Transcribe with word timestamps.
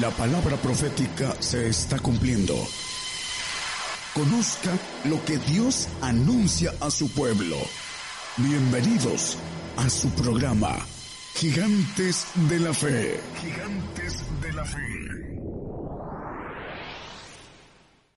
La 0.00 0.10
palabra 0.10 0.56
profética 0.56 1.36
se 1.40 1.68
está 1.68 2.00
cumpliendo. 2.00 2.56
Conozca 4.12 4.72
lo 5.04 5.24
que 5.24 5.38
Dios 5.38 5.88
anuncia 6.00 6.72
a 6.80 6.90
su 6.90 7.12
pueblo. 7.12 7.56
Bienvenidos 8.38 9.38
a 9.76 9.88
su 9.88 10.10
programa, 10.14 10.74
Gigantes 11.34 12.26
de 12.48 12.58
la 12.58 12.74
Fe. 12.74 13.20
Gigantes 13.40 14.24
de 14.40 14.52
la 14.52 14.64
Fe. 14.64 15.34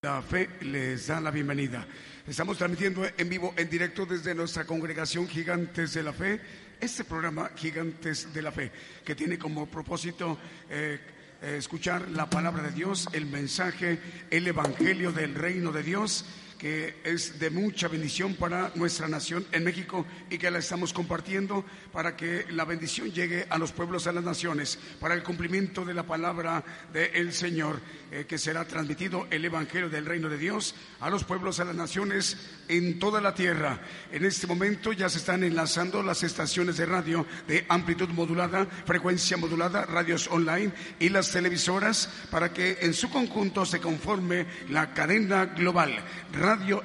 La 0.02 0.22
fe 0.24 0.50
les 0.62 1.06
da 1.08 1.22
la 1.22 1.30
bienvenida. 1.30 1.86
Estamos 2.26 2.58
transmitiendo 2.58 3.06
en 3.16 3.30
vivo, 3.30 3.54
en 3.56 3.70
directo 3.70 4.06
desde 4.08 4.34
nuestra 4.34 4.66
congregación 4.66 5.28
Gigantes 5.28 5.94
de 5.94 6.02
la 6.02 6.14
Fe, 6.14 6.42
este 6.80 7.04
programa 7.04 7.52
Gigantes 7.56 8.34
de 8.34 8.42
la 8.42 8.52
Fe, 8.52 8.72
que 9.06 9.14
tiene 9.14 9.38
como 9.38 9.68
propósito 9.68 10.40
eh, 10.70 11.00
escuchar 11.42 12.10
la 12.10 12.30
palabra 12.30 12.64
de 12.64 12.72
Dios, 12.72 13.08
el 13.14 13.26
mensaje, 13.26 14.00
el 14.30 14.48
evangelio 14.48 15.12
del 15.12 15.36
reino 15.36 15.72
de 15.72 15.84
Dios 15.84 16.26
que 16.58 16.96
es 17.04 17.40
de 17.40 17.50
mucha 17.50 17.88
bendición 17.88 18.34
para 18.36 18.72
nuestra 18.76 19.08
nación 19.08 19.46
en 19.52 19.64
México 19.64 20.06
y 20.30 20.38
que 20.38 20.50
la 20.50 20.60
estamos 20.60 20.92
compartiendo 20.92 21.64
para 21.92 22.16
que 22.16 22.46
la 22.50 22.66
bendición 22.66 23.12
llegue 23.12 23.46
a 23.50 23.58
los 23.58 23.72
pueblos, 23.72 24.08
a 24.08 24.12
las 24.12 24.24
naciones, 24.24 24.80
para 25.00 25.14
el 25.14 25.24
cumplimiento 25.24 25.86
de 25.86 25.94
la 25.94 26.04
palabra 26.04 26.64
del 26.92 27.34
Señor, 27.34 27.80
eh, 28.12 28.26
que 28.28 28.38
será 28.38 28.66
transmitido 28.66 29.28
el 29.30 29.46
Evangelio 29.46 29.90
del 29.90 30.06
Reino 30.06 30.30
de 30.30 30.38
Dios 30.38 30.76
a 31.00 31.10
los 31.10 31.24
pueblos, 31.24 31.60
a 31.60 31.66
las 31.66 31.76
naciones 31.76 32.38
en 32.68 33.00
toda 33.00 33.22
la 33.22 33.36
tierra. 33.36 33.82
En 34.12 34.26
este 34.26 34.48
momento 34.48 34.92
ya 34.94 35.10
se 35.10 35.20
están 35.20 35.44
enlazando 35.44 36.02
las 36.02 36.24
estaciones 36.24 36.78
de 36.78 36.86
radio 36.86 37.26
de 37.48 37.66
amplitud 37.70 38.10
modulada, 38.10 38.66
frecuencia 38.86 39.38
modulada, 39.38 39.86
radios 39.86 40.28
online 40.28 40.72
y 41.00 41.10
las 41.10 41.32
televisoras 41.32 42.10
para 42.32 42.52
que 42.52 42.80
en 42.82 42.94
su 42.94 43.10
conjunto 43.10 43.66
se 43.66 43.80
conforme 43.80 44.48
la 44.70 44.94
cadena 44.94 45.46
global 45.46 46.04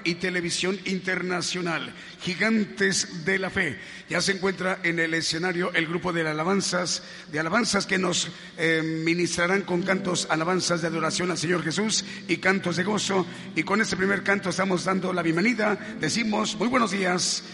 y 0.04 0.16
televisión 0.16 0.78
internacional, 0.86 1.94
Gigantes 2.20 3.24
de 3.24 3.38
la 3.38 3.48
Fe. 3.48 3.78
Ya 4.08 4.20
se 4.20 4.32
encuentra 4.32 4.80
en 4.82 4.98
el 4.98 5.14
escenario 5.14 5.72
el 5.72 5.86
grupo 5.86 6.12
de 6.12 6.28
alabanzas, 6.28 7.02
de 7.30 7.38
alabanzas 7.38 7.86
que 7.86 7.98
nos 7.98 8.28
eh, 8.58 8.82
ministrarán 9.04 9.62
con 9.62 9.82
cantos, 9.82 10.26
alabanzas 10.30 10.82
de 10.82 10.88
adoración 10.88 11.30
al 11.30 11.38
Señor 11.38 11.62
Jesús 11.62 12.04
y 12.26 12.38
cantos 12.38 12.76
de 12.76 12.84
gozo. 12.84 13.24
Y 13.54 13.62
con 13.62 13.80
este 13.80 13.96
primer 13.96 14.24
canto 14.24 14.50
estamos 14.50 14.84
dando 14.84 15.12
la 15.12 15.22
bienvenida. 15.22 15.76
Decimos 16.00 16.56
muy 16.56 16.68
buenos 16.68 16.90
días 16.90 17.44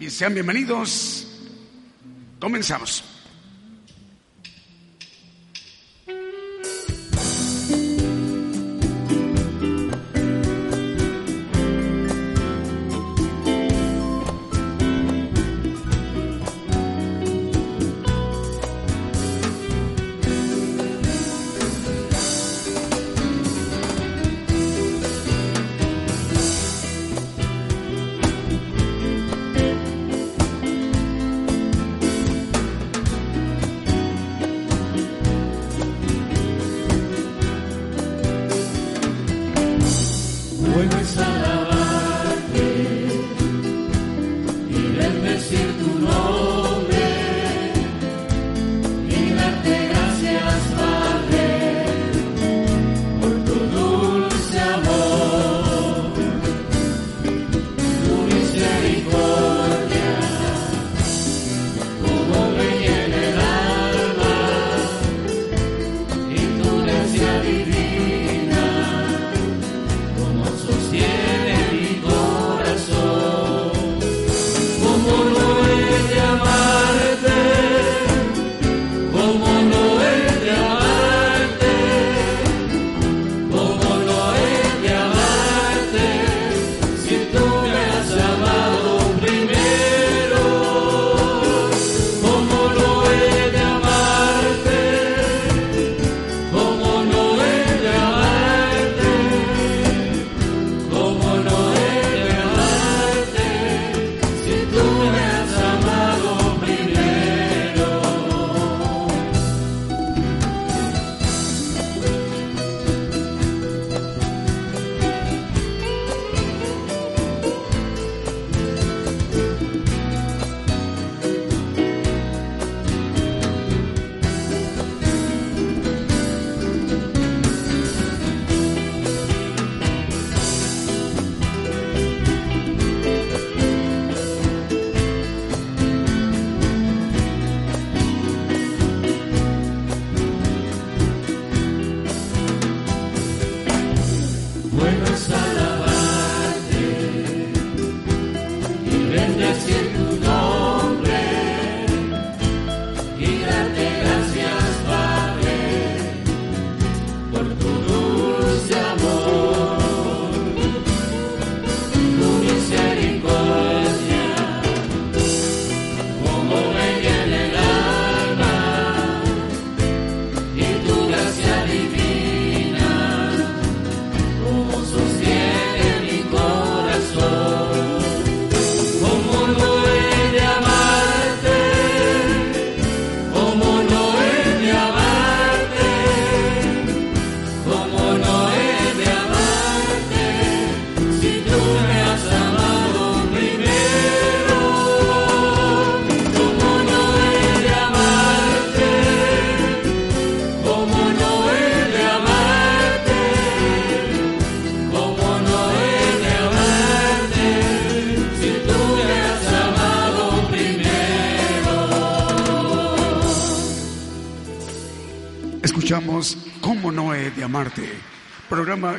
y 0.00 0.08
sean 0.08 0.32
bienvenidos. 0.32 1.26
Comenzamos. 2.40 3.17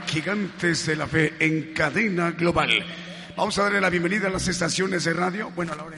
Gigantes 0.10 0.88
de 0.88 0.96
la 0.96 1.06
Fe 1.06 1.36
en 1.40 1.72
cadena 1.72 2.32
global. 2.32 2.84
Vamos 3.38 3.60
a 3.60 3.64
darle 3.64 3.80
la 3.80 3.92
bienvenida 3.92 4.28
a 4.28 4.32
las 4.32 4.48
estaciones 4.48 5.04
de 5.04 5.14
radio. 5.14 5.52
Bueno, 5.56 5.74
a 5.74 5.76
la 5.76 5.84
hora 5.84 5.98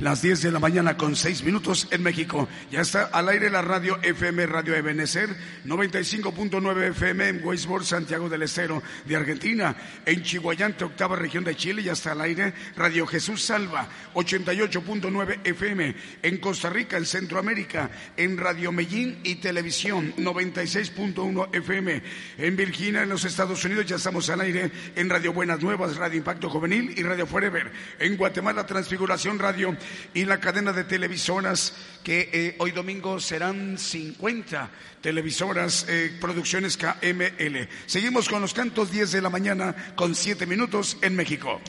las 0.00 0.22
10 0.22 0.42
de 0.42 0.52
la 0.52 0.58
mañana 0.58 0.96
con 0.96 1.16
6 1.16 1.42
minutos 1.42 1.88
en 1.90 2.02
México. 2.02 2.48
Ya 2.70 2.80
está 2.80 3.04
al 3.04 3.28
aire 3.28 3.50
la 3.50 3.62
radio 3.62 3.98
FM 4.02 4.46
Radio 4.46 4.74
Ebenecer, 4.74 5.28
95.9 5.64 6.90
FM 6.90 7.28
en 7.28 7.44
Weisborg, 7.44 7.84
Santiago 7.84 8.28
del 8.28 8.42
Estero 8.42 8.82
de 9.06 9.16
Argentina. 9.16 9.76
En 10.06 10.22
Chihuayante, 10.22 10.84
octava 10.84 11.16
región 11.16 11.44
de 11.44 11.56
Chile, 11.56 11.82
ya 11.82 11.92
está 11.92 12.12
al 12.12 12.20
aire 12.20 12.54
Radio 12.76 13.06
Jesús 13.06 13.42
Salva, 13.42 13.88
88.9 14.14 15.40
FM. 15.44 15.94
En 16.22 16.38
Costa 16.38 16.70
Rica, 16.70 16.96
en 16.96 17.06
Centroamérica, 17.06 17.90
en 18.16 18.36
Radio 18.38 18.72
Medellín 18.72 19.18
y 19.24 19.36
Televisión, 19.36 20.14
96.1 20.16 21.48
FM. 21.52 22.02
En 22.38 22.56
Virginia, 22.56 23.02
en 23.02 23.08
los 23.08 23.24
Estados 23.24 23.64
Unidos, 23.64 23.86
ya 23.86 23.96
estamos 23.96 24.30
al 24.30 24.40
aire 24.40 24.70
en 24.94 25.10
Radio 25.10 25.32
Buenas 25.32 25.60
Nuevas, 25.60 25.96
Radio 25.96 26.18
Impacto 26.18 26.48
Juvenil 26.48 26.94
y 26.96 27.02
Radio 27.02 27.26
Forever. 27.26 27.72
En 27.98 28.16
Guatemala, 28.16 28.66
Transfiguración 28.66 29.38
Radio 29.38 29.76
y 30.14 30.24
la 30.24 30.40
cadena 30.40 30.72
de 30.72 30.84
televisoras 30.84 31.74
que 32.02 32.30
eh, 32.32 32.56
hoy 32.58 32.70
domingo 32.70 33.20
serán 33.20 33.78
50 33.78 34.70
televisoras, 35.00 35.86
eh, 35.88 36.16
producciones 36.20 36.76
KML. 36.76 37.68
Seguimos 37.86 38.28
con 38.28 38.40
los 38.40 38.54
cantos 38.54 38.90
10 38.90 39.12
de 39.12 39.22
la 39.22 39.30
mañana 39.30 39.94
con 39.94 40.14
7 40.14 40.46
minutos 40.46 40.96
en 41.02 41.16
México. 41.16 41.60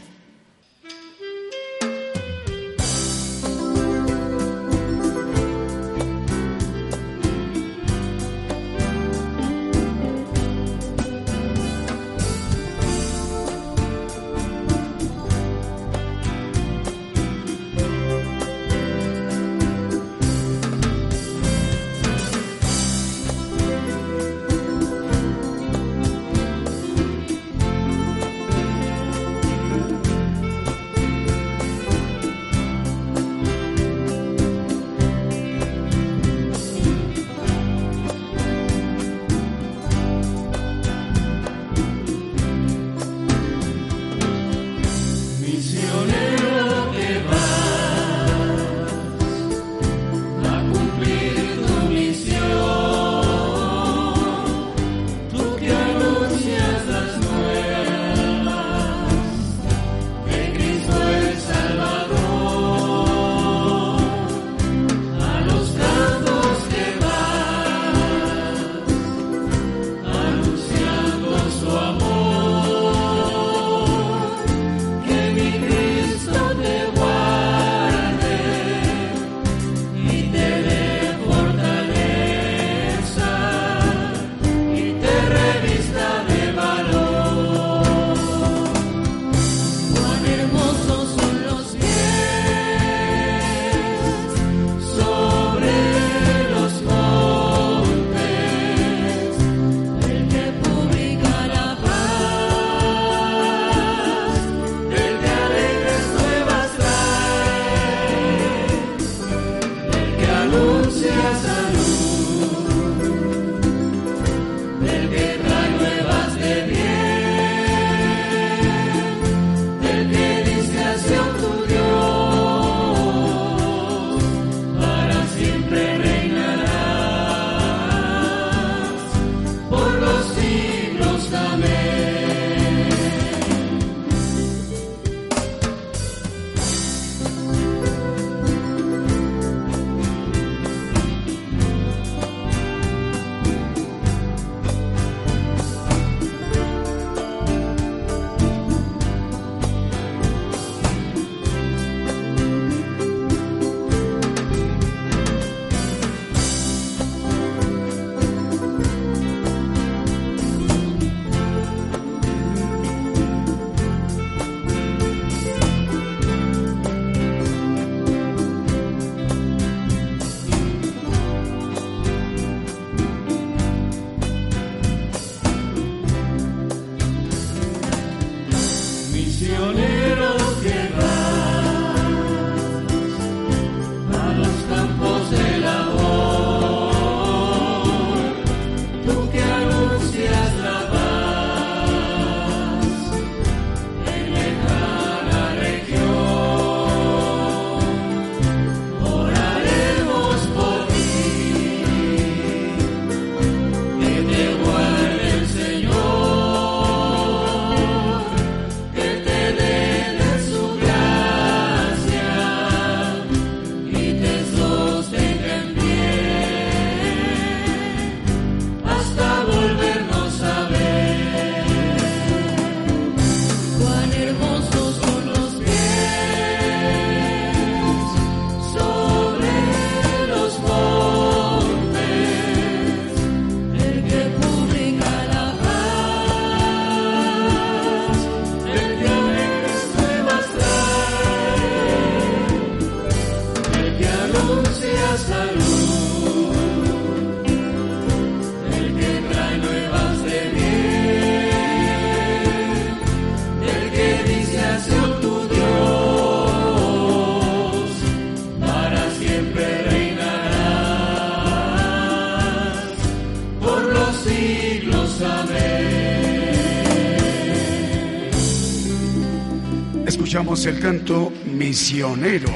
El 270.50 270.79
canto 270.79 271.32
misionero. 271.46 272.50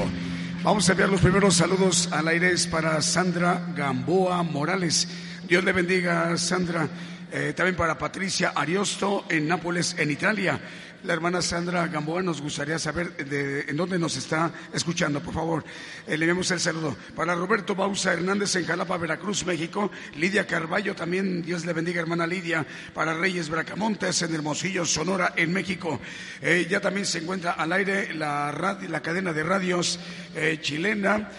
Vamos 0.64 0.88
a 0.88 0.92
enviar 0.92 1.08
los 1.08 1.20
primeros 1.20 1.54
saludos 1.54 2.08
al 2.10 2.26
aire 2.26 2.52
para 2.68 3.00
Sandra 3.00 3.64
Gamboa 3.74 4.42
Morales. 4.42 5.06
Dios 5.46 5.62
le 5.62 5.72
bendiga, 5.72 6.36
Sandra. 6.36 6.88
Eh, 7.30 7.52
también 7.56 7.76
para 7.76 7.96
Patricia 7.96 8.52
Ariosto 8.56 9.26
en 9.28 9.46
Nápoles, 9.46 9.94
en 9.96 10.10
Italia. 10.10 10.60
La 11.04 11.12
hermana 11.12 11.40
Sandra 11.40 11.86
Gamboa 11.86 12.20
nos 12.20 12.42
gustaría 12.42 12.80
saber 12.80 13.14
de, 13.16 13.60
en 13.68 13.76
dónde 13.76 13.96
nos 13.96 14.16
está 14.16 14.50
escuchando, 14.72 15.20
por 15.20 15.32
favor. 15.32 15.64
Eh, 16.06 16.16
le 16.18 16.24
enviamos 16.24 16.50
el 16.50 16.60
saludo. 16.60 16.96
Para 17.14 17.34
Roberto 17.34 17.74
Bausa 17.74 18.12
Hernández 18.12 18.56
en 18.56 18.66
Jalapa, 18.66 18.96
Veracruz, 18.96 19.46
México. 19.46 19.90
Lidia 20.16 20.46
Carballo 20.46 20.94
también, 20.94 21.42
Dios 21.42 21.64
le 21.64 21.72
bendiga, 21.72 22.00
hermana 22.00 22.26
Lidia. 22.26 22.66
Para 22.92 23.14
Reyes 23.14 23.48
Bracamontes 23.48 24.22
en 24.22 24.34
Hermosillo, 24.34 24.84
Sonora, 24.84 25.32
en 25.36 25.52
México. 25.52 26.00
Eh, 26.42 26.66
ya 26.68 26.80
también 26.80 27.06
se 27.06 27.18
encuentra 27.18 27.52
al 27.52 27.72
aire 27.72 28.14
la, 28.14 28.78
la 28.88 29.02
cadena 29.02 29.32
de 29.32 29.42
radios 29.42 30.00
eh, 30.34 30.58
chilena, 30.60 31.30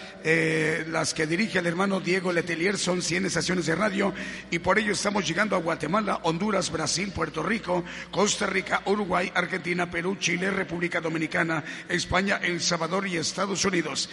las 0.88 1.14
que 1.14 1.26
dirige 1.26 1.58
el 1.58 1.66
hermano 1.66 2.00
Diego 2.00 2.32
Letelier, 2.32 2.78
son 2.78 3.02
100 3.02 3.26
estaciones 3.26 3.66
de 3.66 3.76
radio 3.76 4.12
y 4.50 4.58
por 4.58 4.78
ello 4.78 4.92
estamos 4.92 5.26
llegando 5.28 5.54
a 5.54 5.60
Guatemala, 5.60 6.20
Honduras, 6.24 6.72
Brasil, 6.72 7.12
Puerto 7.14 7.42
Rico, 7.42 7.84
Costa 8.10 8.46
Rica, 8.46 8.82
Uruguay, 8.86 9.30
Argentina. 9.34 9.66
Perú, 9.90 10.16
Chile, 10.18 10.50
República 10.50 11.00
Dominicana, 11.00 11.64
España, 11.88 12.38
El 12.42 12.60
Salvador 12.60 13.06
y 13.06 13.16
Estados 13.16 13.64
Unidos. 13.64 14.08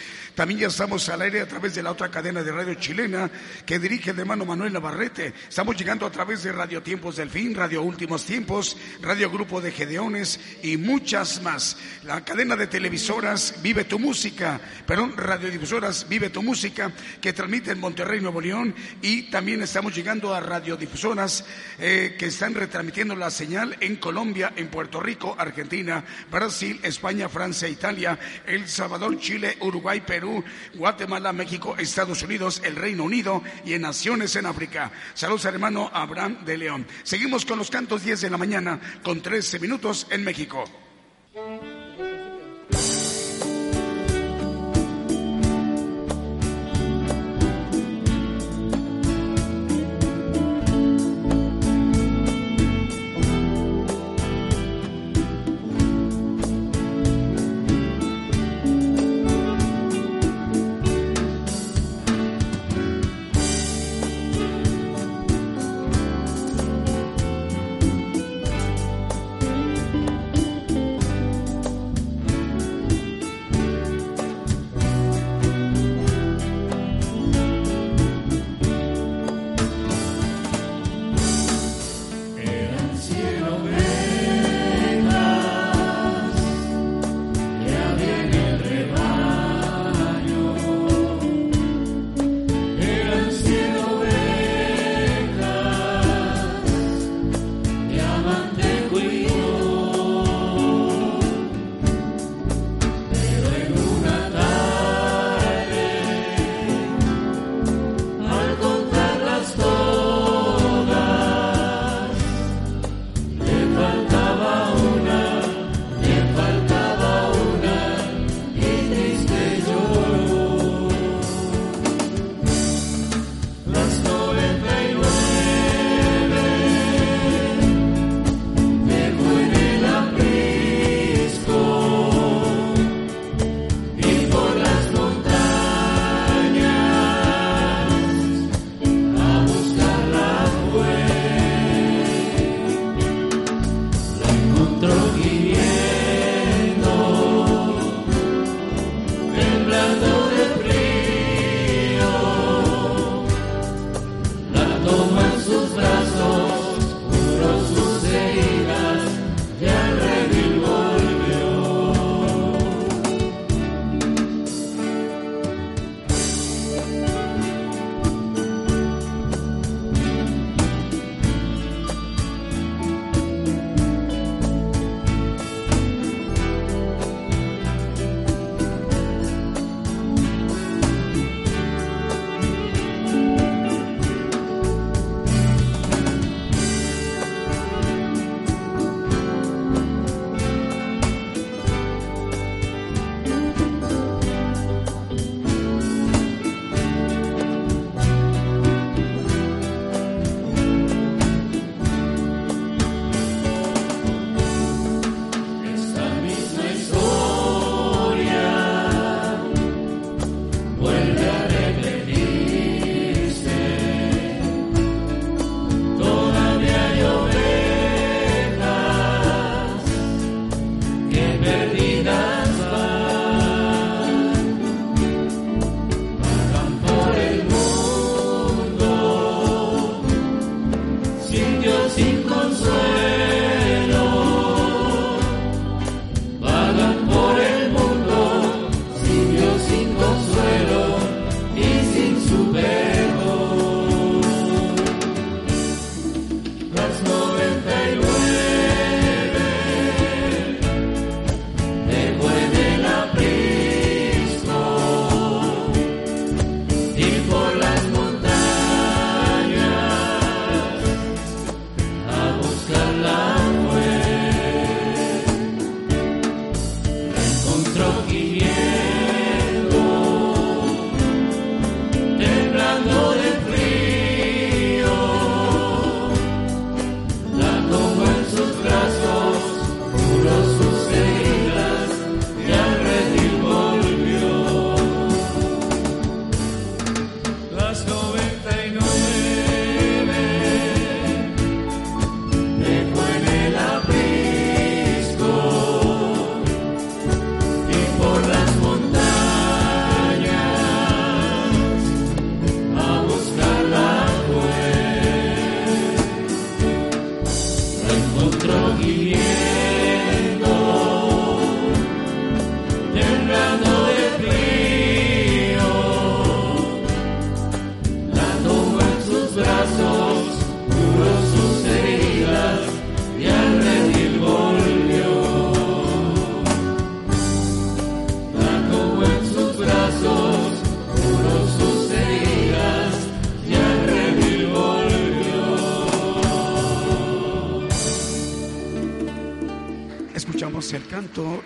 Ya 0.52 0.68
estamos 0.68 1.08
al 1.08 1.22
aire 1.22 1.40
a 1.40 1.48
través 1.48 1.74
de 1.74 1.82
la 1.82 1.92
otra 1.92 2.12
cadena 2.12 2.44
de 2.44 2.52
radio 2.52 2.74
chilena 2.74 3.32
que 3.66 3.80
dirige 3.80 4.12
el 4.12 4.20
hermano 4.20 4.46
Manuel 4.46 4.74
Navarrete. 4.74 5.34
Estamos 5.48 5.78
llegando 5.78 6.06
a 6.06 6.12
través 6.12 6.44
de 6.44 6.52
Radio 6.52 6.84
Tiempos 6.84 7.16
del 7.16 7.30
Fin, 7.30 7.56
Radio 7.56 7.82
Últimos 7.82 8.26
Tiempos, 8.26 8.76
Radio 9.02 9.32
Grupo 9.32 9.62
de 9.62 9.72
Gedeones 9.72 10.40
y 10.62 10.76
muchas 10.76 11.42
más. 11.42 11.78
La 12.04 12.26
cadena 12.26 12.58
de 12.58 12.68
televisoras 12.68 13.56
Vive 13.64 13.86
tu 13.86 13.98
Música, 13.98 14.60
perdón, 14.86 15.16
radiodifusoras 15.16 16.08
Vive 16.10 16.30
tu 16.30 16.44
Música 16.44 16.92
que 17.22 17.32
transmite 17.32 17.72
en 17.72 17.80
Monterrey, 17.80 18.20
Nuevo 18.20 18.42
León 18.42 18.76
y 19.02 19.32
también 19.32 19.62
estamos 19.62 19.96
llegando 19.96 20.36
a 20.36 20.42
radiodifusoras 20.42 21.46
eh, 21.80 22.16
que 22.20 22.26
están 22.26 22.54
retransmitiendo 22.54 23.16
la 23.16 23.32
señal 23.32 23.78
en 23.80 23.96
Colombia, 23.96 24.52
en 24.58 24.68
Puerto 24.68 25.00
Rico, 25.00 25.36
Argentina, 25.38 26.04
Brasil, 26.30 26.80
España, 26.84 27.30
Francia, 27.30 27.70
Italia, 27.70 28.20
El 28.46 28.68
Salvador, 28.68 29.18
Chile, 29.18 29.58
Uruguay, 29.62 30.02
Perú, 30.02 30.33
Guatemala, 30.74 31.34
México, 31.34 31.76
Estados 31.78 32.24
Unidos, 32.24 32.62
el 32.64 32.76
Reino 32.76 33.04
Unido 33.04 33.44
y 33.66 33.74
en 33.74 33.82
naciones 33.82 34.36
en 34.36 34.46
África. 34.46 34.92
Saludos 35.14 35.46
hermano 35.46 35.90
Abraham 35.94 36.46
de 36.46 36.58
León. 36.58 36.88
Seguimos 37.04 37.46
con 37.46 37.58
los 37.60 37.70
cantos 37.70 38.04
10 38.04 38.22
de 38.22 38.30
la 38.30 38.38
mañana 38.38 38.80
con 39.04 39.22
13 39.22 39.60
minutos 39.60 40.08
en 40.10 40.24
México. 40.24 40.64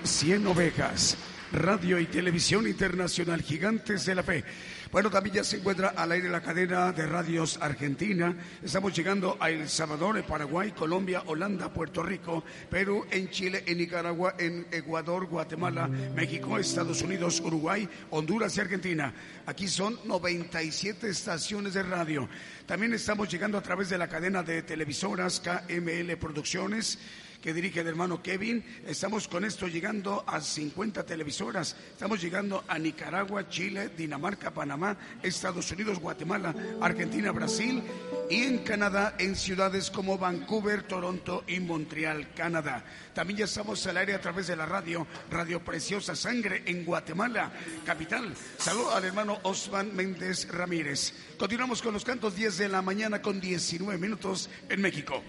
100 0.03 0.45
ovejas. 0.45 1.15
Radio 1.53 2.01
y 2.01 2.05
Televisión 2.07 2.67
Internacional, 2.67 3.41
Gigantes 3.41 4.05
de 4.05 4.13
la 4.13 4.21
Fe. 4.21 4.43
Bueno, 4.91 5.09
también 5.09 5.37
ya 5.37 5.43
se 5.45 5.55
encuentra 5.55 5.93
al 5.95 6.11
aire 6.11 6.27
la 6.27 6.41
cadena 6.41 6.91
de 6.91 7.07
radios 7.07 7.57
Argentina. 7.61 8.35
Estamos 8.61 8.93
llegando 8.93 9.37
a 9.39 9.49
El 9.49 9.69
Salvador, 9.69 10.21
Paraguay, 10.23 10.73
Colombia, 10.73 11.23
Holanda, 11.27 11.71
Puerto 11.71 12.03
Rico, 12.03 12.43
Perú, 12.69 13.05
en 13.09 13.29
Chile, 13.29 13.63
en 13.65 13.77
Nicaragua, 13.77 14.35
en 14.37 14.67
Ecuador, 14.69 15.27
Guatemala, 15.27 15.87
México, 15.87 16.57
Estados 16.57 17.01
Unidos, 17.01 17.39
Uruguay, 17.39 17.87
Honduras 18.09 18.57
y 18.57 18.59
Argentina. 18.59 19.13
Aquí 19.45 19.69
son 19.69 19.97
97 20.03 21.07
estaciones 21.07 21.73
de 21.73 21.83
radio. 21.83 22.27
También 22.65 22.93
estamos 22.93 23.29
llegando 23.29 23.57
a 23.57 23.63
través 23.63 23.89
de 23.89 23.97
la 23.97 24.09
cadena 24.09 24.43
de 24.43 24.61
televisoras 24.63 25.39
KML 25.39 26.17
Producciones 26.17 26.99
que 27.47 27.53
dirige 27.53 27.79
el 27.79 27.87
hermano 27.87 28.21
Kevin. 28.21 28.61
Estamos 28.85 29.29
con 29.29 29.45
esto 29.45 29.69
llegando 29.69 30.21
a 30.27 30.41
50 30.41 31.05
televisoras. 31.05 31.77
Estamos 31.93 32.21
llegando 32.21 32.65
a 32.67 32.77
Nicaragua, 32.77 33.47
Chile, 33.47 33.87
Dinamarca, 33.95 34.53
Panamá, 34.53 34.97
Estados 35.23 35.71
Unidos, 35.71 35.97
Guatemala, 35.97 36.53
Argentina, 36.81 37.31
Brasil 37.31 37.81
y 38.29 38.43
en 38.43 38.57
Canadá 38.65 39.15
en 39.17 39.37
ciudades 39.37 39.89
como 39.89 40.17
Vancouver, 40.17 40.83
Toronto 40.83 41.45
y 41.47 41.61
Montreal, 41.61 42.33
Canadá. 42.33 42.83
También 43.13 43.37
ya 43.39 43.45
estamos 43.45 43.87
al 43.87 43.95
aire 43.95 44.13
a 44.13 44.19
través 44.19 44.47
de 44.47 44.57
la 44.57 44.65
radio, 44.65 45.07
Radio 45.31 45.63
Preciosa 45.63 46.17
Sangre 46.17 46.63
en 46.65 46.83
Guatemala, 46.83 47.53
capital. 47.85 48.33
Saludo 48.57 48.93
al 48.93 49.05
hermano 49.05 49.39
Osman 49.43 49.95
Méndez 49.95 50.49
Ramírez. 50.49 51.13
Continuamos 51.37 51.81
con 51.81 51.93
los 51.93 52.03
cantos 52.03 52.35
10 52.35 52.57
de 52.57 52.67
la 52.67 52.81
mañana 52.81 53.21
con 53.21 53.39
19 53.39 53.97
minutos 53.97 54.49
en 54.67 54.81
México. 54.81 55.23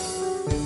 No. 0.00 0.59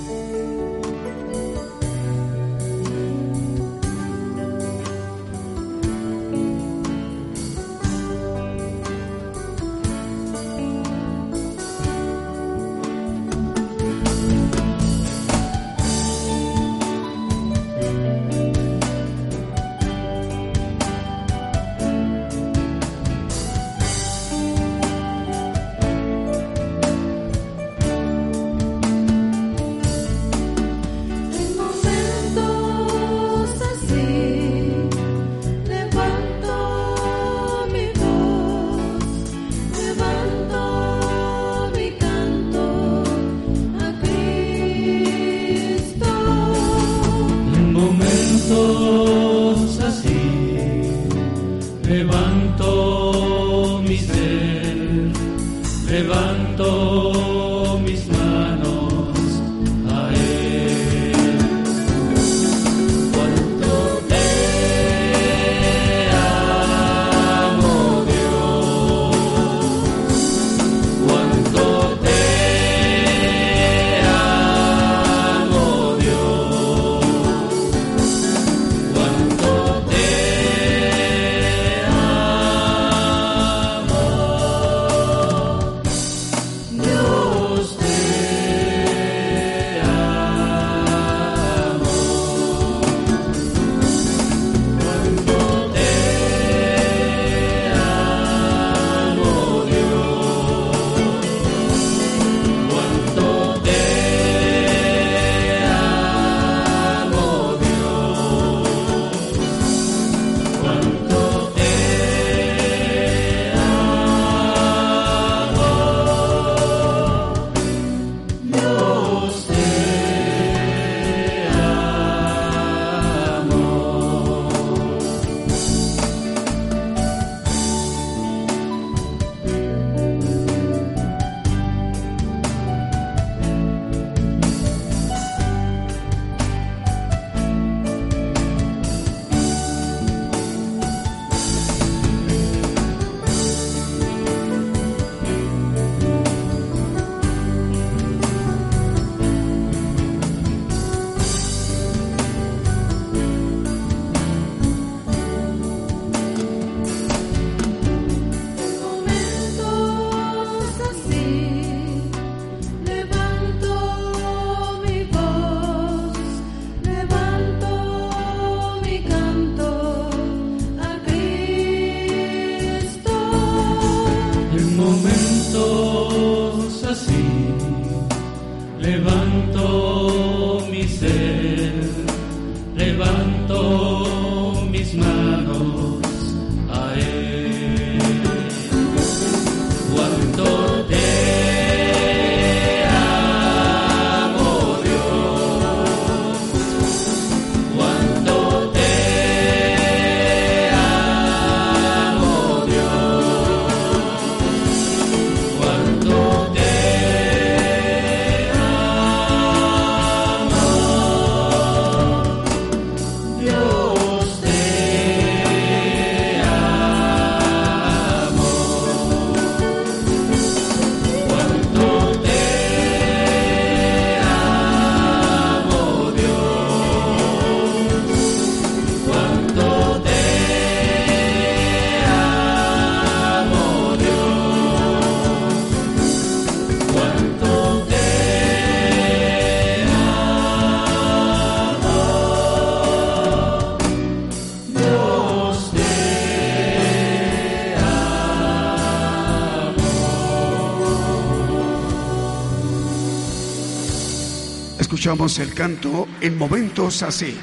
El 255.14 255.54
canto 255.54 256.08
en 256.20 256.36
momentos 256.36 257.04
así. 257.04 257.36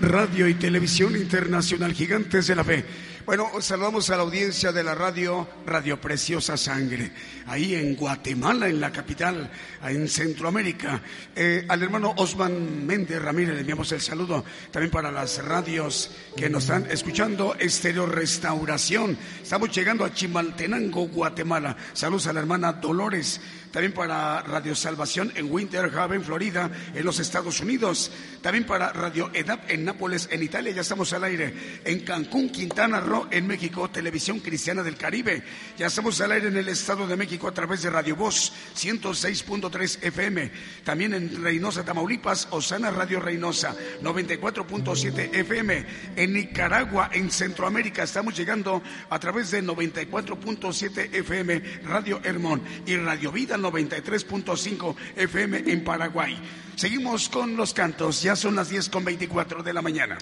Radio 0.00 0.46
y 0.46 0.54
Televisión 0.54 1.16
Internacional 1.16 1.92
Gigantes 1.92 2.46
de 2.46 2.54
la 2.54 2.62
Fe. 2.62 2.84
Bueno, 3.26 3.50
saludamos 3.60 4.08
a 4.10 4.16
la 4.16 4.22
audiencia 4.22 4.70
de 4.70 4.84
la 4.84 4.94
radio, 4.94 5.46
Radio 5.66 6.00
Preciosa 6.00 6.56
Sangre, 6.56 7.12
ahí 7.46 7.74
en 7.74 7.96
Guatemala, 7.96 8.68
en 8.68 8.80
la 8.80 8.92
capital, 8.92 9.50
en 9.82 10.08
Centroamérica. 10.08 11.02
Eh, 11.34 11.66
al 11.68 11.82
hermano 11.82 12.14
Osman 12.16 12.86
Méndez 12.86 13.20
Ramírez 13.20 13.54
le 13.54 13.60
enviamos 13.60 13.90
el 13.92 14.00
saludo 14.00 14.44
también 14.70 14.90
para 14.90 15.10
las 15.10 15.44
radios 15.44 16.12
que 16.36 16.48
nos 16.48 16.62
están 16.62 16.86
escuchando. 16.90 17.56
Estéreo 17.56 18.06
Restauración. 18.06 19.18
Estamos 19.42 19.70
llegando 19.72 20.04
a 20.04 20.14
Chimaltenango, 20.14 21.08
Guatemala. 21.08 21.76
Saludos 21.92 22.28
a 22.28 22.32
la 22.32 22.40
hermana 22.40 22.74
Dolores 22.74 23.40
también 23.70 23.92
para 23.92 24.42
Radio 24.42 24.74
Salvación 24.74 25.32
en 25.36 25.50
Winter 25.50 25.90
Haven, 25.96 26.24
Florida, 26.24 26.70
en 26.94 27.04
los 27.04 27.20
Estados 27.20 27.60
Unidos, 27.60 28.10
también 28.42 28.64
para 28.64 28.92
Radio 28.92 29.30
EDAP 29.32 29.70
en 29.70 29.84
Nápoles, 29.84 30.28
en 30.30 30.42
Italia, 30.42 30.72
ya 30.72 30.80
estamos 30.80 31.12
al 31.12 31.24
aire, 31.24 31.80
en 31.84 32.00
Cancún, 32.00 32.50
Quintana 32.50 33.00
Roo, 33.00 33.28
en 33.30 33.46
México, 33.46 33.88
Televisión 33.90 34.40
Cristiana 34.40 34.82
del 34.82 34.96
Caribe, 34.96 35.42
ya 35.78 35.86
estamos 35.86 36.20
al 36.20 36.32
aire 36.32 36.48
en 36.48 36.56
el 36.56 36.68
Estado 36.68 37.06
de 37.06 37.16
México 37.16 37.46
a 37.46 37.54
través 37.54 37.82
de 37.82 37.90
Radio 37.90 38.16
Voz 38.16 38.52
106.3 38.76 39.98
FM, 40.02 40.50
también 40.84 41.14
en 41.14 41.42
Reynosa, 41.42 41.84
Tamaulipas, 41.84 42.48
Osana 42.50 42.90
Radio 42.90 43.20
Reynosa 43.20 43.76
94.7 44.02 45.34
FM, 45.34 45.86
en 46.16 46.32
Nicaragua, 46.32 47.10
en 47.12 47.30
Centroamérica, 47.30 48.02
estamos 48.02 48.36
llegando 48.36 48.82
a 49.08 49.18
través 49.18 49.50
de 49.52 49.62
94.7 49.62 51.14
FM, 51.14 51.62
Radio 51.84 52.20
Hermón 52.24 52.62
y 52.86 52.96
Radio 52.96 53.30
Vida 53.30 53.56
93.5 53.60 54.96
FM 55.16 55.64
en 55.66 55.84
Paraguay. 55.84 56.38
Seguimos 56.76 57.28
con 57.28 57.56
los 57.56 57.74
cantos, 57.74 58.22
ya 58.22 58.36
son 58.36 58.56
las 58.56 58.70
10 58.70 58.88
con 58.88 59.04
24 59.04 59.62
de 59.62 59.72
la 59.72 59.82
mañana. 59.82 60.18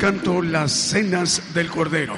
Canto 0.00 0.40
Las 0.40 0.72
Cenas 0.72 1.52
del 1.52 1.68
Cordero. 1.68 2.14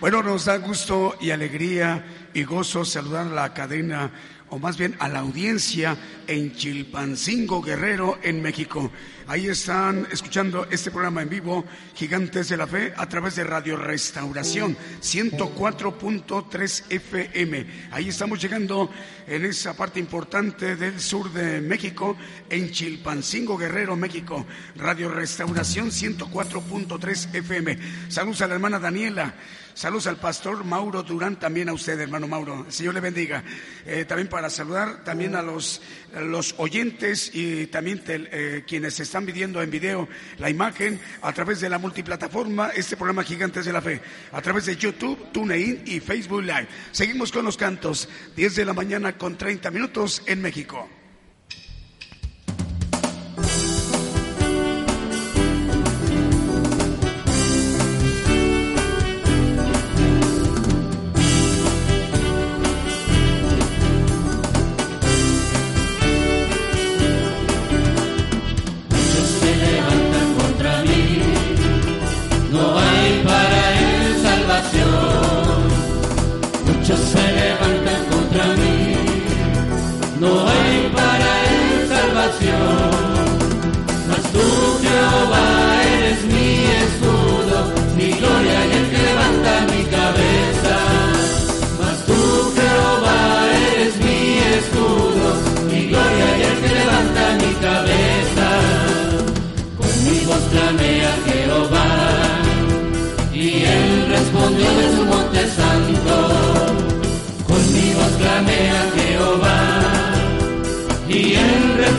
Bueno, 0.00 0.22
nos 0.22 0.44
da 0.44 0.58
gusto 0.58 1.16
y 1.20 1.30
alegría 1.30 2.04
y 2.32 2.44
gozo 2.44 2.84
saludar 2.84 3.26
a 3.26 3.30
la 3.30 3.52
cadena 3.52 4.12
o 4.48 4.60
más 4.60 4.78
bien 4.78 4.94
a 5.00 5.08
la 5.08 5.18
audiencia 5.18 5.96
en 6.26 6.54
Chilpancingo 6.54 7.62
Guerrero, 7.62 8.18
en 8.22 8.42
México. 8.42 8.90
Ahí 9.28 9.48
están 9.48 10.06
escuchando 10.12 10.66
este 10.70 10.90
programa 10.90 11.22
en 11.22 11.28
vivo, 11.28 11.64
Gigantes 11.94 12.48
de 12.48 12.56
la 12.56 12.66
Fe, 12.66 12.92
a 12.96 13.08
través 13.08 13.34
de 13.36 13.44
Radio 13.44 13.76
Restauración 13.76 14.76
104.3 15.00 16.84
FM. 16.90 17.66
Ahí 17.90 18.08
estamos 18.08 18.40
llegando 18.40 18.90
en 19.26 19.44
esa 19.44 19.76
parte 19.76 19.98
importante 19.98 20.76
del 20.76 21.00
sur 21.00 21.32
de 21.32 21.60
México, 21.60 22.16
en 22.48 22.70
Chilpancingo 22.70 23.56
Guerrero, 23.56 23.96
México. 23.96 24.46
Radio 24.76 25.08
Restauración 25.08 25.90
104.3 25.90 27.34
FM. 27.34 27.78
Saludos 28.08 28.42
a 28.42 28.46
la 28.46 28.54
hermana 28.54 28.78
Daniela. 28.78 29.34
Saludos 29.76 30.06
al 30.06 30.16
pastor 30.16 30.64
Mauro 30.64 31.02
Durán, 31.02 31.38
también 31.38 31.68
a 31.68 31.74
usted, 31.74 32.00
hermano 32.00 32.26
Mauro. 32.26 32.64
Señor 32.70 32.94
le 32.94 33.00
bendiga. 33.00 33.44
Eh, 33.84 34.06
también 34.06 34.26
para 34.26 34.48
saludar 34.48 35.04
también 35.04 35.36
a 35.36 35.42
los, 35.42 35.82
los 36.14 36.54
oyentes 36.56 37.30
y 37.34 37.66
también 37.66 38.02
eh, 38.06 38.64
quienes 38.66 38.98
están 39.00 39.26
viendo 39.26 39.60
en 39.60 39.70
video 39.70 40.08
la 40.38 40.48
imagen 40.48 40.98
a 41.20 41.30
través 41.34 41.60
de 41.60 41.68
la 41.68 41.76
multiplataforma, 41.76 42.70
este 42.70 42.96
programa 42.96 43.22
Gigantes 43.22 43.66
de 43.66 43.72
la 43.74 43.82
Fe, 43.82 44.00
a 44.32 44.40
través 44.40 44.64
de 44.64 44.76
YouTube, 44.76 45.30
TuneIn 45.30 45.82
y 45.84 46.00
Facebook 46.00 46.40
Live. 46.40 46.68
Seguimos 46.90 47.30
con 47.30 47.44
los 47.44 47.58
cantos, 47.58 48.08
10 48.34 48.56
de 48.56 48.64
la 48.64 48.72
mañana 48.72 49.18
con 49.18 49.36
30 49.36 49.70
minutos 49.70 50.22
en 50.24 50.40
México. 50.40 50.88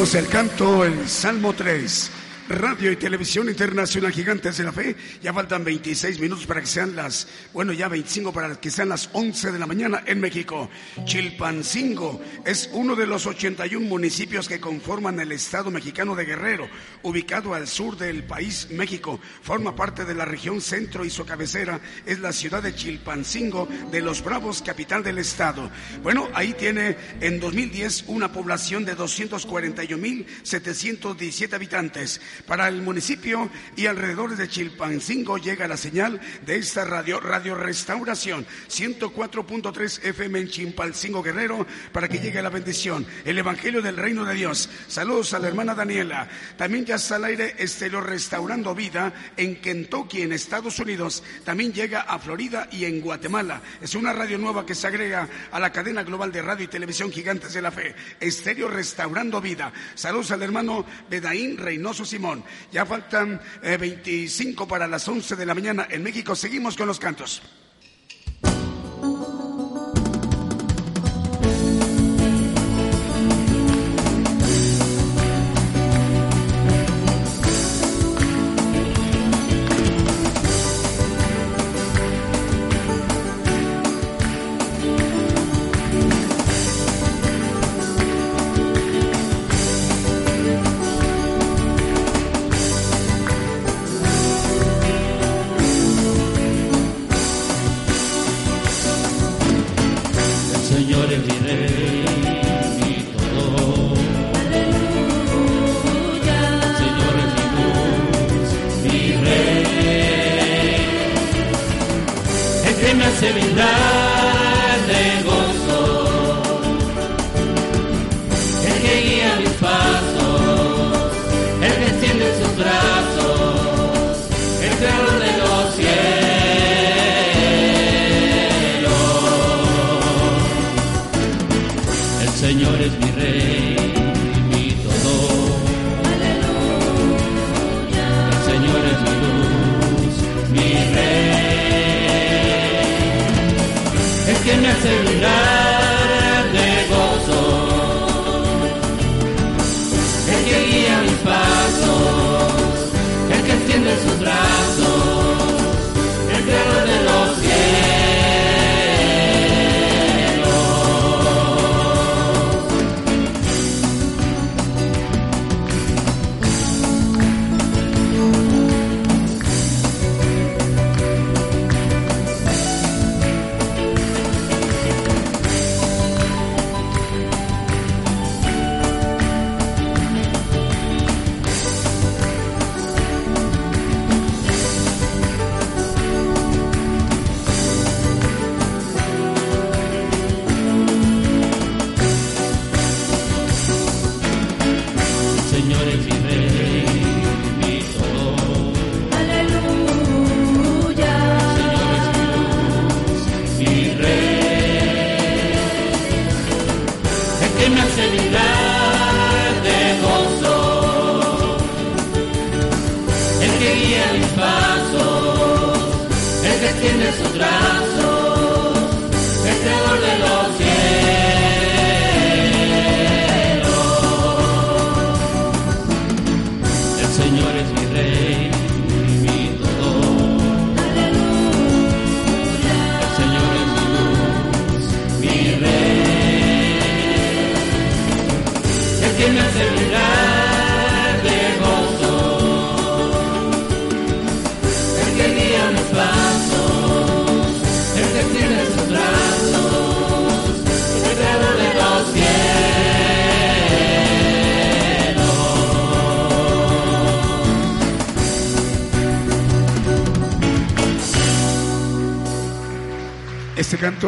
Escuchamos 0.00 0.26
el 0.26 0.32
canto, 0.32 0.84
el 0.86 1.08
Salmo 1.08 1.52
3. 1.52 2.10
Radio 2.48 2.90
y 2.90 2.96
Televisión 2.96 3.48
Internacional 3.48 4.10
Gigantes 4.10 4.56
de 4.56 4.64
la 4.64 4.72
Fe. 4.72 4.96
Ya 5.22 5.32
faltan 5.32 5.62
26 5.62 6.18
minutos 6.18 6.46
para 6.46 6.60
que 6.60 6.66
sean 6.66 6.96
las, 6.96 7.28
bueno, 7.52 7.72
ya 7.72 7.86
25 7.86 8.32
para 8.32 8.58
que 8.58 8.70
sean 8.70 8.88
las 8.88 9.10
11 9.12 9.52
de 9.52 9.58
la 9.58 9.66
mañana 9.66 10.02
en 10.06 10.18
México. 10.18 10.68
Chilpancingo 11.10 12.20
es 12.44 12.70
uno 12.72 12.94
de 12.94 13.04
los 13.04 13.26
81 13.26 13.84
municipios 13.84 14.46
que 14.46 14.60
conforman 14.60 15.18
el 15.18 15.32
estado 15.32 15.72
mexicano 15.72 16.14
de 16.14 16.24
Guerrero, 16.24 16.68
ubicado 17.02 17.52
al 17.52 17.66
sur 17.66 17.96
del 17.96 18.22
país 18.22 18.68
México. 18.70 19.18
Forma 19.42 19.74
parte 19.74 20.04
de 20.04 20.14
la 20.14 20.24
región 20.24 20.60
centro 20.60 21.04
y 21.04 21.10
su 21.10 21.26
cabecera 21.26 21.80
es 22.06 22.20
la 22.20 22.32
ciudad 22.32 22.62
de 22.62 22.76
Chilpancingo 22.76 23.68
de 23.90 24.02
los 24.02 24.22
Bravos, 24.22 24.62
capital 24.62 25.02
del 25.02 25.18
estado. 25.18 25.68
Bueno, 26.04 26.28
ahí 26.32 26.52
tiene 26.52 26.96
en 27.20 27.40
2010 27.40 28.04
una 28.06 28.30
población 28.30 28.84
de 28.84 28.96
241.717 28.96 31.54
habitantes. 31.54 32.20
Para 32.46 32.68
el 32.68 32.82
municipio 32.82 33.50
y 33.74 33.86
alrededores 33.86 34.38
de 34.38 34.48
Chilpancingo 34.48 35.38
llega 35.38 35.66
la 35.66 35.76
señal 35.76 36.20
de 36.46 36.58
esta 36.58 36.84
radio, 36.84 37.18
Radio 37.18 37.56
Restauración, 37.56 38.46
104.3 38.68 40.04
FM 40.04 40.38
en 40.38 40.48
Chilpancingo 40.48 40.99
Guerrero, 41.00 41.66
para 41.92 42.08
que 42.08 42.18
llegue 42.18 42.42
la 42.42 42.50
bendición, 42.50 43.06
el 43.24 43.38
Evangelio 43.38 43.80
del 43.80 43.96
Reino 43.96 44.24
de 44.26 44.34
Dios. 44.34 44.68
Saludos 44.86 45.32
a 45.32 45.38
la 45.38 45.48
hermana 45.48 45.74
Daniela. 45.74 46.28
También 46.58 46.84
ya 46.84 46.96
está 46.96 47.16
al 47.16 47.24
aire 47.24 47.54
Estelo 47.58 48.02
Restaurando 48.02 48.74
Vida 48.74 49.14
en 49.36 49.56
Kentucky, 49.56 50.20
en 50.20 50.32
Estados 50.32 50.78
Unidos. 50.78 51.22
También 51.42 51.72
llega 51.72 52.02
a 52.02 52.18
Florida 52.18 52.68
y 52.70 52.84
en 52.84 53.00
Guatemala. 53.00 53.62
Es 53.80 53.94
una 53.94 54.12
radio 54.12 54.36
nueva 54.36 54.66
que 54.66 54.74
se 54.74 54.88
agrega 54.88 55.26
a 55.50 55.58
la 55.58 55.72
cadena 55.72 56.02
global 56.02 56.32
de 56.32 56.42
radio 56.42 56.66
y 56.66 56.68
televisión 56.68 57.10
Gigantes 57.10 57.54
de 57.54 57.62
la 57.62 57.70
Fe. 57.70 57.94
Estéreo 58.20 58.68
Restaurando 58.68 59.40
Vida. 59.40 59.72
Saludos 59.94 60.32
al 60.32 60.42
hermano 60.42 60.84
Bedaín 61.08 61.56
Reynoso 61.56 62.04
Simón. 62.04 62.44
Ya 62.70 62.84
faltan 62.84 63.40
25 63.62 64.64
eh, 64.64 64.66
para 64.68 64.86
las 64.86 65.08
11 65.08 65.34
de 65.34 65.46
la 65.46 65.54
mañana 65.54 65.88
en 65.90 66.02
México. 66.02 66.36
Seguimos 66.36 66.76
con 66.76 66.86
los 66.86 67.00
cantos. 67.00 67.40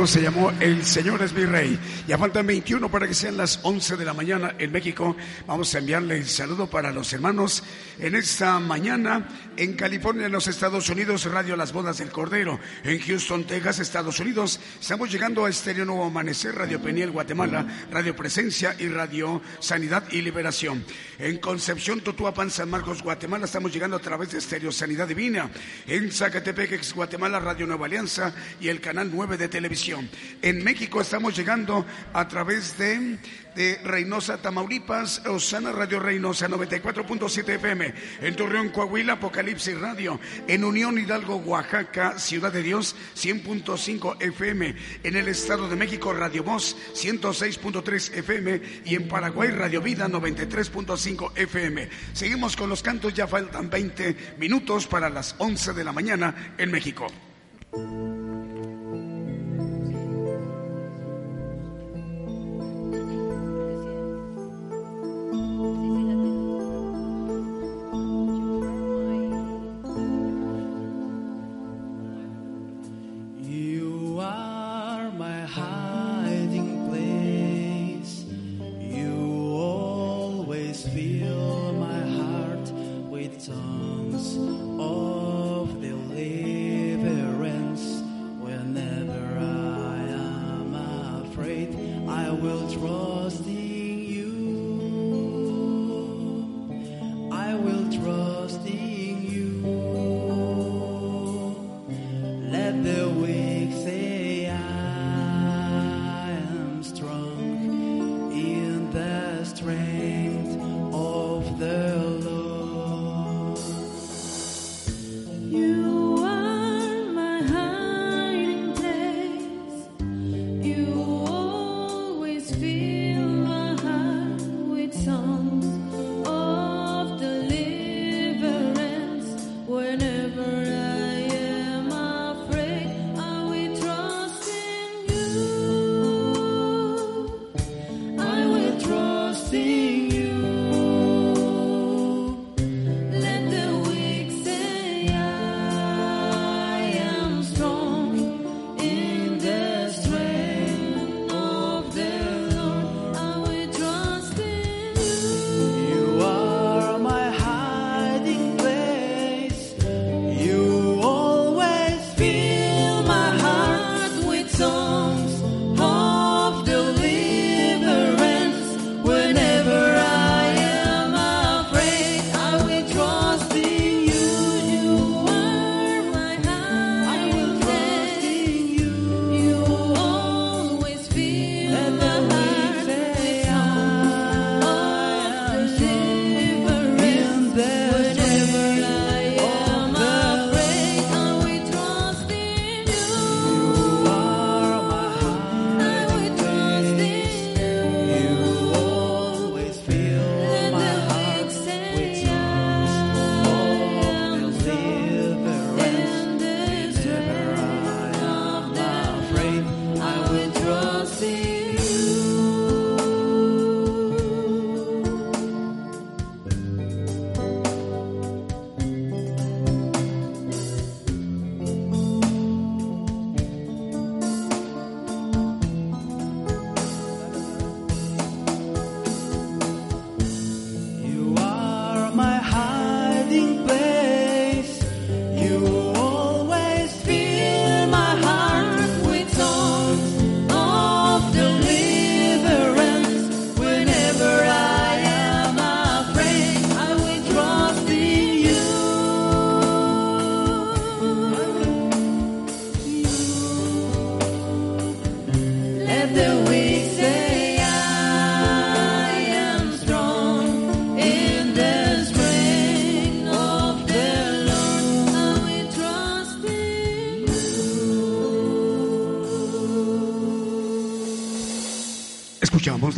Se 0.06 0.20
llamó 0.20 0.50
El 0.60 0.84
Señor 0.84 1.22
es 1.22 1.32
mi 1.32 1.44
Rey. 1.44 1.78
Ya 2.08 2.18
faltan 2.18 2.46
21 2.46 2.90
para 2.90 3.06
que 3.06 3.14
sean 3.14 3.36
las 3.36 3.60
11 3.62 3.96
de 3.96 4.04
la 4.04 4.14
mañana 4.14 4.54
en 4.58 4.72
México. 4.72 5.16
Vamos 5.46 5.74
a 5.74 5.78
enviarle 5.78 6.16
el 6.16 6.26
saludo 6.26 6.68
para 6.68 6.90
los 6.90 7.12
hermanos 7.12 7.62
en 7.98 8.14
esta 8.14 8.58
mañana 8.58 9.28
en 9.56 9.74
California, 9.74 10.26
en 10.26 10.32
los 10.32 10.48
Estados 10.48 10.88
Unidos, 10.88 11.24
Radio 11.26 11.56
Las 11.56 11.72
Bodas 11.72 11.98
del 11.98 12.10
Cordero. 12.10 12.58
En 12.82 12.98
Houston, 13.00 13.44
Texas, 13.44 13.78
Estados 13.78 14.18
Unidos. 14.20 14.58
Estamos 14.80 15.12
llegando 15.12 15.44
a 15.44 15.50
Estéreo 15.50 15.84
Nuevo 15.84 16.06
Amanecer, 16.06 16.54
Radio 16.54 16.80
Peniel, 16.80 17.10
Guatemala, 17.10 17.66
Radio 17.90 18.16
Presencia 18.16 18.74
y 18.78 18.88
Radio 18.88 19.42
Sanidad 19.60 20.04
y 20.10 20.22
Liberación. 20.22 20.84
En 21.18 21.38
Concepción, 21.38 22.00
Totuapan, 22.00 22.50
San 22.50 22.70
Marcos, 22.70 23.02
Guatemala, 23.02 23.44
estamos 23.44 23.72
llegando 23.72 23.96
a 23.96 24.00
través 24.00 24.32
de 24.32 24.38
Estéreo 24.38 24.72
Sanidad 24.72 25.06
Divina. 25.06 25.50
En 25.86 26.10
Zacatepec, 26.10 26.94
Guatemala, 26.94 27.38
Radio 27.38 27.66
Nueva 27.66 27.86
Alianza 27.86 28.34
y 28.60 28.68
el 28.68 28.80
canal 28.80 29.10
9 29.12 29.31
de 29.36 29.48
televisión. 29.48 30.08
En 30.40 30.62
México 30.64 31.00
estamos 31.00 31.36
llegando 31.36 31.84
a 32.12 32.28
través 32.28 32.78
de 32.78 33.18
de 33.54 33.78
Reynosa, 33.84 34.38
Tamaulipas, 34.38 35.22
Osana 35.26 35.72
Radio 35.72 36.00
Reynosa 36.00 36.48
94.7 36.48 37.48
FM, 37.56 37.94
en 38.22 38.36
Torreón, 38.36 38.70
Coahuila, 38.70 39.14
Apocalipsis 39.14 39.78
Radio, 39.78 40.18
en 40.46 40.64
Unión 40.64 40.98
Hidalgo, 40.98 41.36
Oaxaca, 41.36 42.18
Ciudad 42.18 42.52
de 42.52 42.62
Dios 42.62 42.96
100.5 43.16 44.16
FM, 44.20 44.74
en 45.02 45.16
el 45.16 45.28
Estado 45.28 45.68
de 45.68 45.76
México, 45.76 46.12
Radio 46.12 46.42
Voz 46.42 46.76
106.3 46.94 48.14
FM 48.18 48.60
y 48.84 48.94
en 48.94 49.08
Paraguay, 49.08 49.50
Radio 49.50 49.82
Vida 49.82 50.08
93.5 50.08 51.32
FM. 51.36 51.88
Seguimos 52.12 52.56
con 52.56 52.70
los 52.70 52.82
cantos, 52.82 53.14
ya 53.14 53.26
faltan 53.26 53.68
20 53.68 54.36
minutos 54.38 54.86
para 54.86 55.10
las 55.10 55.34
11 55.38 55.72
de 55.72 55.84
la 55.84 55.92
mañana 55.92 56.54
en 56.56 56.70
México. 56.70 57.06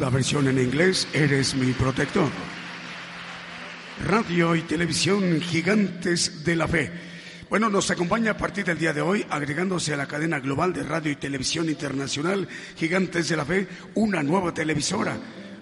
La 0.04 0.10
versión 0.10 0.46
en 0.48 0.58
inglés, 0.58 1.08
Eres 1.14 1.54
mi 1.54 1.72
protector. 1.72 2.28
Radio 4.06 4.54
y 4.54 4.60
televisión 4.60 5.40
gigantes 5.40 6.44
de 6.44 6.56
la 6.56 6.68
fe. 6.68 6.92
Bueno, 7.48 7.70
nos 7.70 7.90
acompaña 7.90 8.32
a 8.32 8.36
partir 8.36 8.66
del 8.66 8.78
día 8.78 8.92
de 8.92 9.00
hoy, 9.00 9.24
agregándose 9.30 9.94
a 9.94 9.96
la 9.96 10.06
cadena 10.06 10.40
global 10.40 10.74
de 10.74 10.82
radio 10.82 11.10
y 11.10 11.16
televisión 11.16 11.70
internacional 11.70 12.46
Gigantes 12.76 13.30
de 13.30 13.36
la 13.38 13.46
Fe, 13.46 13.66
una 13.94 14.22
nueva 14.22 14.52
televisora. 14.52 15.16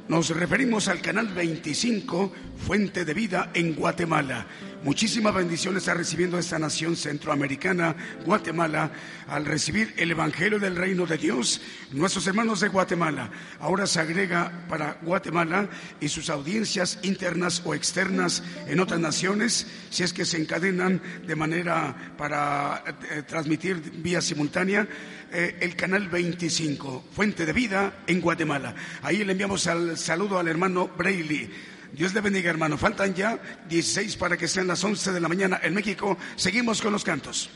Nos 0.09 0.30
referimos 0.30 0.88
al 0.88 1.01
canal 1.01 1.28
25, 1.28 2.32
Fuente 2.66 3.05
de 3.05 3.14
Vida 3.14 3.53
en 3.55 3.76
Guatemala. 3.76 4.49
Muchísimas 4.85 5.33
bendiciones 5.33 5.85
está 5.85 5.95
recibiendo 5.95 6.37
esta 6.41 6.59
nación 6.59 6.97
centroamericana, 6.97 7.95
Guatemala, 8.26 8.91
al 9.28 9.45
recibir 9.45 9.95
el 9.97 10.11
Evangelio 10.11 10.59
del 10.59 10.74
Reino 10.74 11.07
de 11.07 11.18
Dios. 11.18 11.61
Nuestros 11.93 12.26
hermanos 12.26 12.59
de 12.59 12.68
Guatemala 12.68 13.30
ahora 13.61 13.87
se 13.87 14.01
agrega 14.01 14.66
para 14.68 14.99
Guatemala 15.03 15.68
y 16.01 16.09
sus 16.09 16.30
audiencias 16.30 16.99
internas 17.03 17.62
o 17.64 17.74
externas 17.76 18.43
en 18.66 18.80
otras 18.80 18.99
naciones, 18.99 19.68
si 19.91 20.03
es 20.03 20.12
que 20.12 20.24
se 20.24 20.39
encadenan 20.39 21.01
de 21.28 21.37
manera 21.37 22.14
para 22.18 22.83
eh, 23.09 23.22
transmitir 23.22 23.76
vía 24.03 24.20
simultánea. 24.20 24.89
Eh, 25.33 25.59
el 25.61 25.76
canal 25.76 26.09
25, 26.09 27.05
Fuente 27.14 27.47
de 27.47 27.53
Vida 27.53 28.03
en 28.09 28.20
Guatemala. 28.20 28.74
Ahí 29.03 29.24
le 29.24 29.33
enviamos 29.33 29.64
el 29.68 29.97
saludo 29.97 30.41
al 30.41 30.49
hermano 30.49 30.89
Brayley. 30.89 31.72
Dios 31.93 32.14
le 32.14 32.20
bendiga, 32.22 32.51
hermano. 32.51 32.78
Faltan 32.78 33.14
ya 33.14 33.38
16 33.68 34.16
para 34.16 34.36
que 34.36 34.49
sean 34.49 34.66
las 34.66 34.82
11 34.82 35.12
de 35.12 35.20
la 35.20 35.28
mañana 35.28 35.61
en 35.62 35.74
México. 35.74 36.16
Seguimos 36.36 36.80
con 36.80 36.93
los 36.93 37.05
cantos. 37.05 37.51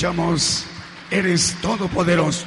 Escuchamos 0.00 0.64
Eres 1.10 1.54
Todopoderoso. 1.60 2.46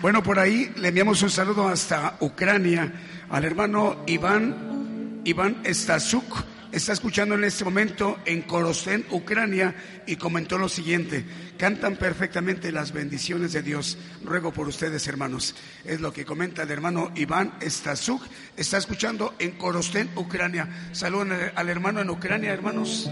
Bueno, 0.00 0.22
por 0.22 0.38
ahí 0.38 0.72
le 0.76 0.90
enviamos 0.90 1.20
un 1.22 1.30
saludo 1.30 1.66
hasta 1.66 2.16
Ucrania 2.20 2.92
al 3.28 3.44
hermano 3.44 4.04
Iván, 4.06 5.22
Iván 5.24 5.60
Stasuk. 5.66 6.44
Está 6.70 6.92
escuchando 6.92 7.34
en 7.34 7.42
este 7.42 7.64
momento 7.64 8.18
en 8.24 8.42
Korostén, 8.42 9.04
Ucrania, 9.10 9.74
y 10.06 10.14
comentó 10.14 10.56
lo 10.56 10.68
siguiente: 10.68 11.24
cantan 11.58 11.96
perfectamente 11.96 12.70
las 12.70 12.92
bendiciones 12.92 13.54
de 13.54 13.62
Dios. 13.62 13.98
Ruego 14.22 14.52
por 14.52 14.68
ustedes, 14.68 15.08
hermanos. 15.08 15.56
Es 15.84 16.00
lo 16.00 16.12
que 16.12 16.24
comenta 16.24 16.62
el 16.62 16.70
hermano 16.70 17.10
Iván 17.16 17.54
Stasuk. 17.60 18.22
Está 18.56 18.78
escuchando 18.78 19.34
en 19.40 19.50
Korostén, 19.58 20.10
Ucrania. 20.14 20.68
Saludos 20.92 21.26
al 21.56 21.68
hermano 21.70 22.02
en 22.02 22.10
Ucrania, 22.10 22.52
hermanos 22.52 23.10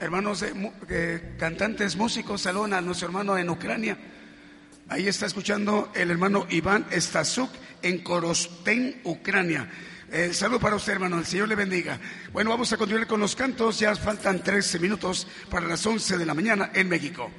hermanos 0.00 0.44
cantantes, 1.38 1.96
músicos, 1.96 2.42
salón 2.42 2.72
a 2.72 2.80
nuestro 2.80 3.08
hermano 3.08 3.36
en 3.38 3.50
Ucrania. 3.50 3.96
Ahí 4.88 5.08
está 5.08 5.26
escuchando 5.26 5.90
el 5.94 6.10
hermano 6.10 6.46
Iván 6.50 6.86
Stasuk 6.92 7.50
en 7.82 8.02
Korostén, 8.02 9.00
Ucrania. 9.04 9.68
Eh, 10.12 10.32
saludo 10.32 10.60
para 10.60 10.76
usted, 10.76 10.92
hermano. 10.92 11.18
El 11.18 11.26
Señor 11.26 11.48
le 11.48 11.54
bendiga. 11.54 11.98
Bueno, 12.32 12.50
vamos 12.50 12.72
a 12.72 12.76
continuar 12.76 13.06
con 13.06 13.20
los 13.20 13.34
cantos. 13.34 13.78
Ya 13.78 13.96
faltan 13.96 14.42
13 14.42 14.78
minutos 14.78 15.26
para 15.50 15.66
las 15.66 15.84
11 15.84 16.18
de 16.18 16.26
la 16.26 16.34
mañana 16.34 16.70
en 16.74 16.88
México. 16.88 17.30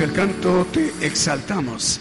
El 0.00 0.12
canto, 0.12 0.66
te 0.72 0.92
exaltamos. 1.06 2.00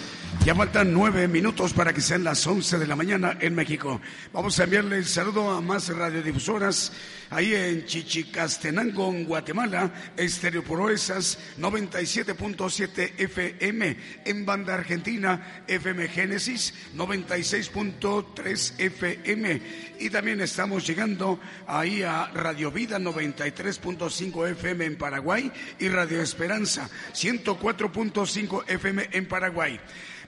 Ya 0.50 0.56
faltan 0.56 0.92
nueve 0.92 1.28
minutos 1.28 1.74
para 1.74 1.94
que 1.94 2.02
sean 2.02 2.24
las 2.24 2.48
once 2.48 2.80
de 2.80 2.88
la 2.88 2.96
mañana 2.96 3.38
en 3.40 3.54
México. 3.54 4.02
Vamos 4.34 4.60
a 4.60 4.64
enviarle 4.64 4.98
el 4.98 5.06
saludo 5.06 5.52
a 5.52 5.62
más 5.62 5.96
radiodifusoras 5.96 6.92
ahí 7.30 7.54
en 7.54 7.86
Chichicastenango, 7.86 9.14
en 9.14 9.26
Guatemala, 9.26 9.94
Estéreo 10.18 10.64
Proezas 10.64 11.38
97.7 11.60 13.12
FM, 13.20 13.98
en 14.26 14.44
Banda 14.44 14.74
Argentina, 14.74 15.64
FM 15.68 16.08
Génesis 16.08 16.74
96.3 16.96 18.74
FM. 18.80 19.62
Y 20.00 20.10
también 20.10 20.42
estamos 20.42 20.88
llegando 20.88 21.40
ahí 21.68 22.02
a 22.02 22.26
Radio 22.34 22.72
Vida 22.72 22.98
93.5 22.98 24.50
FM 24.50 24.86
en 24.86 24.98
Paraguay 24.98 25.52
y 25.78 25.90
Radio 25.90 26.20
Esperanza 26.24 26.90
104.5 27.14 28.64
FM 28.68 29.10
en 29.12 29.28
Paraguay. 29.28 29.80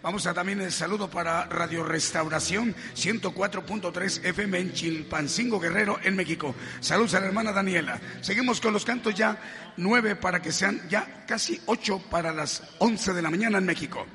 Vamos 0.04 0.26
a 0.26 0.34
también 0.34 0.60
el 0.62 0.72
saludo 0.72 1.12
para 1.12 1.46
Radio 1.46 1.84
Restauración 1.84 2.76
104.3 2.96 4.26
FM 4.26 4.60
en 4.60 4.74
Chilpancingo 4.74 5.60
Guerrero 5.60 6.00
en 6.04 6.16
México. 6.16 6.56
Saludos 6.80 7.14
a 7.14 7.20
la 7.20 7.28
hermana 7.28 7.52
Daniela. 7.52 8.02
Seguimos 8.22 8.60
con 8.60 8.74
los 8.74 8.84
cantos 8.84 9.14
ya 9.14 9.38
nueve 9.78 10.16
para 10.16 10.42
que 10.42 10.52
sean 10.52 10.82
ya 10.90 11.24
casi 11.28 11.62
ocho 11.68 12.02
para 12.10 12.34
las 12.34 12.64
once 12.80 13.14
de 13.14 13.22
la 13.22 13.30
mañana 13.30 13.60
en 13.60 13.66
México. 13.66 14.08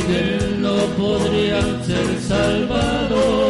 sin 0.00 0.10
él 0.10 0.60
no 0.60 0.74
podrían 0.96 1.84
ser 1.84 2.20
salvados. 2.20 3.43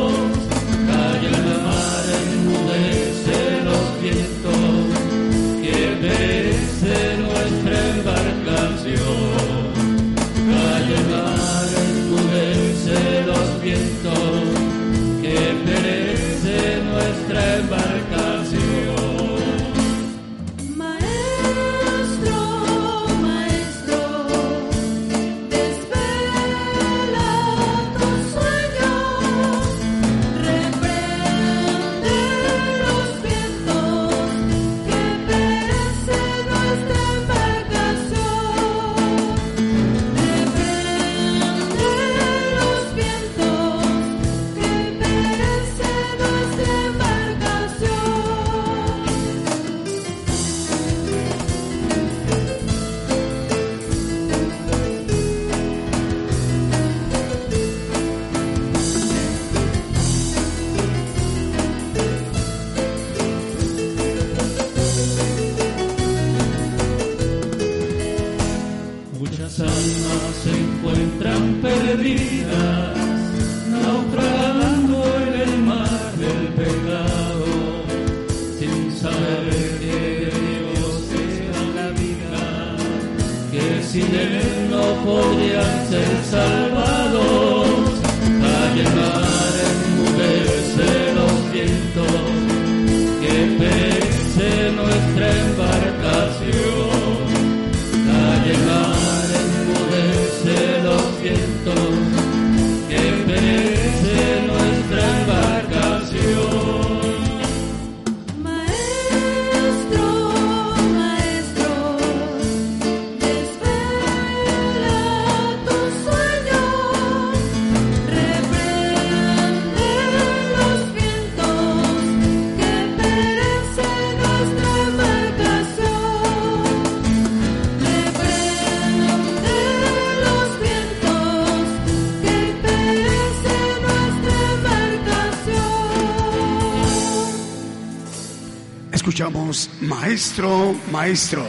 Maestro, 139.35 140.77
maestro. 140.93 141.45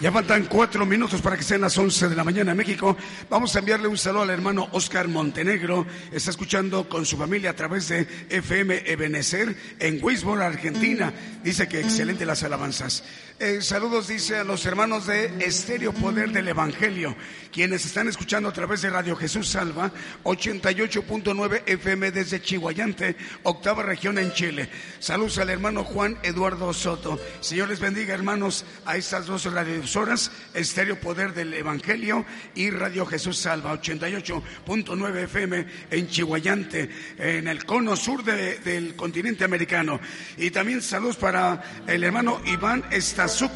Ya 0.00 0.12
faltan 0.12 0.44
cuatro 0.44 0.84
minutos 0.84 1.22
para 1.22 1.38
que 1.38 1.42
sean 1.42 1.62
las 1.62 1.76
once 1.78 2.06
de 2.06 2.14
la 2.14 2.22
mañana 2.22 2.50
en 2.50 2.56
México. 2.58 2.98
Vamos 3.30 3.56
a 3.56 3.60
enviarle 3.60 3.88
un 3.88 3.96
saludo 3.96 4.24
al 4.24 4.30
hermano 4.30 4.68
Oscar 4.72 5.08
Montenegro. 5.08 5.86
Está 6.12 6.30
escuchando 6.30 6.86
con 6.86 7.06
su 7.06 7.16
familia 7.16 7.50
a 7.50 7.56
través 7.56 7.88
de 7.88 8.06
FM 8.28 8.82
Ebenecer 8.84 9.56
en 9.78 10.04
Weisboro, 10.04 10.44
Argentina. 10.44 11.12
Dice 11.42 11.66
que 11.66 11.80
excelente 11.80 12.26
las 12.26 12.42
alabanzas. 12.42 13.02
Eh, 13.40 13.62
saludos, 13.62 14.08
dice 14.08 14.36
a 14.36 14.42
los 14.42 14.66
hermanos 14.66 15.06
de 15.06 15.26
Estéreo 15.38 15.92
Poder 15.92 16.32
del 16.32 16.48
Evangelio, 16.48 17.14
quienes 17.52 17.86
están 17.86 18.08
escuchando 18.08 18.48
a 18.48 18.52
través 18.52 18.82
de 18.82 18.90
Radio 18.90 19.14
Jesús 19.14 19.48
Salva, 19.48 19.92
88.9 20.24 21.62
FM 21.64 22.10
desde 22.10 22.42
Chihuayante, 22.42 23.14
octava 23.44 23.84
región 23.84 24.18
en 24.18 24.32
Chile. 24.32 24.68
Saludos 24.98 25.38
al 25.38 25.50
hermano 25.50 25.84
Juan 25.84 26.18
Eduardo 26.24 26.72
Soto. 26.72 27.20
Señor 27.40 27.68
les 27.68 27.78
bendiga, 27.78 28.12
hermanos, 28.12 28.64
a 28.84 28.96
estas 28.96 29.26
dos 29.26 29.44
radiodifusoras, 29.44 30.32
Estéreo 30.52 30.98
Poder 30.98 31.32
del 31.32 31.54
Evangelio 31.54 32.26
y 32.56 32.70
Radio 32.70 33.06
Jesús 33.06 33.38
Salva, 33.38 33.80
88.9 33.80 35.16
FM 35.16 35.66
en 35.92 36.08
Chihuayante, 36.08 36.90
en 37.16 37.46
el 37.46 37.64
cono 37.64 37.94
sur 37.94 38.24
del 38.24 38.96
continente 38.96 39.44
americano. 39.44 40.00
Y 40.36 40.50
también 40.50 40.82
saludos 40.82 41.16
para 41.16 41.84
el 41.86 42.02
hermano 42.02 42.40
Iván 42.44 42.84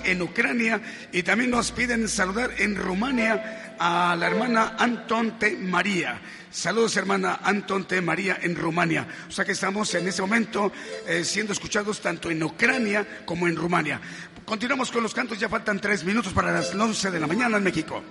En 0.04 0.20
Ucrania 0.20 0.82
y 1.12 1.22
también 1.22 1.50
nos 1.50 1.72
piden 1.72 2.06
saludar 2.06 2.50
en 2.58 2.76
Rumania 2.76 3.74
a 3.78 4.14
la 4.14 4.26
hermana 4.26 4.76
Antonte 4.78 5.56
María. 5.56 6.20
Saludos, 6.50 6.94
hermana 6.98 7.40
Antonte 7.42 7.98
María 8.02 8.38
en 8.42 8.54
Rumania. 8.54 9.06
O 9.26 9.30
sea 9.30 9.46
que 9.46 9.52
estamos 9.52 9.94
en 9.94 10.06
ese 10.06 10.20
momento 10.20 10.70
eh, 11.06 11.24
siendo 11.24 11.54
escuchados 11.54 12.02
tanto 12.02 12.30
en 12.30 12.42
Ucrania 12.42 13.24
como 13.24 13.48
en 13.48 13.56
Rumania. 13.56 13.98
Continuamos 14.44 14.92
con 14.92 15.02
los 15.02 15.14
cantos, 15.14 15.40
ya 15.40 15.48
faltan 15.48 15.80
tres 15.80 16.04
minutos 16.04 16.34
para 16.34 16.52
las 16.52 16.74
once 16.74 17.10
de 17.10 17.18
la 17.18 17.26
mañana 17.26 17.56
en 17.56 17.64
México. 17.64 18.02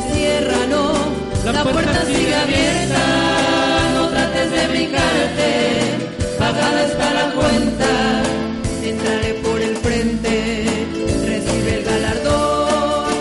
Cierra, 0.00 0.66
no, 0.70 0.92
la, 1.52 1.64
puerta, 1.64 2.04
sigue 2.06 2.32
abierta, 2.32 3.00
no 3.94 4.08
trates 4.10 4.50
de 4.52 4.68
brincarte, 4.68 6.38
pagada 6.38 6.84
está 6.84 7.14
la 7.14 7.30
cuenta, 7.32 8.22
entraré 8.84 9.34
por 9.42 9.60
el 9.60 9.76
frente, 9.78 10.66
recibe 11.26 11.78
el 11.78 11.84
galardón, 11.84 13.12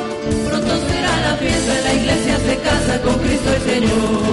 pronto 0.48 0.74
será 0.88 1.22
la 1.22 1.38
fiesta, 1.38 1.74
la 1.84 1.94
iglesia 1.96 2.38
se 2.46 2.58
casa 2.58 3.02
con 3.02 3.16
Cristo 3.20 3.54
el 3.56 3.62
Señor. 3.62 4.27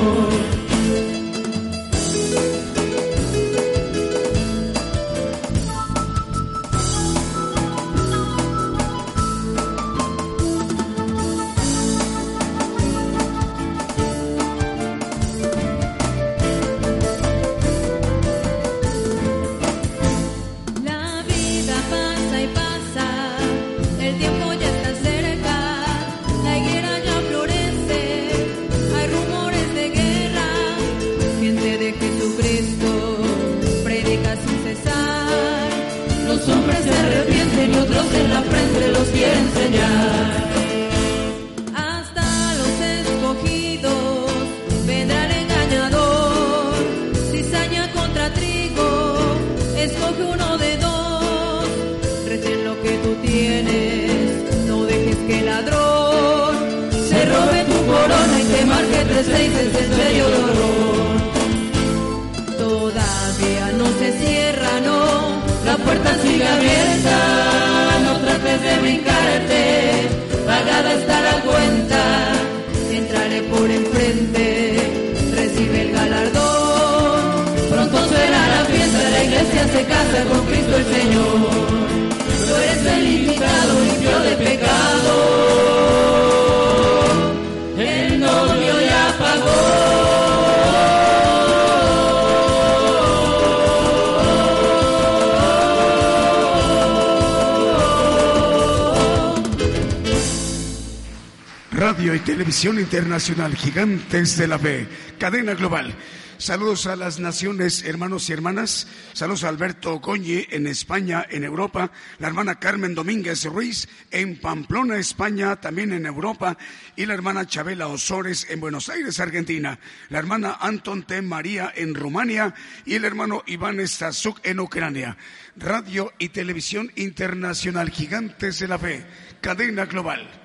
Internacional, 102.84 103.56
Gigantes 103.56 104.36
de 104.36 104.46
la 104.46 104.58
Fe, 104.58 104.86
cadena 105.18 105.54
global. 105.54 105.94
Saludos 106.36 106.86
a 106.86 106.96
las 106.96 107.18
naciones, 107.18 107.82
hermanos 107.82 108.28
y 108.28 108.34
hermanas. 108.34 108.86
Saludos 109.14 109.44
a 109.44 109.48
Alberto 109.48 110.02
Coñi 110.02 110.46
en 110.50 110.66
España, 110.66 111.24
en 111.30 111.44
Europa. 111.44 111.90
La 112.18 112.28
hermana 112.28 112.56
Carmen 112.56 112.94
Domínguez 112.94 113.46
Ruiz 113.46 113.88
en 114.10 114.38
Pamplona, 114.38 114.98
España, 114.98 115.56
también 115.56 115.94
en 115.94 116.04
Europa. 116.04 116.58
Y 116.94 117.06
la 117.06 117.14
hermana 117.14 117.46
Chabela 117.46 117.88
Osores 117.88 118.46
en 118.50 118.60
Buenos 118.60 118.90
Aires, 118.90 119.18
Argentina. 119.18 119.78
La 120.10 120.18
hermana 120.18 120.58
Anton 120.60 121.04
T. 121.04 121.22
María 121.22 121.72
en 121.74 121.94
Rumania. 121.94 122.54
Y 122.84 122.96
el 122.96 123.06
hermano 123.06 123.44
Iván 123.46 123.80
Stasuk 123.88 124.40
en 124.44 124.60
Ucrania. 124.60 125.16
Radio 125.56 126.12
y 126.18 126.28
Televisión 126.28 126.92
Internacional, 126.96 127.88
Gigantes 127.88 128.58
de 128.58 128.68
la 128.68 128.78
Fe, 128.78 129.06
cadena 129.40 129.86
global. 129.86 130.43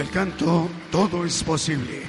El 0.00 0.10
canto 0.10 0.70
Todo 0.90 1.26
es 1.26 1.44
posible. 1.44 2.02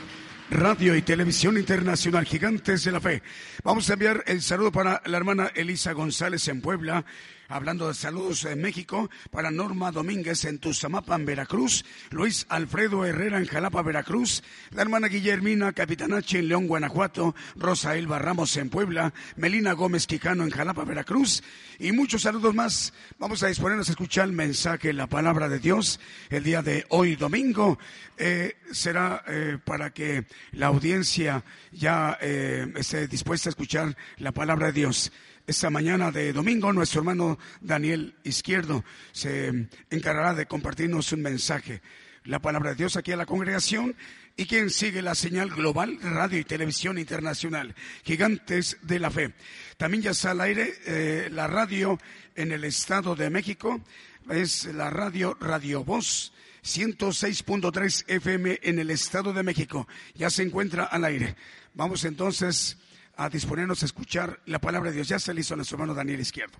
Radio 0.49 0.95
y 0.95 1.01
Televisión 1.01 1.57
Internacional 1.57 2.25
Gigantes 2.25 2.85
de 2.85 2.91
la 2.91 3.01
Fe. 3.01 3.21
Vamos 3.63 3.89
a 3.89 3.93
enviar 3.93 4.23
el 4.27 4.41
saludo 4.41 4.71
para 4.71 5.01
la 5.05 5.17
hermana 5.17 5.51
Elisa 5.55 5.91
González 5.91 6.47
en 6.47 6.61
Puebla, 6.61 7.03
Hablando 7.51 7.89
de 7.89 7.93
saludos 7.93 8.45
en 8.45 8.61
México, 8.61 9.09
para 9.29 9.51
Norma 9.51 9.91
Domínguez 9.91 10.45
en 10.45 10.57
Tuzamapan, 10.57 11.25
Veracruz, 11.25 11.83
Luis 12.09 12.45
Alfredo 12.47 13.03
Herrera 13.03 13.39
en 13.39 13.45
Jalapa, 13.45 13.81
Veracruz, 13.81 14.41
la 14.69 14.83
hermana 14.83 15.09
Guillermina 15.09 15.73
Capitanache 15.73 16.39
en 16.39 16.47
León, 16.47 16.67
Guanajuato, 16.67 17.35
Rosa 17.57 17.97
Elba 17.97 18.19
Ramos 18.19 18.55
en 18.55 18.69
Puebla, 18.69 19.13
Melina 19.35 19.73
Gómez 19.73 20.07
Quijano 20.07 20.45
en 20.45 20.49
Jalapa, 20.49 20.85
Veracruz, 20.85 21.43
y 21.77 21.91
muchos 21.91 22.21
saludos 22.21 22.55
más. 22.55 22.93
Vamos 23.19 23.43
a 23.43 23.47
disponernos 23.47 23.89
a 23.89 23.91
escuchar 23.91 24.27
el 24.27 24.31
mensaje, 24.31 24.93
la 24.93 25.07
palabra 25.07 25.49
de 25.49 25.59
Dios, 25.59 25.99
el 26.29 26.45
día 26.45 26.61
de 26.61 26.85
hoy, 26.87 27.17
domingo. 27.17 27.77
Eh, 28.17 28.55
será 28.71 29.23
eh, 29.27 29.57
para 29.65 29.91
que 29.91 30.25
la 30.51 30.67
audiencia 30.67 31.43
ya 31.71 32.17
eh, 32.21 32.71
esté 32.77 33.07
dispuesta 33.07 33.49
a 33.49 33.51
escuchar 33.51 33.97
la 34.19 34.31
palabra 34.31 34.67
de 34.67 34.73
Dios. 34.73 35.11
Esta 35.51 35.69
mañana 35.69 36.11
de 36.11 36.31
domingo, 36.31 36.71
nuestro 36.71 37.01
hermano 37.01 37.37
Daniel 37.59 38.15
Izquierdo 38.23 38.85
se 39.11 39.67
encargará 39.89 40.33
de 40.33 40.45
compartirnos 40.45 41.11
un 41.11 41.21
mensaje, 41.23 41.81
la 42.23 42.39
palabra 42.39 42.69
de 42.69 42.77
Dios 42.77 42.95
aquí 42.95 43.11
a 43.11 43.17
la 43.17 43.25
congregación 43.25 43.93
y 44.37 44.45
quien 44.45 44.69
sigue 44.69 45.01
la 45.01 45.13
señal 45.13 45.49
global 45.49 45.99
radio 46.01 46.39
y 46.39 46.45
televisión 46.45 46.97
internacional, 46.97 47.75
Gigantes 48.05 48.77
de 48.83 48.99
la 48.99 49.11
Fe. 49.11 49.33
También 49.75 50.03
ya 50.03 50.11
está 50.11 50.31
al 50.31 50.39
aire 50.39 50.73
eh, 50.85 51.27
la 51.29 51.47
radio 51.47 51.99
en 52.35 52.53
el 52.53 52.63
Estado 52.63 53.17
de 53.17 53.29
México, 53.29 53.81
es 54.29 54.63
la 54.73 54.89
radio 54.89 55.35
Radio 55.41 55.83
Voz. 55.83 56.31
106.3 56.63 58.05
FM 58.07 58.59
en 58.61 58.77
el 58.77 58.91
Estado 58.91 59.33
de 59.33 59.41
México. 59.41 59.87
Ya 60.13 60.29
se 60.29 60.43
encuentra 60.43 60.83
al 60.85 61.03
aire. 61.03 61.35
Vamos 61.73 62.05
entonces 62.05 62.77
a 63.21 63.29
disponernos 63.29 63.83
a 63.83 63.85
escuchar 63.85 64.39
la 64.47 64.57
palabra 64.57 64.89
de 64.89 64.95
Dios. 64.95 65.07
Ya 65.07 65.19
se 65.19 65.31
listo 65.31 65.55
nuestro 65.55 65.75
hermano 65.75 65.93
Daniel 65.93 66.19
Izquierdo. 66.19 66.57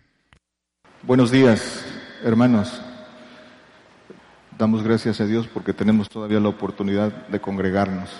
Buenos 1.01 1.32
días, 1.32 1.84
hermanos. 2.24 2.80
Damos 4.59 4.84
gracias 4.84 5.20
a 5.22 5.26
Dios 5.26 5.47
porque 5.47 5.74
tenemos 5.74 6.07
todavía 6.07 6.39
la 6.39 6.49
oportunidad 6.49 7.28
de 7.30 7.41
congregarnos. 7.41 8.12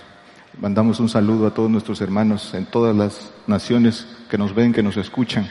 Mandamos 0.60 1.00
un 1.00 1.08
saludo 1.08 1.46
a 1.46 1.54
todos 1.54 1.70
nuestros 1.70 2.02
hermanos 2.02 2.56
en 2.56 2.66
todas 2.66 2.96
las 2.96 3.32
naciones 3.46 4.08
que 4.28 4.40
nos 4.40 4.56
ven, 4.56 4.74
que 4.74 4.82
nos 4.82 4.98
escuchan, 4.98 5.48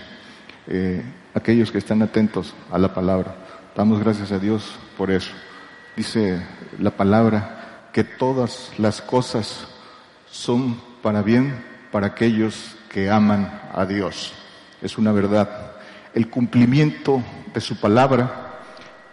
eh, 0.67 1.05
aquellos 1.33 1.71
que 1.71 1.79
están 1.79 2.03
atentos 2.03 2.55
a 2.73 2.79
la 2.79 2.93
palabra. 2.93 3.37
Damos 3.77 4.01
gracias 4.01 4.33
a 4.33 4.41
Dios 4.41 4.81
por 4.99 5.13
eso. 5.13 5.31
Dice 5.97 6.45
la 6.81 6.91
palabra 6.91 7.89
que 7.93 8.03
todas 8.03 8.73
las 8.79 9.01
cosas 9.01 9.69
son 10.29 10.81
para 11.03 11.23
bien 11.23 11.71
para 11.91 12.09
aquellos 12.09 12.77
que 12.91 13.09
aman 13.09 13.71
a 13.73 13.87
Dios. 13.87 14.35
Es 14.83 14.99
una 14.99 15.13
verdad. 15.13 15.73
El 16.13 16.29
cumplimiento 16.29 17.23
de 17.55 17.61
su 17.61 17.81
palabra 17.81 18.59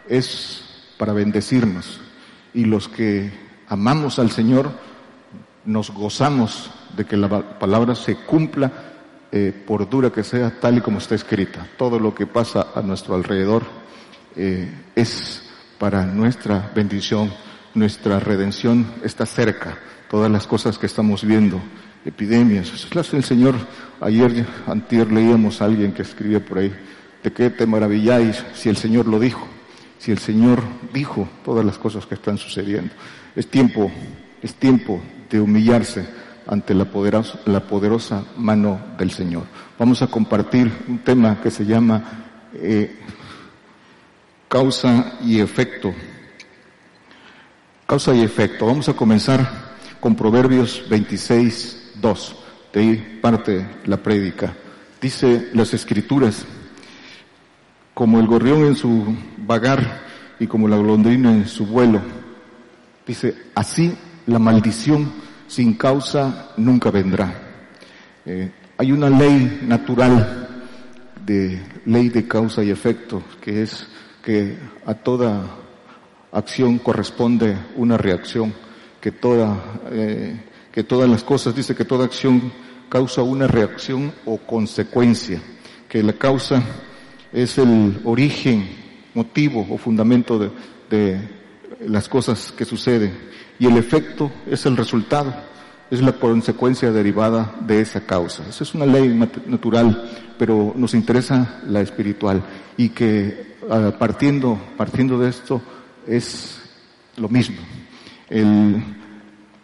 es 0.09 0.63
para 0.97 1.13
bendecirnos 1.13 2.01
y 2.53 2.65
los 2.65 2.89
que 2.89 3.31
amamos 3.69 4.17
al 4.17 4.31
Señor 4.31 4.71
nos 5.63 5.91
gozamos 5.91 6.71
de 6.95 7.05
que 7.05 7.17
la 7.17 7.29
palabra 7.59 7.93
se 7.93 8.15
cumpla 8.15 8.71
eh, 9.31 9.53
por 9.67 9.87
dura 9.87 10.09
que 10.09 10.23
sea, 10.23 10.59
tal 10.59 10.77
y 10.77 10.81
como 10.81 10.97
está 10.97 11.13
escrita. 11.13 11.67
Todo 11.77 11.99
lo 11.99 12.15
que 12.15 12.25
pasa 12.25 12.67
a 12.73 12.81
nuestro 12.81 13.13
alrededor 13.13 13.63
eh, 14.35 14.71
es 14.95 15.43
para 15.77 16.05
nuestra 16.05 16.71
bendición, 16.73 17.31
nuestra 17.75 18.19
redención 18.19 18.87
está 19.03 19.27
cerca. 19.27 19.77
Todas 20.09 20.31
las 20.31 20.47
cosas 20.47 20.79
que 20.79 20.85
estamos 20.87 21.23
viendo 21.23 21.61
epidemias. 22.07 22.87
El 23.13 23.23
Señor. 23.23 23.55
Ayer, 23.99 24.45
antier, 24.67 25.11
leíamos 25.11 25.61
a 25.61 25.65
alguien 25.65 25.91
que 25.91 26.03
escribía 26.03 26.43
por 26.43 26.59
ahí, 26.59 26.71
¿de 27.23 27.31
qué 27.31 27.49
te 27.49 27.65
maravilláis 27.65 28.43
si 28.53 28.69
el 28.69 28.77
Señor 28.77 29.07
lo 29.07 29.19
dijo? 29.19 29.47
Si 29.97 30.11
el 30.11 30.19
Señor 30.19 30.61
dijo 30.93 31.27
todas 31.43 31.65
las 31.65 31.77
cosas 31.77 32.05
que 32.05 32.15
están 32.15 32.37
sucediendo. 32.37 32.93
Es 33.35 33.47
tiempo, 33.47 33.91
es 34.41 34.53
tiempo 34.53 35.01
de 35.29 35.41
humillarse 35.41 36.07
ante 36.45 36.73
la 36.73 36.85
poderosa, 36.85 37.39
la 37.45 37.61
poderosa 37.61 38.23
mano 38.37 38.79
del 38.97 39.11
Señor. 39.11 39.43
Vamos 39.79 40.01
a 40.01 40.07
compartir 40.07 40.71
un 40.87 40.99
tema 40.99 41.41
que 41.41 41.51
se 41.51 41.65
llama 41.65 42.03
eh, 42.53 42.99
causa 44.47 45.17
y 45.21 45.39
efecto. 45.39 45.93
Causa 47.87 48.13
y 48.13 48.21
efecto. 48.21 48.67
Vamos 48.67 48.87
a 48.89 48.93
comenzar 48.93 49.75
con 49.99 50.15
Proverbios 50.15 50.83
26, 50.87 51.86
2. 52.01 52.35
De 52.73 52.79
ahí 52.79 53.19
parte 53.21 53.65
la 53.85 53.97
prédica. 53.97 54.53
Dice 55.01 55.49
las 55.53 55.73
escrituras, 55.73 56.45
como 57.93 58.19
el 58.19 58.27
gorrión 58.27 58.65
en 58.65 58.75
su 58.75 59.15
vagar 59.37 60.01
y 60.39 60.47
como 60.47 60.67
la 60.67 60.77
golondrina 60.77 61.31
en 61.31 61.47
su 61.47 61.65
vuelo. 61.65 62.01
Dice, 63.05 63.35
así 63.55 63.95
la 64.27 64.39
maldición 64.39 65.11
sin 65.47 65.73
causa 65.75 66.51
nunca 66.57 66.91
vendrá. 66.91 67.33
Eh, 68.25 68.51
hay 68.77 68.91
una 68.91 69.09
ley 69.09 69.61
natural 69.63 70.47
de 71.25 71.61
ley 71.85 72.09
de 72.09 72.27
causa 72.27 72.63
y 72.63 72.69
efecto, 72.69 73.23
que 73.41 73.63
es 73.63 73.87
que 74.23 74.57
a 74.85 74.93
toda 74.93 75.45
acción 76.31 76.77
corresponde 76.79 77.57
una 77.75 77.97
reacción, 77.97 78.53
que 79.01 79.11
toda 79.11 79.57
eh, 79.89 80.39
que 80.77 80.83
todas 80.83 81.09
las 81.09 81.23
cosas, 81.23 81.55
dice 81.55 81.73
que 81.73 81.85
toda 81.85 82.05
acción 82.05 82.51
causa 82.87 83.23
una 83.23 83.47
reacción 83.47 84.13
o 84.25 84.37
consecuencia, 84.37 85.41
que 85.89 86.03
la 86.03 86.13
causa 86.13 86.61
es 87.33 87.57
el 87.57 87.99
origen, 88.03 88.69
motivo 89.15 89.65
o 89.71 89.79
fundamento 89.79 90.37
de, 90.87 91.19
las 91.87 92.07
cosas 92.07 92.53
que 92.55 92.63
suceden 92.63 93.11
y 93.57 93.65
el 93.65 93.75
efecto 93.75 94.31
es 94.45 94.67
el 94.67 94.77
resultado, 94.77 95.33
es 95.89 95.99
la 95.99 96.11
consecuencia 96.11 96.91
derivada 96.91 97.55
de 97.61 97.81
esa 97.81 98.01
causa. 98.01 98.47
Esa 98.47 98.63
es 98.63 98.75
una 98.75 98.85
ley 98.85 99.07
natural, 99.47 100.11
pero 100.37 100.73
nos 100.75 100.93
interesa 100.93 101.59
la 101.65 101.81
espiritual 101.81 102.43
y 102.77 102.89
que 102.89 103.55
ah, 103.67 103.95
partiendo, 103.97 104.59
partiendo 104.77 105.17
de 105.17 105.29
esto 105.29 105.59
es 106.05 106.61
lo 107.15 107.29
mismo. 107.29 107.57
El, 108.29 108.96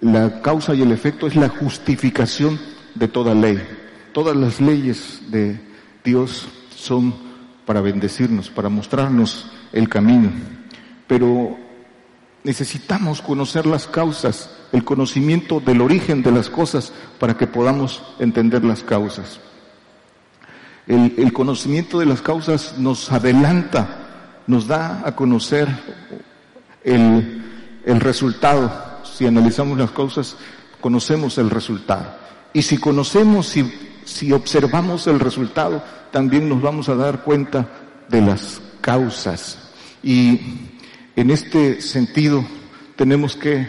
la 0.04 0.42
causa 0.42 0.76
y 0.76 0.82
el 0.82 0.92
efecto 0.92 1.28
es 1.28 1.36
la 1.36 1.50
justificación 1.50 2.60
de 2.96 3.08
toda 3.08 3.34
ley. 3.34 3.62
Todas 4.12 4.36
las 4.36 4.62
leyes 4.62 5.22
de 5.30 5.60
Dios 6.04 6.48
son 6.76 7.16
para 7.66 7.82
bendecirnos, 7.82 8.50
para 8.50 8.70
mostrarnos 8.70 9.50
el 9.72 9.90
camino. 9.90 10.30
Pero 11.08 11.58
necesitamos 12.44 13.22
conocer 13.22 13.66
las 13.66 13.88
causas, 13.88 14.50
el 14.72 14.84
conocimiento 14.84 15.60
del 15.60 15.82
origen 15.82 16.22
de 16.22 16.32
las 16.32 16.50
cosas 16.50 16.92
para 17.20 17.38
que 17.38 17.48
podamos 17.48 18.04
entender 18.20 18.64
las 18.64 18.84
causas. 18.84 19.40
El, 20.86 21.32
conocimiento 21.32 21.98
de 21.98 22.06
las 22.06 22.22
causas 22.22 22.78
nos 22.78 23.10
adelanta 23.10 24.00
nos 24.48 24.68
da 24.68 25.02
a 25.06 25.16
conocer 25.16 25.70
el, 26.84 27.42
resultado. 27.86 28.83
Si 29.14 29.26
analizamos 29.26 29.78
las 29.78 29.92
cosas, 29.92 30.36
conocemos 30.82 31.38
el 31.38 31.50
resultado. 31.50 32.16
Y 32.54 32.62
si 32.62 32.78
conocemos, 32.78 33.48
si, 33.48 33.72
si 34.06 34.32
observamos 34.32 35.08
el 35.08 35.20
resultado, 35.20 35.84
también 36.12 36.50
nos 36.50 36.62
vamos 36.62 36.90
a 36.90 36.96
dar 36.96 37.24
cuenta 37.24 37.68
de 38.10 38.22
las 38.22 38.62
causas. 38.82 39.58
Y 40.04 40.40
en 41.16 41.32
este 41.32 41.82
sentido 41.82 42.46
tenemos 42.96 43.36
que 43.36 43.68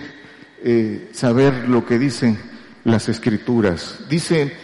eh, 0.63 1.11
saber 1.13 1.69
lo 1.69 1.85
que 1.85 1.99
dicen 1.99 2.39
las 2.85 3.09
escrituras. 3.09 4.01
Dice 4.09 4.57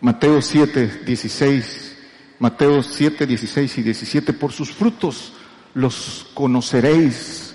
Mateo 0.00 0.42
7, 0.42 1.02
16, 1.06 1.96
Mateo 2.38 2.82
7, 2.82 3.26
16 3.26 3.78
y 3.78 3.82
17, 3.82 4.32
por 4.32 4.52
sus 4.52 4.72
frutos 4.72 5.32
los 5.74 6.26
conoceréis. 6.34 7.51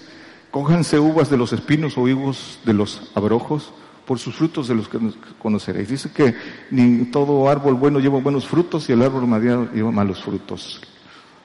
Cójanse 0.52 1.00
uvas 1.00 1.30
de 1.30 1.38
los 1.38 1.54
espinos 1.54 1.98
o 1.98 2.08
higos 2.08 2.60
de 2.66 2.74
los 2.74 3.12
abrojos, 3.16 3.74
por 4.06 4.20
sus 4.20 4.36
frutos 4.36 4.70
de 4.70 4.76
los 4.76 4.88
que 4.88 4.98
conoceréis. 5.38 5.89
Dice 5.89 6.12
que 6.12 6.34
ni 6.72 7.06
todo 7.06 7.50
árbol 7.50 7.74
bueno 7.74 8.00
lleva 8.00 8.22
buenos 8.22 8.48
frutos 8.48 8.89
y 8.89 8.93
el 8.93 9.02
árbol 9.02 9.28
madero 9.28 9.70
lleva 9.74 9.91
malos 9.91 10.24
frutos. 10.24 10.80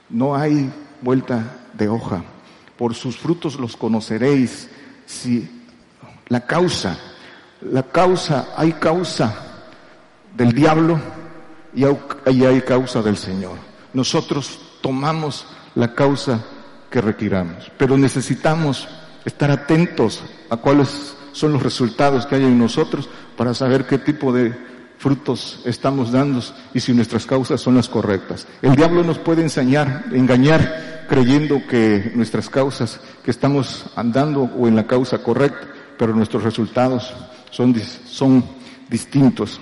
No 0.08 0.36
hay 0.36 0.72
vuelta 1.00 1.66
de 1.72 1.88
hoja. 1.88 2.22
Por 2.78 2.94
sus 2.94 3.16
frutos 3.16 3.58
los 3.58 3.76
conoceréis. 3.76 4.70
Si 5.06 5.50
la 6.28 6.46
causa, 6.46 6.96
la 7.62 7.82
causa, 7.82 8.54
hay 8.56 8.74
causa 8.74 9.64
del 10.36 10.52
diablo 10.52 11.00
y 11.74 11.84
hay 12.44 12.60
causa 12.60 13.02
del 13.02 13.16
Señor. 13.16 13.58
Nosotros 13.92 14.78
tomamos 14.80 15.46
la 15.74 15.94
causa 15.94 16.44
que 16.92 17.00
retiramos, 17.00 17.72
pero 17.76 17.98
necesitamos 17.98 18.86
estar 19.24 19.50
atentos 19.50 20.22
a 20.50 20.56
cuáles 20.58 21.16
son 21.32 21.52
los 21.54 21.62
resultados 21.62 22.26
que 22.26 22.36
hay 22.36 22.44
en 22.44 22.58
nosotros 22.58 23.08
para 23.36 23.54
saber 23.54 23.86
qué 23.86 23.98
tipo 23.98 24.32
de 24.32 24.54
frutos 24.98 25.60
estamos 25.64 26.12
dando 26.12 26.40
y 26.72 26.78
si 26.78 26.92
nuestras 26.92 27.26
causas 27.26 27.60
son 27.60 27.74
las 27.74 27.88
correctas. 27.88 28.46
El 28.60 28.76
diablo 28.76 29.02
nos 29.02 29.18
puede 29.18 29.42
enseñar, 29.42 30.04
engañar 30.12 31.06
creyendo 31.08 31.66
que 31.66 32.12
nuestras 32.14 32.48
causas 32.48 33.00
que 33.24 33.32
estamos 33.32 33.86
andando 33.96 34.42
o 34.42 34.68
en 34.68 34.76
la 34.76 34.86
causa 34.86 35.18
correcta, 35.18 35.66
pero 35.98 36.14
nuestros 36.14 36.44
resultados 36.44 37.12
son, 37.50 37.74
son 38.06 38.44
distintos. 38.88 39.58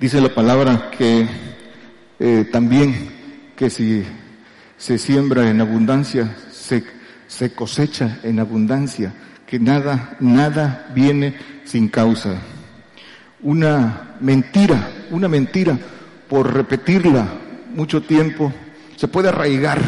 Dice 0.00 0.20
la 0.20 0.34
palabra 0.34 0.90
que 0.90 1.28
eh, 2.18 2.48
también 2.50 3.52
que 3.54 3.70
si 3.70 4.04
se 4.86 4.98
siembra 4.98 5.50
en 5.50 5.60
abundancia, 5.60 6.36
se, 6.52 6.84
se 7.26 7.52
cosecha 7.52 8.20
en 8.22 8.38
abundancia, 8.38 9.12
que 9.44 9.58
nada, 9.58 10.16
nada 10.20 10.86
viene 10.94 11.34
sin 11.64 11.88
causa. 11.88 12.36
Una 13.42 14.14
mentira, 14.20 14.88
una 15.10 15.26
mentira, 15.26 15.76
por 16.28 16.54
repetirla 16.54 17.26
mucho 17.74 18.00
tiempo, 18.00 18.52
se 18.94 19.08
puede 19.08 19.30
arraigar 19.30 19.80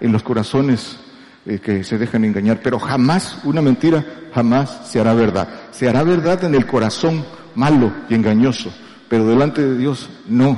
en 0.00 0.12
los 0.12 0.22
corazones 0.22 0.96
eh, 1.44 1.58
que 1.58 1.82
se 1.82 1.98
dejan 1.98 2.24
engañar, 2.24 2.60
pero 2.62 2.78
jamás, 2.78 3.38
una 3.42 3.60
mentira, 3.60 4.06
jamás 4.32 4.82
se 4.88 5.00
hará 5.00 5.12
verdad. 5.14 5.48
Se 5.72 5.88
hará 5.88 6.04
verdad 6.04 6.44
en 6.44 6.54
el 6.54 6.66
corazón 6.66 7.26
malo 7.56 7.92
y 8.08 8.14
engañoso, 8.14 8.72
pero 9.08 9.26
delante 9.26 9.60
de 9.60 9.76
Dios 9.76 10.08
no. 10.28 10.56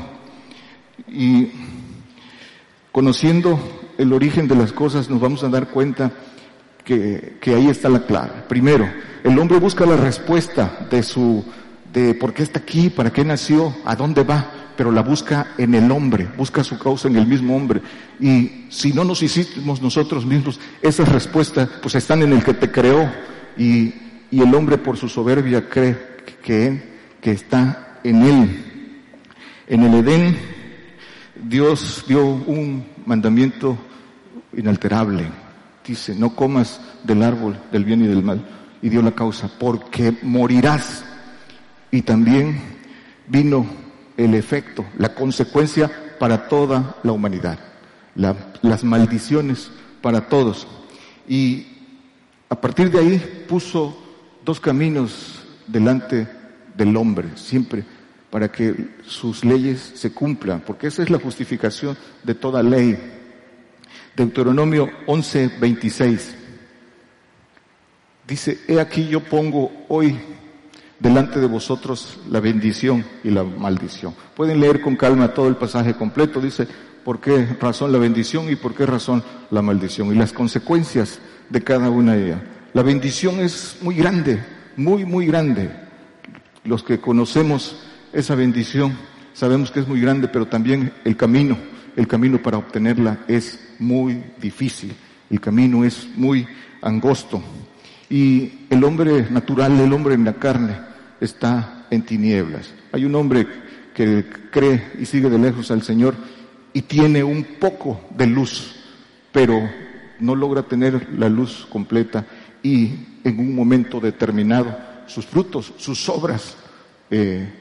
Y 1.08 1.52
Conociendo 2.98 3.60
el 3.98 4.12
origen 4.12 4.48
de 4.48 4.54
las 4.54 4.72
cosas 4.72 5.10
nos 5.10 5.20
vamos 5.20 5.42
a 5.42 5.48
dar 5.48 5.68
cuenta 5.68 6.12
que, 6.84 7.36
que, 7.40 7.54
ahí 7.54 7.68
está 7.68 7.88
la 7.88 8.06
clave. 8.06 8.44
Primero, 8.48 8.88
el 9.24 9.38
hombre 9.38 9.58
busca 9.58 9.84
la 9.84 9.96
respuesta 9.96 10.86
de 10.88 11.02
su, 11.02 11.44
de 11.92 12.14
por 12.14 12.32
qué 12.32 12.44
está 12.44 12.60
aquí, 12.60 12.88
para 12.88 13.12
qué 13.12 13.24
nació, 13.24 13.74
a 13.84 13.96
dónde 13.96 14.22
va, 14.22 14.50
pero 14.76 14.92
la 14.92 15.02
busca 15.02 15.48
en 15.58 15.74
el 15.74 15.90
hombre, 15.90 16.28
busca 16.36 16.62
su 16.62 16.78
causa 16.78 17.08
en 17.08 17.16
el 17.16 17.26
mismo 17.26 17.56
hombre. 17.56 17.82
Y 18.20 18.66
si 18.70 18.92
no 18.92 19.02
nos 19.02 19.22
hicimos 19.22 19.82
nosotros 19.82 20.24
mismos, 20.24 20.60
esas 20.80 21.08
respuestas 21.08 21.68
pues 21.82 21.96
están 21.96 22.22
en 22.22 22.32
el 22.32 22.44
que 22.44 22.54
te 22.54 22.70
creó 22.70 23.10
y, 23.58 23.92
y 24.30 24.40
el 24.40 24.54
hombre 24.54 24.78
por 24.78 24.96
su 24.96 25.08
soberbia 25.08 25.68
cree 25.68 25.98
que, 26.42 26.82
que 27.20 27.32
está 27.32 27.98
en 28.04 28.22
él. 28.22 28.64
En 29.66 29.82
el 29.82 29.94
Edén 29.94 30.38
Dios 31.42 32.04
dio 32.06 32.24
un 32.24 32.84
mandamiento 33.04 33.76
inalterable. 34.56 35.26
Dice, 35.86 36.14
no 36.14 36.34
comas 36.34 36.80
del 37.04 37.22
árbol 37.22 37.58
del 37.72 37.84
bien 37.84 38.02
y 38.02 38.06
del 38.06 38.22
mal. 38.22 38.44
Y 38.82 38.88
dio 38.88 39.02
la 39.02 39.12
causa, 39.12 39.50
porque 39.58 40.16
morirás. 40.22 41.04
Y 41.90 42.02
también 42.02 42.60
vino 43.26 43.66
el 44.16 44.34
efecto, 44.34 44.84
la 44.98 45.14
consecuencia 45.14 45.90
para 46.18 46.48
toda 46.48 46.96
la 47.02 47.12
humanidad. 47.12 47.58
las 48.14 48.84
maldiciones 48.84 49.70
para 50.02 50.28
todos. 50.28 50.66
Y 51.28 51.66
a 52.48 52.60
partir 52.60 52.90
de 52.90 52.98
ahí 52.98 53.44
puso 53.48 53.96
dos 54.44 54.60
caminos 54.60 55.44
delante 55.66 56.26
del 56.76 56.96
hombre, 56.96 57.28
siempre 57.36 57.84
para 58.30 58.50
que 58.50 58.74
sus 59.06 59.44
leyes 59.44 59.92
se 59.94 60.12
cumplan, 60.12 60.60
porque 60.60 60.88
esa 60.88 61.02
es 61.02 61.10
la 61.10 61.18
justificación 61.18 61.96
de 62.22 62.34
toda 62.34 62.62
ley. 62.62 62.98
Deuteronomio 64.24 64.90
11, 65.06 65.52
26. 65.60 66.34
Dice, 68.26 68.58
he 68.66 68.80
aquí 68.80 69.06
yo 69.06 69.20
pongo 69.20 69.70
hoy 69.88 70.18
delante 70.98 71.38
de 71.38 71.46
vosotros 71.46 72.18
la 72.28 72.40
bendición 72.40 73.04
y 73.22 73.30
la 73.30 73.44
maldición. 73.44 74.14
Pueden 74.34 74.60
leer 74.60 74.80
con 74.80 74.96
calma 74.96 75.32
todo 75.32 75.46
el 75.46 75.56
pasaje 75.56 75.94
completo. 75.94 76.40
Dice, 76.40 76.66
por 77.04 77.20
qué 77.20 77.46
razón 77.60 77.92
la 77.92 77.98
bendición 77.98 78.50
y 78.50 78.56
por 78.56 78.74
qué 78.74 78.86
razón 78.86 79.22
la 79.50 79.62
maldición 79.62 80.12
y 80.12 80.16
las 80.16 80.32
consecuencias 80.32 81.20
de 81.48 81.62
cada 81.62 81.88
una 81.88 82.14
de 82.14 82.26
ellas. 82.26 82.40
La 82.74 82.82
bendición 82.82 83.38
es 83.38 83.78
muy 83.82 83.94
grande, 83.94 84.42
muy, 84.76 85.04
muy 85.04 85.26
grande. 85.26 85.70
Los 86.64 86.82
que 86.82 87.00
conocemos 87.00 87.76
esa 88.12 88.34
bendición 88.34 88.98
sabemos 89.32 89.70
que 89.70 89.80
es 89.80 89.88
muy 89.88 90.00
grande, 90.00 90.26
pero 90.26 90.46
también 90.46 90.92
el 91.04 91.16
camino, 91.16 91.56
el 91.98 92.06
camino 92.06 92.40
para 92.40 92.58
obtenerla 92.58 93.24
es 93.26 93.58
muy 93.80 94.22
difícil, 94.40 94.94
el 95.28 95.40
camino 95.40 95.84
es 95.84 96.06
muy 96.14 96.46
angosto. 96.80 97.42
Y 98.08 98.66
el 98.70 98.84
hombre 98.84 99.28
natural, 99.28 99.80
el 99.80 99.92
hombre 99.92 100.14
en 100.14 100.24
la 100.24 100.34
carne, 100.34 100.78
está 101.20 101.88
en 101.90 102.02
tinieblas. 102.02 102.72
Hay 102.92 103.04
un 103.04 103.16
hombre 103.16 103.48
que 103.92 104.24
cree 104.52 104.92
y 105.00 105.06
sigue 105.06 105.28
de 105.28 105.40
lejos 105.40 105.72
al 105.72 105.82
Señor 105.82 106.14
y 106.72 106.82
tiene 106.82 107.24
un 107.24 107.42
poco 107.58 108.00
de 108.16 108.28
luz, 108.28 108.76
pero 109.32 109.68
no 110.20 110.36
logra 110.36 110.62
tener 110.62 111.08
la 111.18 111.28
luz 111.28 111.66
completa 111.68 112.24
y 112.62 112.92
en 113.24 113.40
un 113.40 113.56
momento 113.56 113.98
determinado 113.98 114.78
sus 115.08 115.26
frutos, 115.26 115.74
sus 115.78 116.08
obras, 116.08 116.56
eh, 117.10 117.52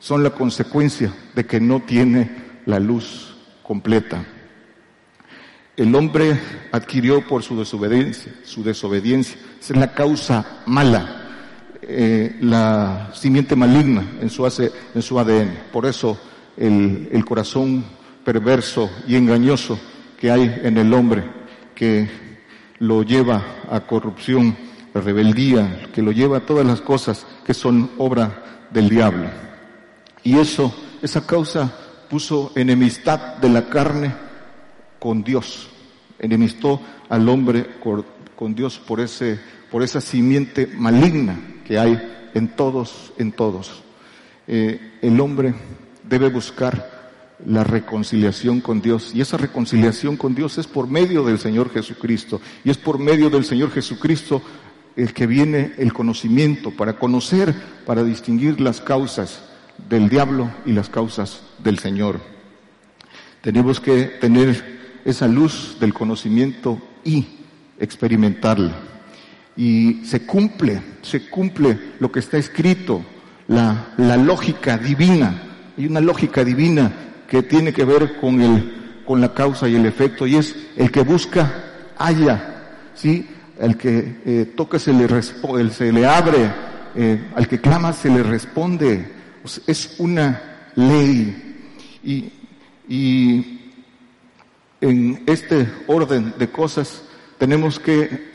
son 0.00 0.24
la 0.24 0.30
consecuencia 0.30 1.14
de 1.32 1.46
que 1.46 1.60
no 1.60 1.78
tiene 1.78 2.28
la 2.66 2.80
luz 2.80 3.33
completa. 3.64 4.24
El 5.76 5.92
hombre 5.96 6.38
adquirió 6.70 7.26
por 7.26 7.42
su 7.42 7.58
desobediencia, 7.58 8.32
su 8.44 8.62
desobediencia, 8.62 9.36
es 9.60 9.70
la 9.70 9.92
causa 9.92 10.62
mala, 10.66 11.80
eh, 11.82 12.36
la 12.40 13.10
simiente 13.12 13.56
maligna 13.56 14.06
en 14.20 14.30
su, 14.30 14.46
en 14.46 15.02
su 15.02 15.18
ADN. 15.18 15.64
Por 15.72 15.86
eso 15.86 16.16
el, 16.56 17.08
el 17.10 17.24
corazón 17.24 17.84
perverso 18.24 18.88
y 19.08 19.16
engañoso 19.16 19.80
que 20.20 20.30
hay 20.30 20.60
en 20.62 20.78
el 20.78 20.94
hombre, 20.94 21.24
que 21.74 22.08
lo 22.78 23.02
lleva 23.02 23.42
a 23.68 23.80
corrupción, 23.80 24.56
a 24.94 25.00
rebeldía, 25.00 25.88
que 25.92 26.02
lo 26.02 26.12
lleva 26.12 26.38
a 26.38 26.46
todas 26.46 26.64
las 26.64 26.80
cosas 26.80 27.26
que 27.44 27.52
son 27.52 27.90
obra 27.98 28.66
del 28.70 28.88
diablo. 28.88 29.28
Y 30.22 30.38
eso, 30.38 30.72
esa 31.02 31.26
causa 31.26 31.83
puso 32.08 32.52
enemistad 32.54 33.36
de 33.36 33.48
la 33.48 33.68
carne 33.68 34.14
con 34.98 35.22
Dios. 35.22 35.68
Enemistó 36.18 36.80
al 37.08 37.28
hombre 37.28 37.66
con 38.36 38.54
Dios 38.54 38.78
por 38.78 39.00
ese, 39.00 39.38
por 39.70 39.82
esa 39.82 40.00
simiente 40.00 40.66
maligna 40.66 41.38
que 41.66 41.78
hay 41.78 42.00
en 42.34 42.48
todos, 42.48 43.12
en 43.18 43.32
todos. 43.32 43.82
Eh, 44.46 44.98
el 45.02 45.20
hombre 45.20 45.54
debe 46.08 46.28
buscar 46.28 46.92
la 47.46 47.64
reconciliación 47.64 48.60
con 48.60 48.80
Dios. 48.80 49.12
Y 49.14 49.20
esa 49.20 49.36
reconciliación 49.36 50.16
con 50.16 50.34
Dios 50.34 50.58
es 50.58 50.66
por 50.66 50.88
medio 50.88 51.24
del 51.24 51.38
Señor 51.38 51.70
Jesucristo. 51.70 52.40
Y 52.64 52.70
es 52.70 52.78
por 52.78 52.98
medio 52.98 53.30
del 53.30 53.44
Señor 53.44 53.70
Jesucristo 53.70 54.42
el 54.96 55.12
que 55.12 55.26
viene 55.26 55.72
el 55.76 55.92
conocimiento 55.92 56.70
para 56.70 56.98
conocer, 56.98 57.54
para 57.84 58.04
distinguir 58.04 58.60
las 58.60 58.80
causas 58.80 59.42
del 59.88 60.08
diablo 60.08 60.50
y 60.64 60.72
las 60.72 60.88
causas 60.88 61.42
del 61.62 61.78
Señor. 61.78 62.20
Tenemos 63.40 63.80
que 63.80 64.04
tener 64.04 65.00
esa 65.04 65.28
luz 65.28 65.76
del 65.80 65.92
conocimiento 65.92 66.80
y 67.04 67.26
experimentarla. 67.78 68.72
Y 69.56 70.04
se 70.04 70.26
cumple, 70.26 70.82
se 71.02 71.28
cumple 71.28 71.78
lo 72.00 72.10
que 72.10 72.20
está 72.20 72.38
escrito, 72.38 73.04
la, 73.46 73.94
la 73.98 74.16
lógica 74.16 74.78
divina. 74.78 75.42
Hay 75.76 75.86
una 75.86 76.00
lógica 76.00 76.44
divina 76.44 76.92
que 77.28 77.42
tiene 77.42 77.72
que 77.72 77.84
ver 77.84 78.18
con 78.20 78.40
el, 78.40 79.02
con 79.06 79.20
la 79.20 79.34
causa 79.34 79.68
y 79.68 79.76
el 79.76 79.86
efecto, 79.86 80.26
y 80.26 80.36
es 80.36 80.56
el 80.76 80.90
que 80.90 81.02
busca, 81.02 81.64
haya, 81.98 82.64
¿sí? 82.94 83.28
El 83.58 83.76
que 83.76 84.20
eh, 84.24 84.52
toca 84.56 84.78
se 84.78 84.92
le, 84.92 85.22
se 85.70 85.92
le 85.92 86.06
abre, 86.06 86.50
eh, 86.96 87.30
al 87.34 87.46
que 87.46 87.60
clama 87.60 87.92
se 87.92 88.08
le 88.08 88.22
responde. 88.22 89.12
Es 89.66 89.96
una 89.98 90.70
ley. 90.74 91.56
Y, 92.02 92.32
y 92.88 93.60
en 94.80 95.22
este 95.26 95.66
orden 95.86 96.34
de 96.38 96.50
cosas 96.50 97.02
tenemos 97.38 97.78
que, 97.78 98.32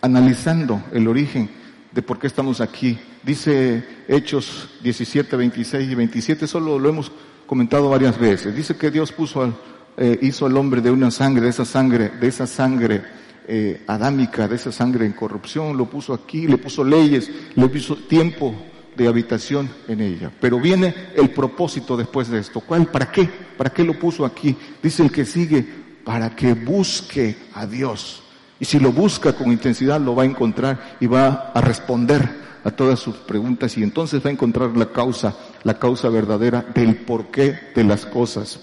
analizando 0.00 0.82
el 0.92 1.06
origen 1.08 1.50
de 1.92 2.02
por 2.02 2.18
qué 2.18 2.26
estamos 2.26 2.60
aquí, 2.60 2.98
dice 3.22 3.84
Hechos 4.08 4.70
17, 4.82 5.36
26 5.36 5.90
y 5.90 5.94
27, 5.94 6.46
solo 6.46 6.78
lo 6.78 6.88
hemos 6.88 7.12
comentado 7.46 7.90
varias 7.90 8.18
veces, 8.18 8.54
dice 8.54 8.76
que 8.76 8.90
Dios 8.90 9.12
puso 9.12 9.42
al, 9.42 9.54
eh, 9.96 10.18
hizo 10.22 10.46
al 10.46 10.56
hombre 10.56 10.80
de 10.80 10.90
una 10.90 11.10
sangre, 11.10 11.42
de 11.42 11.50
esa 11.50 11.64
sangre, 11.64 12.10
de 12.20 12.28
esa 12.28 12.46
sangre 12.46 13.02
eh, 13.46 13.82
adámica, 13.86 14.48
de 14.48 14.56
esa 14.56 14.72
sangre 14.72 15.04
en 15.04 15.12
corrupción, 15.12 15.76
lo 15.76 15.86
puso 15.86 16.14
aquí, 16.14 16.46
le 16.46 16.58
puso 16.58 16.84
leyes, 16.84 17.30
le 17.54 17.68
puso 17.68 17.96
tiempo 17.96 18.54
de 18.96 19.08
habitación 19.08 19.70
en 19.88 20.00
ella. 20.00 20.30
Pero 20.40 20.60
viene 20.60 20.94
el 21.14 21.30
propósito 21.30 21.96
después 21.96 22.28
de 22.28 22.38
esto. 22.38 22.60
¿Cuál? 22.60 22.86
¿Para 22.86 23.10
qué? 23.10 23.28
¿Para 23.56 23.70
qué 23.70 23.84
lo 23.84 23.98
puso 23.98 24.24
aquí? 24.24 24.56
Dice 24.82 25.02
el 25.02 25.12
que 25.12 25.24
sigue, 25.24 25.66
para 26.04 26.34
que 26.34 26.54
busque 26.54 27.36
a 27.54 27.66
Dios. 27.66 28.22
Y 28.58 28.64
si 28.64 28.78
lo 28.78 28.92
busca 28.92 29.32
con 29.32 29.50
intensidad, 29.50 30.00
lo 30.00 30.14
va 30.14 30.24
a 30.24 30.26
encontrar 30.26 30.96
y 31.00 31.06
va 31.06 31.50
a 31.54 31.60
responder 31.60 32.40
a 32.62 32.70
todas 32.70 33.00
sus 33.00 33.16
preguntas 33.16 33.76
y 33.78 33.82
entonces 33.82 34.24
va 34.24 34.28
a 34.28 34.32
encontrar 34.32 34.76
la 34.76 34.92
causa, 34.92 35.34
la 35.62 35.78
causa 35.78 36.08
verdadera 36.08 36.64
del 36.74 36.96
porqué 36.96 37.58
de 37.74 37.84
las 37.84 38.04
cosas. 38.04 38.60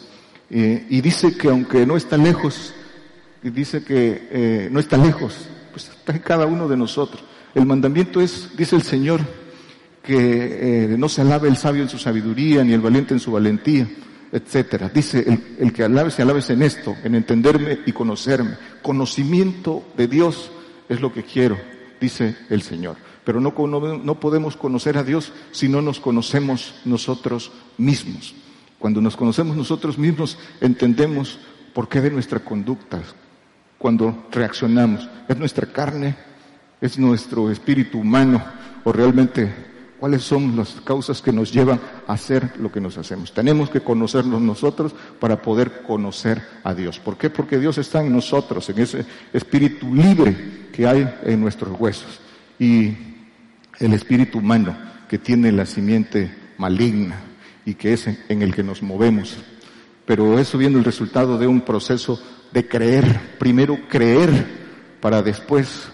Eh, 0.49 0.85
y 0.89 1.01
dice 1.01 1.35
que 1.35 1.49
aunque 1.49 1.85
no 1.85 1.97
está 1.97 2.15
lejos, 2.15 2.73
dice 3.41 3.83
que 3.83 4.27
eh, 4.31 4.69
no 4.71 4.79
está 4.79 4.97
lejos, 4.97 5.47
pues 5.71 5.89
está 5.89 6.13
en 6.13 6.19
cada 6.19 6.45
uno 6.45 6.67
de 6.67 6.77
nosotros. 6.77 7.23
El 7.55 7.65
mandamiento 7.65 8.21
es, 8.21 8.55
dice 8.55 8.75
el 8.75 8.83
Señor, 8.83 9.21
que 10.07 10.85
eh, 10.93 10.97
no 10.97 11.09
se 11.09 11.19
alabe 11.19 11.49
el 11.49 11.57
sabio 11.57 11.83
en 11.83 11.89
su 11.89 11.97
sabiduría, 11.97 12.63
ni 12.63 12.71
el 12.71 12.79
valiente 12.79 13.13
en 13.13 13.19
su 13.19 13.33
valentía, 13.33 13.85
etcétera. 14.31 14.87
Dice, 14.87 15.37
el, 15.59 15.73
que 15.73 15.83
alabe 15.83 16.11
se 16.11 16.21
alabe 16.21 16.39
en 16.47 16.61
esto, 16.61 16.95
en 17.03 17.15
entenderme 17.15 17.79
y 17.85 17.91
conocerme. 17.91 18.55
Conocimiento 18.81 19.83
de 19.97 20.07
Dios 20.07 20.49
es 20.87 21.01
lo 21.01 21.11
que 21.11 21.23
quiero, 21.23 21.57
dice 21.99 22.37
el 22.49 22.61
Señor. 22.61 22.95
Pero 23.25 23.41
no, 23.41 23.51
no 23.51 24.19
podemos 24.21 24.55
conocer 24.55 24.97
a 24.97 25.03
Dios 25.03 25.33
si 25.51 25.67
no 25.67 25.81
nos 25.81 25.99
conocemos 25.99 26.75
nosotros 26.85 27.51
mismos. 27.77 28.33
Cuando 28.79 29.01
nos 29.01 29.17
conocemos 29.17 29.57
nosotros 29.57 29.97
mismos, 29.97 30.37
entendemos 30.61 31.37
por 31.73 31.89
qué 31.89 31.99
de 31.99 32.11
nuestra 32.11 32.39
conducta, 32.39 33.01
cuando 33.77 34.25
reaccionamos. 34.31 35.09
¿Es 35.27 35.37
nuestra 35.37 35.67
carne? 35.67 36.15
¿Es 36.79 36.97
nuestro 36.97 37.51
espíritu 37.51 37.99
humano? 37.99 38.41
¿O 38.85 38.93
realmente 38.93 39.67
cuáles 39.99 40.23
son 40.23 40.55
las 40.55 40.71
causas 40.83 41.21
que 41.21 41.31
nos 41.31 41.51
llevan 41.51 41.79
a 42.07 42.13
hacer 42.13 42.53
lo 42.59 42.71
que 42.71 42.81
nos 42.81 42.97
hacemos? 42.97 43.33
Tenemos 43.33 43.69
que 43.69 43.81
conocernos 43.81 44.41
nosotros 44.41 44.93
para 45.19 45.41
poder 45.41 45.83
conocer 45.83 46.41
a 46.63 46.73
Dios. 46.73 46.99
¿Por 46.99 47.17
qué? 47.17 47.29
Porque 47.29 47.59
Dios 47.59 47.77
está 47.77 48.01
en 48.01 48.11
nosotros, 48.11 48.69
en 48.69 48.79
ese 48.79 49.05
espíritu 49.33 49.93
libre 49.93 50.69
que 50.71 50.87
hay 50.87 51.07
en 51.23 51.41
nuestros 51.41 51.79
huesos. 51.79 52.19
Y 52.59 52.93
el 53.79 53.93
espíritu 53.93 54.39
humano 54.39 54.75
que 55.09 55.17
tiene 55.17 55.51
la 55.51 55.65
simiente 55.65 56.33
maligna 56.57 57.21
y 57.65 57.75
que 57.75 57.93
es 57.93 58.07
en 58.07 58.41
el 58.41 58.53
que 58.53 58.63
nos 58.63 58.81
movemos. 58.81 59.37
Pero 60.05 60.39
eso 60.39 60.57
viene 60.57 60.77
el 60.77 60.85
resultado 60.85 61.37
de 61.37 61.47
un 61.47 61.61
proceso 61.61 62.21
de 62.53 62.67
creer, 62.67 63.35
primero 63.37 63.77
creer 63.89 64.29
para 65.01 65.21
después, 65.21 65.89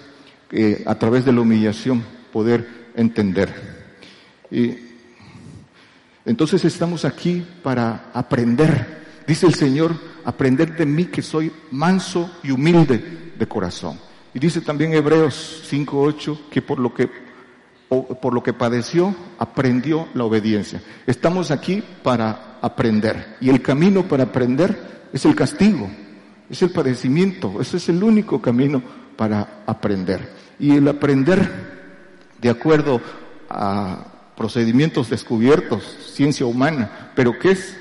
eh, 0.51 0.83
a 0.85 0.95
través 0.95 1.25
de 1.25 1.33
la 1.33 1.41
humillación, 1.41 2.03
poder 2.31 2.91
entender. 2.95 3.72
Y 4.53 4.77
entonces 6.25 6.63
estamos 6.63 7.05
aquí 7.05 7.43
para 7.63 8.11
aprender. 8.13 9.03
Dice 9.25 9.47
el 9.47 9.55
Señor, 9.55 9.95
aprender 10.23 10.77
de 10.77 10.85
mí 10.85 11.05
que 11.05 11.23
soy 11.23 11.51
manso 11.71 12.37
y 12.43 12.51
humilde 12.51 13.33
de 13.37 13.47
corazón. 13.47 13.99
Y 14.31 14.37
dice 14.37 14.61
también 14.61 14.93
Hebreos 14.93 15.63
5.8 15.69 16.49
que 16.51 16.61
por 16.61 16.79
lo 16.79 16.93
que 16.93 17.33
por 18.21 18.33
lo 18.33 18.41
que 18.41 18.53
padeció, 18.53 19.15
aprendió 19.37 20.07
la 20.15 20.23
obediencia. 20.23 20.81
Estamos 21.05 21.51
aquí 21.51 21.83
para 22.01 22.57
aprender. 22.59 23.37
Y 23.39 23.49
el 23.49 23.61
camino 23.61 24.07
para 24.07 24.23
aprender 24.23 25.09
es 25.13 25.25
el 25.25 25.35
castigo, 25.35 25.87
es 26.49 26.59
el 26.63 26.71
padecimiento. 26.71 27.61
Ese 27.61 27.77
es 27.77 27.89
el 27.89 28.03
único 28.03 28.41
camino 28.41 28.81
para 29.15 29.63
aprender. 29.67 30.27
Y 30.57 30.71
el 30.71 30.87
aprender 30.87 31.47
de 32.41 32.49
acuerdo 32.49 32.99
a 33.47 34.12
procedimientos 34.35 35.09
descubiertos, 35.09 35.83
ciencia 36.13 36.45
humana, 36.45 37.11
pero 37.15 37.37
que 37.37 37.51
es 37.51 37.77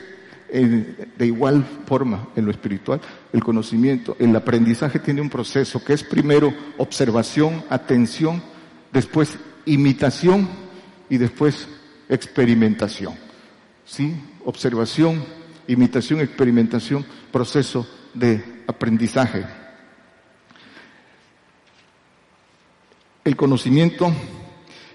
de 0.52 1.26
igual 1.26 1.64
forma 1.86 2.28
en 2.36 2.44
lo 2.44 2.50
espiritual, 2.50 3.00
el 3.32 3.42
conocimiento, 3.42 4.16
el 4.18 4.36
aprendizaje 4.36 4.98
tiene 4.98 5.22
un 5.22 5.30
proceso 5.30 5.82
que 5.82 5.94
es 5.94 6.02
primero 6.02 6.52
observación, 6.76 7.64
atención, 7.70 8.42
después 8.92 9.38
imitación 9.64 10.46
y 11.08 11.16
después 11.16 11.66
experimentación. 12.08 13.14
¿Sí? 13.86 14.14
Observación, 14.44 15.24
imitación, 15.68 16.20
experimentación, 16.20 17.06
proceso 17.30 17.86
de 18.12 18.62
aprendizaje. 18.66 19.46
El 23.24 23.36
conocimiento, 23.36 24.12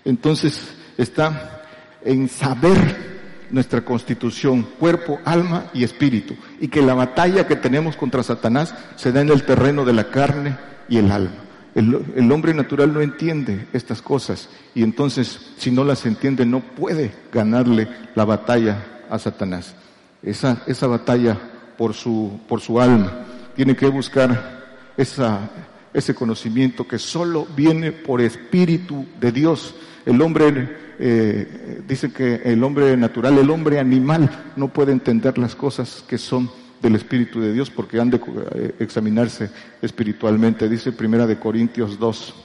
entonces, 0.05 0.76
está 0.97 1.63
en 2.03 2.29
saber 2.29 3.17
nuestra 3.49 3.81
constitución, 3.81 4.67
cuerpo, 4.79 5.19
alma 5.23 5.67
y 5.73 5.83
espíritu, 5.83 6.35
y 6.59 6.67
que 6.67 6.81
la 6.81 6.93
batalla 6.93 7.47
que 7.47 7.55
tenemos 7.55 7.95
contra 7.95 8.23
Satanás 8.23 8.73
se 8.95 9.11
da 9.11 9.21
en 9.21 9.29
el 9.29 9.43
terreno 9.43 9.85
de 9.85 9.93
la 9.93 10.09
carne 10.09 10.57
y 10.89 10.97
el 10.97 11.11
alma. 11.11 11.47
El, 11.75 12.31
hombre 12.31 12.55
natural 12.55 12.91
no 12.91 13.01
entiende 13.01 13.67
estas 13.71 14.01
cosas 14.01 14.49
y 14.73 14.81
entonces 14.81 15.51
si 15.57 15.69
no 15.69 15.83
las 15.83 16.07
entiende 16.07 16.43
no 16.43 16.59
puede 16.59 17.11
ganarle 17.31 17.87
la 18.15 18.25
batalla 18.25 19.03
a 19.11 19.19
Satanás. 19.19 19.75
Esa, 20.23 20.63
esa 20.65 20.87
batalla 20.87 21.37
por 21.77 21.93
su, 21.93 22.39
por 22.47 22.61
su 22.61 22.81
alma 22.81 23.13
tiene 23.55 23.75
que 23.75 23.87
buscar 23.89 24.65
esa, 24.97 25.51
ese 25.93 26.15
conocimiento 26.15 26.87
que 26.87 26.97
solo 26.97 27.47
viene 27.55 27.91
por 27.91 28.21
espíritu 28.21 29.05
de 29.19 29.31
Dios. 29.31 29.75
El 30.07 30.21
hombre, 30.21 30.77
eh, 30.99 31.81
dice 31.85 32.13
que 32.13 32.35
el 32.45 32.63
hombre 32.63 32.95
natural, 32.95 33.37
el 33.37 33.49
hombre 33.49 33.77
animal 33.77 34.53
no 34.55 34.69
puede 34.69 34.93
entender 34.93 35.37
las 35.37 35.53
cosas 35.53 36.01
que 36.07 36.17
son 36.17 36.49
del 36.81 36.95
Espíritu 36.95 37.41
de 37.41 37.51
Dios 37.51 37.69
porque 37.69 37.99
han 37.99 38.09
de 38.09 38.21
eh, 38.55 38.75
examinarse 38.79 39.49
espiritualmente. 39.81 40.69
Dice 40.69 40.93
Primera 40.93 41.27
de 41.27 41.37
Corintios 41.37 41.99
2, 41.99 42.35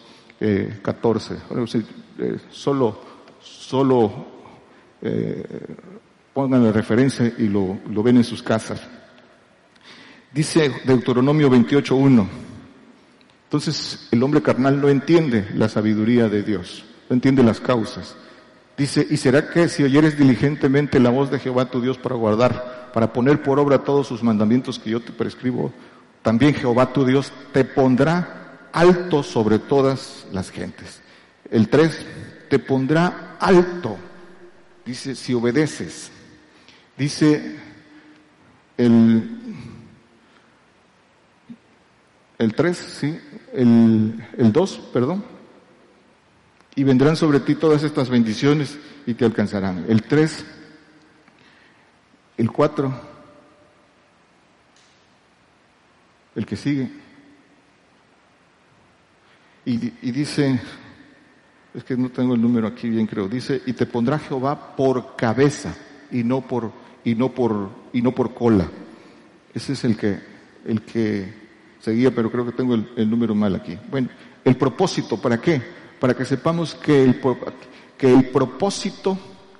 eh, 0.40 0.78
14. 0.82 1.34
Eh, 2.18 2.36
solo, 2.50 3.00
solo 3.40 4.32
pongan 6.32 6.64
la 6.64 6.72
referencia 6.72 7.32
y 7.38 7.46
lo, 7.46 7.78
lo 7.88 8.02
ven 8.02 8.16
en 8.16 8.24
sus 8.24 8.42
casas. 8.42 8.80
Dice 10.34 10.68
Deuteronomio 10.84 11.48
28, 11.48 11.94
1. 11.94 12.28
Entonces 13.44 14.08
el 14.10 14.20
hombre 14.24 14.42
carnal 14.42 14.80
no 14.80 14.88
entiende 14.88 15.46
la 15.54 15.68
sabiduría 15.68 16.28
de 16.28 16.42
Dios, 16.42 16.84
no 17.12 17.16
entiende 17.16 17.42
las 17.42 17.60
causas. 17.60 18.16
Dice, 18.74 19.06
¿y 19.10 19.18
será 19.18 19.50
que 19.50 19.68
si 19.68 19.82
oyeres 19.82 20.16
diligentemente 20.16 20.98
la 20.98 21.10
voz 21.10 21.30
de 21.30 21.38
Jehová 21.38 21.66
tu 21.66 21.82
Dios 21.82 21.98
para 21.98 22.14
guardar, 22.14 22.90
para 22.94 23.12
poner 23.12 23.42
por 23.42 23.58
obra 23.58 23.84
todos 23.84 24.06
sus 24.06 24.22
mandamientos 24.22 24.78
que 24.78 24.88
yo 24.88 25.02
te 25.02 25.12
prescribo, 25.12 25.70
también 26.22 26.54
Jehová 26.54 26.90
tu 26.90 27.04
Dios 27.04 27.30
te 27.52 27.66
pondrá 27.66 28.68
alto 28.72 29.22
sobre 29.22 29.58
todas 29.58 30.26
las 30.32 30.50
gentes? 30.50 31.02
El 31.50 31.68
3, 31.68 32.06
te 32.48 32.58
pondrá 32.58 33.36
alto, 33.38 33.98
dice, 34.86 35.14
si 35.14 35.34
obedeces. 35.34 36.10
Dice 36.96 37.56
el, 38.78 39.38
el 42.38 42.54
3, 42.54 42.76
sí, 42.78 43.20
el, 43.52 44.24
el 44.38 44.50
2, 44.50 44.80
perdón 44.94 45.31
y 46.74 46.84
vendrán 46.84 47.16
sobre 47.16 47.40
ti 47.40 47.54
todas 47.54 47.82
estas 47.82 48.08
bendiciones 48.08 48.78
y 49.06 49.14
te 49.14 49.24
alcanzarán. 49.24 49.84
El 49.88 50.02
3, 50.02 50.44
el 52.38 52.50
4, 52.50 53.12
El 56.34 56.46
que 56.46 56.56
sigue. 56.56 56.90
Y, 59.64 59.76
dice, 60.10 60.60
es 61.72 61.84
que 61.84 61.96
no 61.96 62.08
tengo 62.08 62.34
el 62.34 62.42
número 62.42 62.66
aquí 62.66 62.88
bien 62.88 63.06
creo, 63.06 63.28
dice, 63.28 63.62
y 63.64 63.74
te 63.74 63.86
pondrá 63.86 64.18
Jehová 64.18 64.74
por 64.74 65.14
cabeza 65.14 65.72
y 66.10 66.24
no 66.24 66.40
por, 66.40 66.72
y 67.04 67.14
no 67.14 67.28
por, 67.28 67.70
y 67.92 68.02
no 68.02 68.12
por 68.12 68.34
cola. 68.34 68.68
Ese 69.54 69.74
es 69.74 69.84
el 69.84 69.96
que, 69.96 70.18
el 70.66 70.82
que 70.82 71.32
seguía, 71.78 72.12
pero 72.12 72.30
creo 72.30 72.44
que 72.44 72.52
tengo 72.52 72.74
el, 72.74 73.08
número 73.08 73.36
mal 73.36 73.54
aquí. 73.54 73.78
Bueno, 73.88 74.08
el 74.44 74.56
propósito, 74.56 75.20
¿para 75.20 75.40
qué? 75.40 75.62
Para 76.02 76.14
que 76.14 76.24
sepamos 76.24 76.74
que 76.74 77.04
el, 77.04 77.20
que 77.96 78.12
el 78.12 78.30
propósito, 78.30 79.16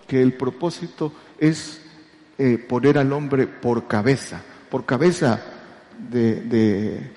que 0.08 0.20
el 0.20 0.32
propósito 0.32 1.12
es 1.38 1.80
eh, 2.36 2.58
poner 2.58 2.98
al 2.98 3.12
hombre 3.12 3.46
por 3.46 3.86
cabeza, 3.86 4.42
por 4.68 4.84
cabeza 4.84 5.40
de, 6.10 7.12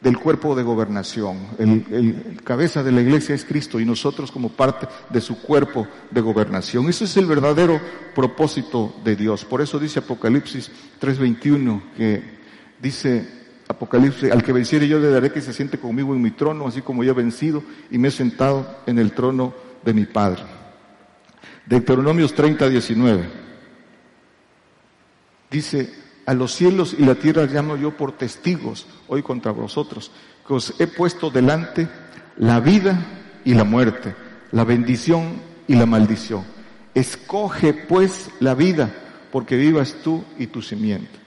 del 0.00 0.18
cuerpo 0.18 0.54
de 0.54 0.62
gobernación. 0.62 1.46
El, 1.58 2.40
cabeza 2.42 2.82
de 2.82 2.92
la 2.92 3.02
iglesia 3.02 3.34
es 3.34 3.44
Cristo 3.44 3.78
y 3.80 3.84
nosotros 3.84 4.32
como 4.32 4.48
parte 4.48 4.88
de 5.10 5.20
su 5.20 5.42
cuerpo 5.42 5.86
de 6.10 6.22
gobernación. 6.22 6.88
Ese 6.88 7.04
es 7.04 7.14
el 7.18 7.26
verdadero 7.26 7.78
propósito 8.14 8.94
de 9.04 9.14
Dios. 9.14 9.44
Por 9.44 9.60
eso 9.60 9.78
dice 9.78 9.98
Apocalipsis 9.98 10.70
3:21 10.98 11.82
que 11.98 12.22
dice 12.80 13.39
Apocalipsis, 13.70 14.32
al 14.32 14.42
que 14.42 14.52
venciere 14.52 14.88
yo 14.88 14.98
le 14.98 15.10
daré 15.10 15.30
que 15.30 15.40
se 15.40 15.52
siente 15.52 15.78
conmigo 15.78 16.12
en 16.12 16.20
mi 16.20 16.32
trono, 16.32 16.66
así 16.66 16.82
como 16.82 17.04
yo 17.04 17.12
he 17.12 17.14
vencido 17.14 17.62
y 17.88 17.98
me 17.98 18.08
he 18.08 18.10
sentado 18.10 18.80
en 18.86 18.98
el 18.98 19.12
trono 19.12 19.54
de 19.84 19.94
mi 19.94 20.06
Padre. 20.06 20.42
Deuteronomios 21.66 22.34
30, 22.34 22.68
19. 22.68 23.28
Dice, 25.52 25.94
a 26.26 26.34
los 26.34 26.52
cielos 26.52 26.96
y 26.98 27.04
la 27.04 27.14
tierra 27.14 27.46
llamo 27.46 27.76
yo 27.76 27.96
por 27.96 28.10
testigos 28.10 28.88
hoy 29.06 29.22
contra 29.22 29.52
vosotros, 29.52 30.10
que 30.44 30.54
os 30.54 30.74
he 30.80 30.88
puesto 30.88 31.30
delante 31.30 31.88
la 32.38 32.58
vida 32.58 33.06
y 33.44 33.54
la 33.54 33.62
muerte, 33.62 34.16
la 34.50 34.64
bendición 34.64 35.40
y 35.68 35.76
la 35.76 35.86
maldición. 35.86 36.44
Escoge 36.92 37.72
pues 37.72 38.30
la 38.40 38.56
vida, 38.56 38.90
porque 39.30 39.54
vivas 39.54 39.94
tú 40.02 40.24
y 40.40 40.48
tu 40.48 40.60
simiente. 40.60 41.20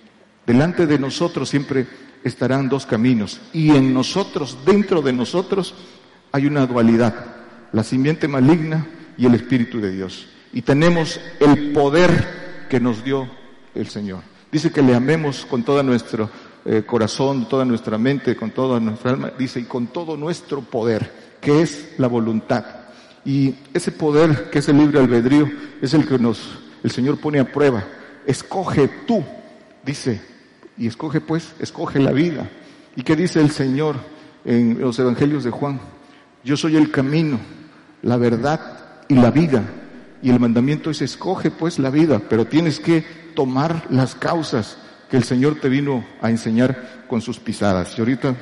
Delante 0.45 0.85
de 0.85 0.99
nosotros 0.99 1.47
siempre 1.47 1.87
estarán 2.23 2.69
dos 2.69 2.85
caminos, 2.85 3.41
y 3.51 3.71
en 3.71 3.93
nosotros, 3.93 4.57
dentro 4.65 5.01
de 5.01 5.13
nosotros, 5.13 5.75
hay 6.31 6.45
una 6.45 6.65
dualidad, 6.65 7.13
la 7.71 7.83
simiente 7.83 8.27
maligna 8.27 8.87
y 9.17 9.25
el 9.25 9.35
Espíritu 9.35 9.79
de 9.79 9.91
Dios. 9.91 10.27
Y 10.51 10.61
tenemos 10.61 11.19
el 11.39 11.71
poder 11.73 12.67
que 12.69 12.79
nos 12.79 13.03
dio 13.03 13.29
el 13.75 13.87
Señor. 13.87 14.21
Dice 14.51 14.71
que 14.71 14.81
le 14.81 14.95
amemos 14.95 15.45
con 15.45 15.63
todo 15.63 15.81
nuestro 15.83 16.29
eh, 16.65 16.83
corazón, 16.85 17.49
toda 17.49 17.65
nuestra 17.65 17.97
mente, 17.97 18.35
con 18.35 18.51
toda 18.51 18.79
nuestra 18.79 19.11
alma, 19.11 19.31
dice, 19.37 19.59
y 19.59 19.63
con 19.63 19.87
todo 19.87 20.15
nuestro 20.15 20.61
poder, 20.61 21.11
que 21.41 21.61
es 21.61 21.95
la 21.97 22.07
voluntad. 22.07 22.63
Y 23.25 23.55
ese 23.73 23.91
poder, 23.91 24.49
que 24.49 24.59
es 24.59 24.69
el 24.69 24.77
libre 24.77 24.99
albedrío, 24.99 25.49
es 25.81 25.93
el 25.93 26.07
que 26.07 26.17
nos, 26.17 26.39
el 26.83 26.91
Señor 26.91 27.19
pone 27.19 27.39
a 27.39 27.51
prueba. 27.51 27.83
Escoge 28.25 28.87
tú, 29.05 29.23
dice, 29.85 30.21
y 30.77 30.87
escoge 30.87 31.21
pues, 31.21 31.53
escoge 31.59 31.99
la 31.99 32.11
vida. 32.11 32.49
¿Y 32.95 33.03
qué 33.03 33.15
dice 33.15 33.39
el 33.39 33.51
Señor 33.51 33.97
en 34.45 34.79
los 34.79 34.97
evangelios 34.99 35.43
de 35.43 35.51
Juan? 35.51 35.79
Yo 36.43 36.57
soy 36.57 36.75
el 36.75 36.91
camino, 36.91 37.39
la 38.01 38.17
verdad 38.17 39.05
y 39.07 39.15
la 39.15 39.31
vida. 39.31 39.63
Y 40.21 40.29
el 40.29 40.39
mandamiento 40.39 40.89
es 40.89 41.01
escoge 41.01 41.51
pues 41.51 41.79
la 41.79 41.89
vida, 41.89 42.21
pero 42.29 42.45
tienes 42.45 42.79
que 42.79 43.01
tomar 43.35 43.87
las 43.89 44.15
causas 44.15 44.77
que 45.09 45.17
el 45.17 45.23
Señor 45.23 45.59
te 45.59 45.69
vino 45.69 46.05
a 46.21 46.29
enseñar 46.29 47.05
con 47.07 47.21
sus 47.21 47.39
pisadas. 47.39 47.97
Y 47.97 48.01
ahorita 48.01 48.35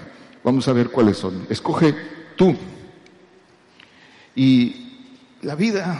vamos 0.43 0.67
a 0.67 0.73
ver 0.73 0.89
cuáles 0.89 1.17
son. 1.17 1.45
Escoge 1.49 1.95
tú. 2.35 2.55
Y 4.35 5.37
la 5.41 5.55
vida 5.55 5.99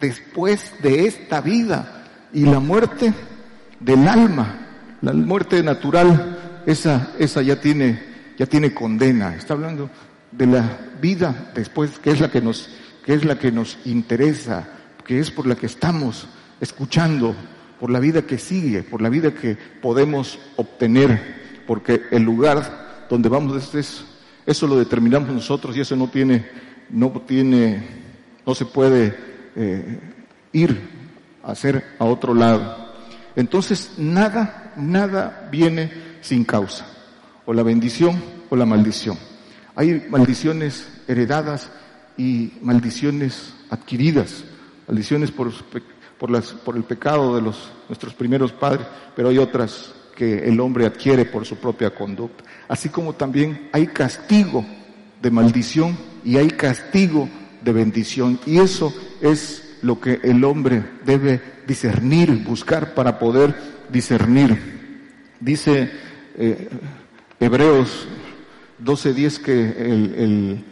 después 0.00 0.74
de 0.82 1.06
esta 1.06 1.40
vida 1.40 2.04
y 2.32 2.44
la 2.44 2.60
muerte 2.60 3.12
del 3.80 4.06
alma, 4.06 4.67
la 5.02 5.12
muerte 5.12 5.62
natural, 5.62 6.62
esa, 6.66 7.12
esa 7.18 7.42
ya 7.42 7.60
tiene, 7.60 8.02
ya 8.36 8.46
tiene 8.46 8.74
condena. 8.74 9.34
Está 9.34 9.54
hablando 9.54 9.90
de 10.32 10.46
la 10.46 10.78
vida 11.00 11.50
después, 11.54 11.98
que 11.98 12.10
es 12.10 12.20
la 12.20 12.30
que 12.30 12.40
nos, 12.40 12.70
que 13.04 13.14
es 13.14 13.24
la 13.24 13.38
que 13.38 13.52
nos 13.52 13.78
interesa, 13.84 14.68
que 15.06 15.20
es 15.20 15.30
por 15.30 15.46
la 15.46 15.56
que 15.56 15.66
estamos 15.66 16.28
escuchando 16.60 17.34
por 17.78 17.90
la 17.90 18.00
vida 18.00 18.22
que 18.22 18.38
sigue, 18.38 18.82
por 18.82 19.00
la 19.00 19.08
vida 19.08 19.32
que 19.32 19.56
podemos 19.80 20.38
obtener, 20.56 21.62
porque 21.66 22.02
el 22.10 22.22
lugar 22.22 23.06
donde 23.08 23.28
vamos 23.28 23.74
es, 23.74 24.04
eso 24.44 24.66
lo 24.66 24.78
determinamos 24.78 25.30
nosotros 25.30 25.76
y 25.76 25.80
eso 25.80 25.94
no 25.96 26.08
tiene, 26.08 26.46
no 26.90 27.10
tiene, 27.26 27.82
no 28.44 28.54
se 28.54 28.64
puede 28.64 29.14
eh, 29.54 29.98
ir 30.52 30.80
a 31.42 31.52
hacer 31.52 31.84
a 31.98 32.04
otro 32.04 32.34
lado. 32.34 32.87
Entonces 33.38 33.92
nada, 33.98 34.72
nada 34.76 35.48
viene 35.50 35.92
sin 36.22 36.44
causa, 36.44 36.86
o 37.46 37.54
la 37.54 37.62
bendición 37.62 38.20
o 38.50 38.56
la 38.56 38.66
maldición. 38.66 39.16
Hay 39.76 40.06
maldiciones 40.10 40.88
heredadas 41.06 41.70
y 42.16 42.54
maldiciones 42.62 43.54
adquiridas, 43.70 44.44
maldiciones 44.88 45.30
por 45.30 45.52
por, 46.18 46.30
las, 46.30 46.50
por 46.52 46.76
el 46.76 46.82
pecado 46.82 47.36
de 47.36 47.42
los, 47.42 47.70
nuestros 47.88 48.12
primeros 48.12 48.50
padres, 48.52 48.84
pero 49.14 49.28
hay 49.28 49.38
otras 49.38 49.92
que 50.16 50.48
el 50.48 50.58
hombre 50.58 50.84
adquiere 50.84 51.24
por 51.24 51.46
su 51.46 51.56
propia 51.56 51.94
conducta. 51.94 52.42
Así 52.66 52.88
como 52.88 53.12
también 53.12 53.68
hay 53.72 53.86
castigo 53.86 54.66
de 55.22 55.30
maldición 55.30 55.96
y 56.24 56.38
hay 56.38 56.48
castigo 56.48 57.28
de 57.62 57.72
bendición. 57.72 58.40
Y 58.46 58.58
eso 58.58 58.92
es 59.20 59.67
lo 59.82 60.00
que 60.00 60.20
el 60.22 60.44
hombre 60.44 60.82
debe 61.04 61.40
discernir, 61.66 62.44
buscar 62.44 62.94
para 62.94 63.18
poder 63.18 63.54
discernir. 63.90 64.78
Dice 65.40 65.90
eh, 66.36 66.68
Hebreos 67.40 68.06
12:10 68.82 69.38
que 69.38 69.52
el, 69.52 70.64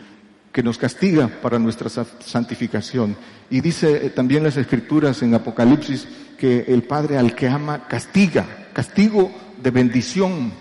que 0.52 0.62
nos 0.62 0.78
castiga 0.78 1.28
para 1.28 1.58
nuestra 1.58 1.90
santificación. 1.90 3.16
Y 3.50 3.60
dice 3.60 4.06
eh, 4.06 4.10
también 4.10 4.42
las 4.42 4.56
escrituras 4.56 5.22
en 5.22 5.34
Apocalipsis 5.34 6.08
que 6.38 6.64
el 6.68 6.82
Padre 6.82 7.18
al 7.18 7.34
que 7.34 7.48
ama 7.48 7.86
castiga, 7.86 8.68
castigo 8.72 9.30
de 9.62 9.70
bendición, 9.70 10.52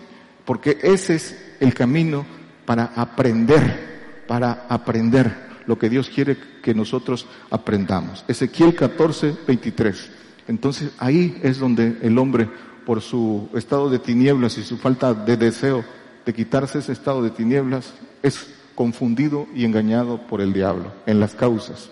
porque 0.43 0.77
ese 0.83 1.15
es 1.15 1.35
el 1.59 1.73
camino 1.73 2.25
para 2.65 2.91
aprender, 2.95 4.23
para 4.27 4.65
aprender 4.67 5.44
lo 5.67 5.77
que 5.77 5.89
Dios 5.89 6.09
quiere 6.09 6.37
que 6.61 6.73
nosotros 6.73 7.25
aprendamos. 7.49 8.23
Ezequiel 8.27 8.75
14, 8.75 9.35
23. 9.47 10.11
Entonces 10.47 10.91
ahí 10.97 11.39
es 11.43 11.59
donde 11.59 11.97
el 12.01 12.17
hombre, 12.17 12.49
por 12.85 13.01
su 13.01 13.49
estado 13.55 13.89
de 13.89 13.99
tinieblas 13.99 14.57
y 14.57 14.63
su 14.63 14.77
falta 14.77 15.13
de 15.13 15.37
deseo 15.37 15.83
de 16.25 16.33
quitarse 16.33 16.79
ese 16.79 16.91
estado 16.91 17.21
de 17.21 17.29
tinieblas, 17.29 17.93
es 18.23 18.47
confundido 18.73 19.47
y 19.55 19.63
engañado 19.63 20.27
por 20.27 20.41
el 20.41 20.53
diablo 20.53 20.91
en 21.05 21.19
las 21.19 21.35
causas. 21.35 21.89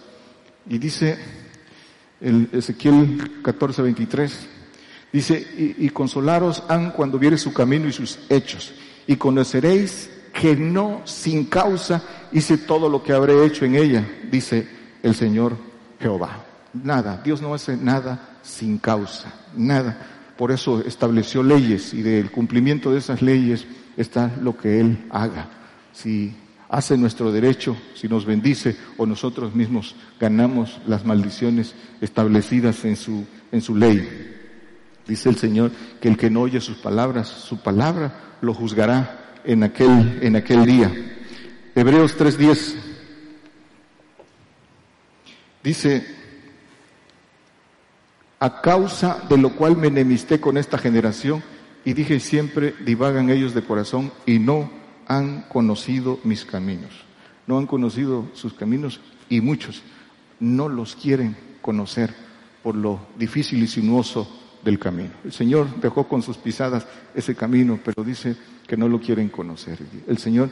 Y 0.68 0.78
dice 0.78 1.18
el 2.20 2.50
Ezequiel 2.52 3.42
14, 3.44 3.82
23, 3.82 4.48
dice, 5.12 5.76
y, 5.78 5.90
consolaros 5.90 6.64
han 6.70 6.92
cuando 6.92 7.20
viere 7.20 7.38
su 7.38 7.54
camino 7.54 7.88
y 7.88 7.92
sus 7.92 8.20
hechos, 8.30 8.74
y 9.06 9.18
conoceréis 9.18 10.10
que 10.34 10.56
no 10.56 11.02
sin 11.06 11.46
causa 11.46 12.02
hice 12.34 12.58
todo 12.58 12.90
lo 12.90 13.04
que 13.04 13.14
habré 13.14 13.46
hecho 13.46 13.66
en 13.66 13.76
ella, 13.76 14.08
dice 14.30 14.68
el 15.02 15.16
Señor 15.16 15.56
Jehová. 16.00 16.44
Nada, 16.74 17.22
Dios 17.24 17.42
no 17.42 17.54
hace 17.54 17.78
nada 17.78 18.38
sin 18.42 18.78
causa, 18.80 19.32
nada. 19.56 19.98
Por 20.38 20.52
eso 20.52 20.82
estableció 20.86 21.44
leyes 21.44 21.94
y 21.94 22.02
del 22.02 22.32
cumplimiento 22.32 22.92
de 22.92 22.98
esas 22.98 23.22
leyes 23.22 23.66
está 23.96 24.32
lo 24.42 24.58
que 24.58 24.80
Él 24.80 25.06
haga. 25.12 25.48
Si 25.94 26.36
hace 26.70 26.98
nuestro 26.98 27.32
derecho, 27.32 27.78
si 27.94 28.08
nos 28.08 28.26
bendice 28.26 28.76
o 28.98 29.06
nosotros 29.06 29.54
mismos 29.54 29.96
ganamos 30.20 30.82
las 30.88 31.06
maldiciones 31.06 31.76
establecidas 32.02 32.84
en 32.86 32.96
su, 32.96 33.26
en 33.52 33.62
su 33.62 33.76
ley. 33.76 34.32
Dice 35.08 35.30
el 35.30 35.36
Señor 35.36 35.72
que 36.02 36.08
el 36.08 36.18
que 36.18 36.32
no 36.32 36.42
oye 36.42 36.60
sus 36.62 36.78
palabras, 36.78 37.28
su 37.28 37.62
palabra 37.62 38.38
lo 38.42 38.56
juzgará 38.56 39.40
en 39.44 39.64
aquel, 39.64 40.20
en 40.24 40.36
aquel 40.36 40.66
día. 40.66 40.92
Hebreos 41.76 42.16
3:10 42.18 42.76
dice, 45.64 46.06
a 48.40 48.62
causa 48.62 49.24
de 49.28 49.38
lo 49.38 49.56
cual 49.56 49.78
me 49.78 49.88
enemisté 49.88 50.40
con 50.40 50.58
esta 50.58 50.78
generación 50.78 51.42
y 51.86 51.94
dije 51.94 52.20
siempre, 52.20 52.76
divagan 52.86 53.30
ellos 53.30 53.54
de 53.54 53.64
corazón 53.64 54.12
y 54.26 54.40
no 54.40 54.70
han 55.08 55.44
conocido 55.44 56.20
mis 56.24 56.46
caminos, 56.46 56.92
no 57.48 57.58
han 57.58 57.66
conocido 57.66 58.28
sus 58.34 58.54
caminos 58.54 59.00
y 59.30 59.42
muchos 59.42 59.82
no 60.40 60.70
los 60.70 60.96
quieren 60.96 61.36
conocer 61.62 62.14
por 62.62 62.76
lo 62.76 63.00
difícil 63.18 63.64
y 63.64 63.68
sinuoso 63.68 64.30
del 64.64 64.78
camino. 64.78 65.12
El 65.24 65.34
Señor 65.34 65.68
dejó 65.82 66.08
con 66.08 66.22
sus 66.22 66.38
pisadas 66.38 66.86
ese 67.16 67.36
camino, 67.36 67.80
pero 67.84 68.04
dice 68.04 68.36
que 68.68 68.78
no 68.78 68.88
lo 68.88 69.00
quieren 69.00 69.30
conocer. 69.30 69.80
El 70.08 70.18
Señor, 70.18 70.50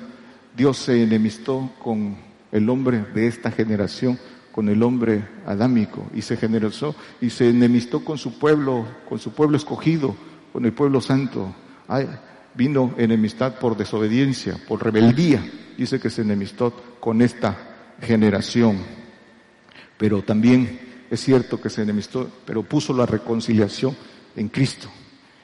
Dios 0.55 0.77
se 0.77 1.03
enemistó 1.03 1.71
con 1.81 2.17
el 2.51 2.69
hombre 2.69 3.05
de 3.13 3.27
esta 3.27 3.51
generación, 3.51 4.19
con 4.51 4.67
el 4.69 4.83
hombre 4.83 5.23
adámico, 5.45 6.05
y 6.13 6.21
se 6.21 6.37
generosó 6.37 6.95
y 7.21 7.29
se 7.29 7.49
enemistó 7.49 8.03
con 8.03 8.17
su 8.17 8.37
pueblo, 8.37 8.85
con 9.07 9.19
su 9.19 9.33
pueblo 9.33 9.57
escogido, 9.57 10.15
con 10.51 10.65
el 10.65 10.73
pueblo 10.73 11.01
santo. 11.01 11.53
vino 12.53 12.93
enemistad 12.97 13.55
por 13.55 13.77
desobediencia, 13.77 14.57
por 14.67 14.83
rebeldía. 14.83 15.43
Dice 15.77 15.99
que 15.99 16.09
se 16.09 16.21
enemistó 16.21 16.71
con 16.99 17.21
esta 17.21 17.95
generación. 18.01 18.77
Pero 19.97 20.21
también 20.21 20.79
es 21.09 21.21
cierto 21.21 21.61
que 21.61 21.69
se 21.69 21.83
enemistó, 21.83 22.29
pero 22.45 22.63
puso 22.63 22.93
la 22.93 23.05
reconciliación 23.05 23.95
en 24.35 24.49
Cristo. 24.49 24.89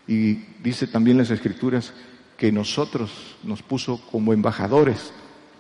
Y 0.08 0.34
dice 0.64 0.88
también 0.88 1.18
las 1.18 1.30
Escrituras 1.30 1.94
que 2.38 2.52
nosotros 2.52 3.36
nos 3.44 3.62
puso 3.64 4.02
como 4.12 4.32
embajadores 4.32 5.12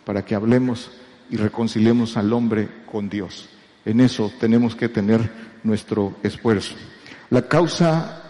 para 0.05 0.23
que 0.23 0.35
hablemos 0.35 0.91
y 1.29 1.37
reconciliemos 1.37 2.15
al 2.17 2.31
hombre 2.31 2.69
con 2.89 3.09
Dios. 3.09 3.49
En 3.83 3.99
eso 3.99 4.31
tenemos 4.39 4.75
que 4.75 4.87
tener 4.87 5.29
nuestro 5.63 6.15
esfuerzo. 6.23 6.75
La 7.29 7.47
causa 7.47 8.23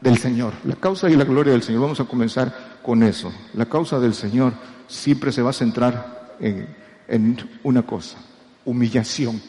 del 0.00 0.18
Señor, 0.18 0.54
la 0.64 0.76
causa 0.76 1.10
y 1.10 1.16
la 1.16 1.24
gloria 1.24 1.52
del 1.52 1.62
Señor, 1.62 1.82
vamos 1.82 2.00
a 2.00 2.04
comenzar 2.04 2.78
con 2.82 3.02
eso. 3.02 3.32
La 3.54 3.66
causa 3.66 3.98
del 3.98 4.14
Señor 4.14 4.54
siempre 4.86 5.32
se 5.32 5.42
va 5.42 5.50
a 5.50 5.54
centrar 5.54 6.36
en, 6.38 7.36
una 7.62 7.82
cosa, 7.82 8.18
humillación, 8.64 9.40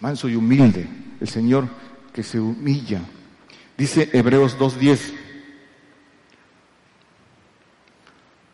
manso 0.00 0.28
y 0.28 0.36
humilde. 0.36 0.86
El 1.20 1.28
Señor 1.28 1.68
que 2.12 2.22
se 2.22 2.38
humilla, 2.38 3.00
Dice 3.76 4.08
Hebreos 4.14 4.58
2.10, 4.58 5.12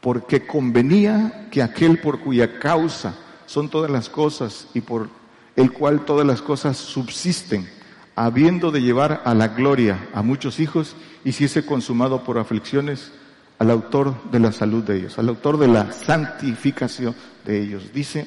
porque 0.03 0.45
convenía 0.45 1.47
que 1.53 1.62
aquel 1.62 2.01
por 2.01 2.19
cuya 2.19 2.59
causa 2.59 3.15
son 3.47 3.70
todas 3.70 3.89
las 3.89 4.09
cosas 4.09 4.66
y 4.74 4.81
por 4.81 5.09
el 5.55 5.73
cual 5.73 6.05
todas 6.05 6.27
las 6.27 6.43
cosas 6.43 6.77
subsisten, 6.77 7.69
habiendo 8.16 8.73
de 8.73 8.83
llevar 8.83 9.23
a 9.24 9.33
la 9.33 9.49
gloria 9.49 10.09
a 10.12 10.23
muchos 10.23 10.59
hijos, 10.59 10.97
hiciese 11.24 11.65
consumado 11.65 12.24
por 12.24 12.37
aflicciones 12.39 13.12
al 13.61 13.70
autor 13.70 14.16
de 14.33 14.41
la 14.41 14.51
salud 14.51 14.83
de 14.83 14.97
ellos, 14.97 15.20
al 15.20 15.29
autor 15.29 15.57
de 15.57 15.69
la 15.69 15.93
santificación 15.93 17.15
de 17.45 17.62
ellos. 17.62 17.93
Dice 17.95 18.27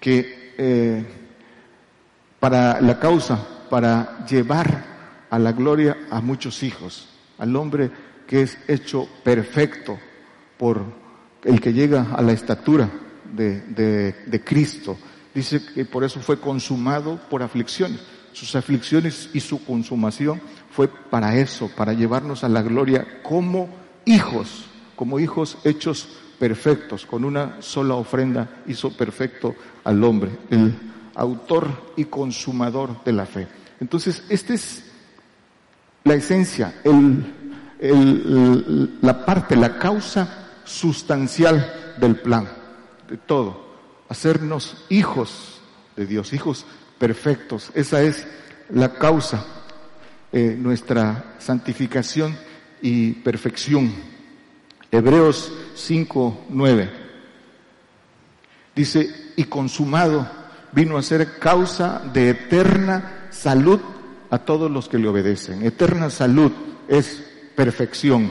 que 0.00 0.52
eh, 0.58 1.06
para 2.40 2.80
la 2.80 2.98
causa, 2.98 3.38
para 3.70 4.26
llevar 4.26 4.84
a 5.30 5.38
la 5.38 5.52
gloria 5.52 5.96
a 6.10 6.20
muchos 6.20 6.64
hijos, 6.64 7.08
al 7.38 7.54
hombre 7.54 7.92
que 8.26 8.42
es 8.42 8.58
hecho 8.66 9.08
perfecto 9.22 9.96
por 10.58 11.03
el 11.44 11.60
que 11.60 11.72
llega 11.72 12.08
a 12.14 12.22
la 12.22 12.32
estatura 12.32 12.90
de, 13.34 14.42
Cristo. 14.44 14.96
Dice 15.34 15.60
que 15.74 15.84
por 15.84 16.04
eso 16.04 16.20
fue 16.20 16.40
consumado 16.40 17.18
por 17.28 17.42
aflicciones. 17.42 18.00
Sus 18.32 18.56
aflicciones 18.56 19.30
y 19.32 19.40
su 19.40 19.64
consumación 19.64 20.40
fue 20.70 20.88
para 20.88 21.36
eso, 21.36 21.70
para 21.76 21.92
llevarnos 21.92 22.42
a 22.42 22.48
la 22.48 22.62
gloria 22.62 23.22
como 23.22 23.68
hijos, 24.04 24.66
como 24.96 25.20
hijos 25.20 25.58
hechos 25.64 26.08
perfectos. 26.38 27.06
Con 27.06 27.24
una 27.24 27.56
sola 27.60 27.94
ofrenda 27.94 28.62
hizo 28.66 28.96
perfecto 28.96 29.54
al 29.84 30.02
hombre, 30.02 30.30
el 30.50 30.74
autor 31.14 31.92
y 31.96 32.04
consumador 32.06 33.04
de 33.04 33.12
la 33.12 33.26
fe. 33.26 33.46
Entonces, 33.80 34.24
este 34.28 34.54
es 34.54 34.84
la 36.04 36.14
esencia, 36.14 36.80
el, 36.84 37.24
la 39.00 39.24
parte, 39.24 39.56
la 39.56 39.78
causa 39.78 40.43
sustancial 40.64 41.94
del 41.98 42.16
plan, 42.16 42.48
de 43.08 43.16
todo. 43.16 43.64
Hacernos 44.08 44.84
hijos 44.88 45.60
de 45.96 46.06
Dios, 46.06 46.32
hijos 46.32 46.66
perfectos. 46.98 47.70
Esa 47.74 48.02
es 48.02 48.26
la 48.70 48.94
causa, 48.94 49.44
eh, 50.32 50.56
nuestra 50.58 51.36
santificación 51.38 52.36
y 52.82 53.12
perfección. 53.12 53.92
Hebreos 54.90 55.52
5, 55.74 56.46
9. 56.50 56.90
Dice, 58.74 59.32
y 59.36 59.44
consumado 59.44 60.28
vino 60.72 60.96
a 60.98 61.02
ser 61.02 61.38
causa 61.38 62.02
de 62.12 62.30
eterna 62.30 63.28
salud 63.30 63.80
a 64.30 64.38
todos 64.38 64.70
los 64.70 64.88
que 64.88 64.98
le 64.98 65.08
obedecen. 65.08 65.64
Eterna 65.64 66.10
salud 66.10 66.50
es 66.88 67.22
perfección. 67.54 68.30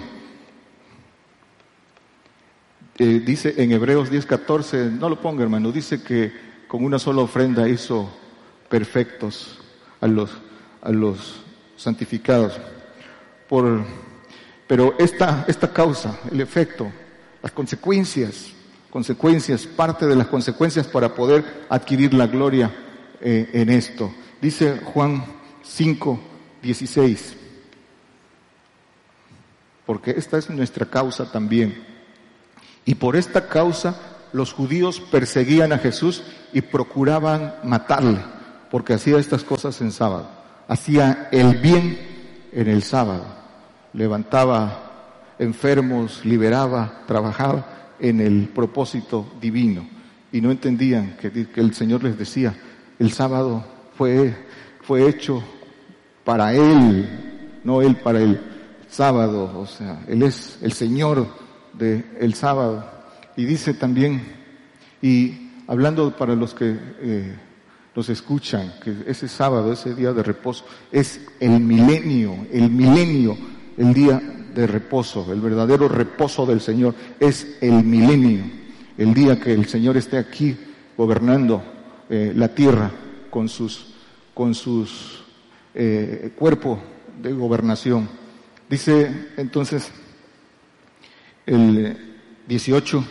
Eh, 2.97 3.21
dice 3.25 3.55
en 3.57 3.71
Hebreos 3.71 4.11
10:14, 4.11 4.91
no 4.91 5.09
lo 5.09 5.19
ponga 5.19 5.43
hermano, 5.43 5.71
dice 5.71 6.03
que 6.03 6.31
con 6.67 6.83
una 6.83 6.99
sola 6.99 7.21
ofrenda 7.21 7.67
hizo 7.67 8.09
perfectos 8.69 9.59
a 9.99 10.07
los, 10.07 10.29
a 10.81 10.91
los 10.91 11.41
santificados. 11.75 12.59
Por, 13.49 13.83
pero 14.67 14.95
esta, 14.99 15.45
esta 15.47 15.71
causa, 15.71 16.19
el 16.31 16.41
efecto, 16.41 16.91
las 17.41 17.51
consecuencias, 17.51 18.53
consecuencias, 18.89 19.65
parte 19.65 20.05
de 20.05 20.15
las 20.15 20.27
consecuencias 20.27 20.87
para 20.87 21.13
poder 21.15 21.65
adquirir 21.69 22.13
la 22.13 22.27
gloria 22.27 22.71
eh, 23.21 23.49
en 23.53 23.69
esto. 23.69 24.13
Dice 24.41 24.81
Juan 24.83 25.23
5, 25.63 26.19
16. 26.61 27.37
Porque 29.85 30.11
esta 30.11 30.37
es 30.37 30.49
nuestra 30.49 30.85
causa 30.85 31.31
también. 31.31 31.92
Y 32.85 32.95
por 32.95 33.15
esta 33.15 33.47
causa 33.47 33.95
los 34.33 34.53
judíos 34.53 34.99
perseguían 34.99 35.71
a 35.71 35.77
Jesús 35.77 36.23
y 36.51 36.61
procuraban 36.61 37.55
matarle, 37.63 38.19
porque 38.71 38.93
hacía 38.93 39.17
estas 39.17 39.43
cosas 39.43 39.79
en 39.81 39.91
sábado. 39.91 40.27
Hacía 40.67 41.29
el 41.31 41.57
bien 41.57 41.99
en 42.51 42.67
el 42.67 42.83
sábado. 42.83 43.25
Levantaba 43.93 45.35
enfermos, 45.39 46.25
liberaba, 46.25 47.03
trabajaba 47.07 47.93
en 47.99 48.19
el 48.19 48.49
propósito 48.49 49.33
divino. 49.39 49.87
Y 50.31 50.41
no 50.41 50.51
entendían 50.51 51.15
que, 51.17 51.47
el 51.55 51.73
Señor 51.75 52.03
les 52.03 52.17
decía, 52.17 52.55
el 52.97 53.11
sábado 53.11 53.63
fue 53.95 54.33
fue 54.83 55.07
hecho 55.07 55.43
para 56.23 56.53
Él, 56.53 57.59
no 57.63 57.81
Él 57.81 57.95
para 57.95 58.19
el 58.19 58.41
sábado, 58.89 59.59
o 59.59 59.65
sea, 59.65 60.03
Él 60.07 60.23
es 60.23 60.57
el 60.61 60.73
Señor 60.73 61.27
del 61.73 62.33
sábado. 62.33 62.89
Y 63.35 63.45
dice 63.45 63.73
también, 63.73 64.21
y 65.01 65.49
hablando 65.67 66.15
para 66.15 66.35
los 66.35 66.53
que 66.53 66.77
eh, 66.99 67.35
los 67.95 68.09
escuchan, 68.09 68.73
que 68.83 68.95
ese 69.07 69.27
sábado, 69.27 69.71
ese 69.71 69.93
día 69.95 70.13
de 70.13 70.23
reposo, 70.23 70.65
es 70.91 71.21
el 71.39 71.59
milenio, 71.59 72.47
el 72.51 72.69
milenio, 72.69 73.37
el 73.77 73.93
día 73.93 74.21
de 74.53 74.67
reposo, 74.67 75.31
el 75.31 75.41
verdadero 75.41 75.87
reposo 75.87 76.45
del 76.45 76.61
Señor, 76.61 76.95
es 77.19 77.57
el 77.61 77.83
milenio, 77.83 78.43
el 78.97 79.13
día 79.13 79.39
que 79.39 79.53
el 79.53 79.65
Señor 79.65 79.97
esté 79.97 80.17
aquí 80.17 80.55
gobernando 80.95 81.63
eh, 82.09 82.33
la 82.35 82.49
tierra 82.49 82.91
con 83.29 83.49
sus 83.49 83.93
con 84.33 84.55
sus 84.55 85.23
eh, 85.75 86.33
cuerpo 86.35 86.79
de 87.21 87.33
gobernación. 87.33 88.09
Dice 88.69 89.29
entonces 89.37 89.91
el 91.45 91.97
18. 92.47 93.03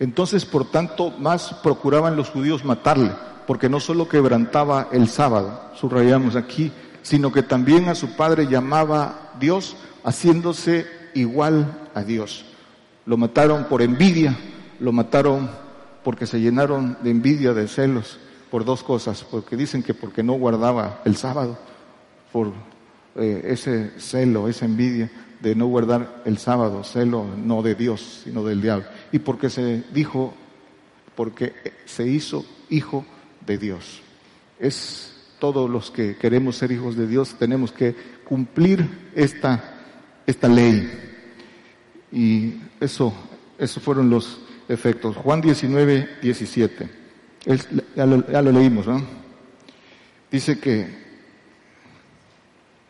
Entonces, 0.00 0.44
por 0.44 0.70
tanto, 0.70 1.10
más 1.12 1.54
procuraban 1.62 2.16
los 2.16 2.30
judíos 2.30 2.64
matarle, 2.64 3.12
porque 3.46 3.68
no 3.68 3.80
solo 3.80 4.08
quebrantaba 4.08 4.88
el 4.92 5.08
sábado, 5.08 5.70
subrayamos 5.76 6.36
aquí, 6.36 6.72
sino 7.02 7.32
que 7.32 7.42
también 7.42 7.88
a 7.88 7.94
su 7.94 8.16
padre 8.16 8.46
llamaba 8.46 9.32
Dios, 9.38 9.76
haciéndose 10.04 10.86
igual 11.14 11.88
a 11.94 12.02
Dios. 12.02 12.44
Lo 13.06 13.16
mataron 13.16 13.64
por 13.64 13.82
envidia, 13.82 14.36
lo 14.80 14.92
mataron 14.92 15.50
porque 16.02 16.26
se 16.26 16.40
llenaron 16.40 16.98
de 17.02 17.10
envidia, 17.10 17.54
de 17.54 17.68
celos, 17.68 18.18
por 18.50 18.64
dos 18.64 18.82
cosas, 18.82 19.24
porque 19.30 19.56
dicen 19.56 19.82
que 19.82 19.94
porque 19.94 20.22
no 20.22 20.34
guardaba 20.34 21.00
el 21.04 21.16
sábado, 21.16 21.58
por 22.32 22.52
eh, 23.16 23.42
ese 23.46 23.92
celo, 23.98 24.48
esa 24.48 24.64
envidia 24.64 25.10
de 25.40 25.54
no 25.54 25.66
guardar 25.66 26.22
el 26.24 26.38
sábado, 26.38 26.84
celo 26.84 27.26
no 27.36 27.62
de 27.62 27.74
Dios, 27.74 28.22
sino 28.24 28.44
del 28.44 28.62
diablo, 28.62 28.86
y 29.12 29.18
porque 29.18 29.50
se 29.50 29.84
dijo, 29.92 30.34
porque 31.14 31.52
se 31.84 32.06
hizo 32.08 32.44
hijo 32.70 33.04
de 33.46 33.58
Dios. 33.58 34.00
Es 34.58 35.14
todos 35.38 35.68
los 35.68 35.90
que 35.90 36.16
queremos 36.16 36.56
ser 36.56 36.72
hijos 36.72 36.96
de 36.96 37.06
Dios, 37.06 37.36
tenemos 37.38 37.72
que 37.72 37.94
cumplir 38.24 38.88
esta, 39.14 39.62
esta 40.26 40.48
ley. 40.48 40.90
Y 42.10 42.54
eso, 42.80 43.12
esos 43.58 43.82
fueron 43.82 44.08
los 44.08 44.40
efectos. 44.68 45.16
Juan 45.16 45.40
19, 45.40 46.08
17. 46.22 46.88
ya, 47.94 48.06
lo, 48.06 48.52
leímos, 48.52 48.86
¿no? 48.86 49.02
Dice 50.30 50.58
que 50.58 51.03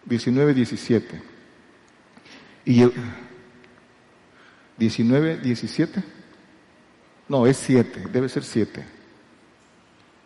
19, 0.06 0.54
17. 0.54 1.22
Y 2.66 2.84
19, 4.78 5.38
17. 5.38 6.02
No, 7.28 7.46
es 7.46 7.56
7, 7.58 8.08
debe 8.12 8.28
ser 8.28 8.44
7. 8.44 8.84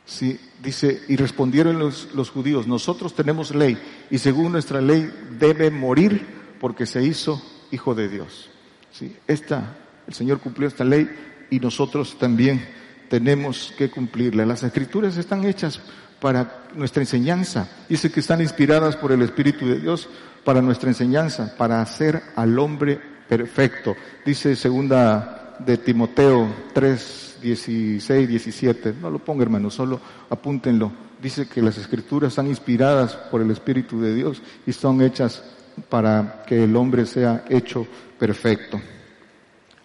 Sí, 0.05 0.40
dice, 0.62 1.02
y 1.09 1.16
respondieron 1.16 1.78
los, 1.78 2.14
los 2.14 2.30
judíos, 2.30 2.66
nosotros 2.66 3.14
tenemos 3.14 3.55
ley 3.55 3.76
y 4.10 4.16
según 4.18 4.52
nuestra 4.52 4.80
ley 4.80 5.12
debe 5.38 5.70
morir 5.70 6.26
porque 6.60 6.86
se 6.86 7.02
hizo 7.02 7.42
hijo 7.70 7.94
de 7.94 8.09
Dios. 8.09 8.48
Sí, 8.90 9.14
esta, 9.26 9.76
el 10.06 10.14
Señor 10.14 10.40
cumplió 10.40 10.66
esta 10.66 10.84
ley 10.84 11.09
y 11.50 11.60
nosotros 11.60 12.18
también 12.18 12.66
tenemos 13.09 13.74
que 13.76 13.90
cumplirla. 13.90 14.46
Las 14.46 14.62
escrituras 14.62 15.16
están 15.16 15.44
hechas 15.44 15.80
para 16.20 16.62
nuestra 16.74 17.03
enseñanza. 17.03 17.69
Dice 17.89 18.11
que 18.11 18.20
están 18.20 18.40
inspiradas 18.40 18.97
por 18.97 19.12
el 19.12 19.23
Espíritu 19.23 19.66
de 19.66 19.81
Dios 19.81 20.09
para 20.45 20.62
nuestra 20.62 20.89
enseñanza, 20.89 21.55
para 21.57 21.81
hacer 21.81 22.23
al 22.36 22.59
hombre 22.59 23.01
perfecto. 23.28 23.95
Dice 24.24 24.57
segunda 24.57 25.57
de 25.59 25.77
Timoteo 25.78 26.49
3, 26.73 27.39
16, 27.43 28.28
17. 28.28 28.95
No 29.01 29.11
lo 29.11 29.19
ponga 29.19 29.43
hermano, 29.43 29.70
solo 29.70 30.01
apúntenlo. 30.31 30.90
Dice 31.20 31.49
que 31.49 31.62
las 31.62 31.77
escrituras 31.78 32.32
están 32.32 32.47
inspiradas 32.47 33.15
por 33.15 33.40
el 33.40 33.51
Espíritu 33.51 34.01
de 34.01 34.15
Dios 34.15 34.43
y 34.66 34.73
son 34.73 35.03
hechas 35.03 35.43
para 35.89 36.45
que 36.47 36.65
el 36.65 36.74
hombre 36.77 37.07
sea 37.07 37.45
hecho 37.49 37.86
perfecto. 38.19 38.81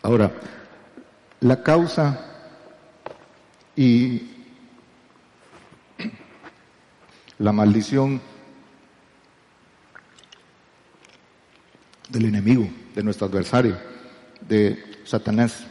Ahora, 0.01 0.31
la 1.41 1.61
causa 1.61 2.19
y 3.75 4.32
la 7.43 7.51
maldición 7.51 8.21
del 12.07 12.23
enemigo, 12.23 12.69
de 12.95 13.03
nuestro 13.03 13.27
adversario, 13.27 13.77
de 14.39 14.81
Satanás. 15.03 15.65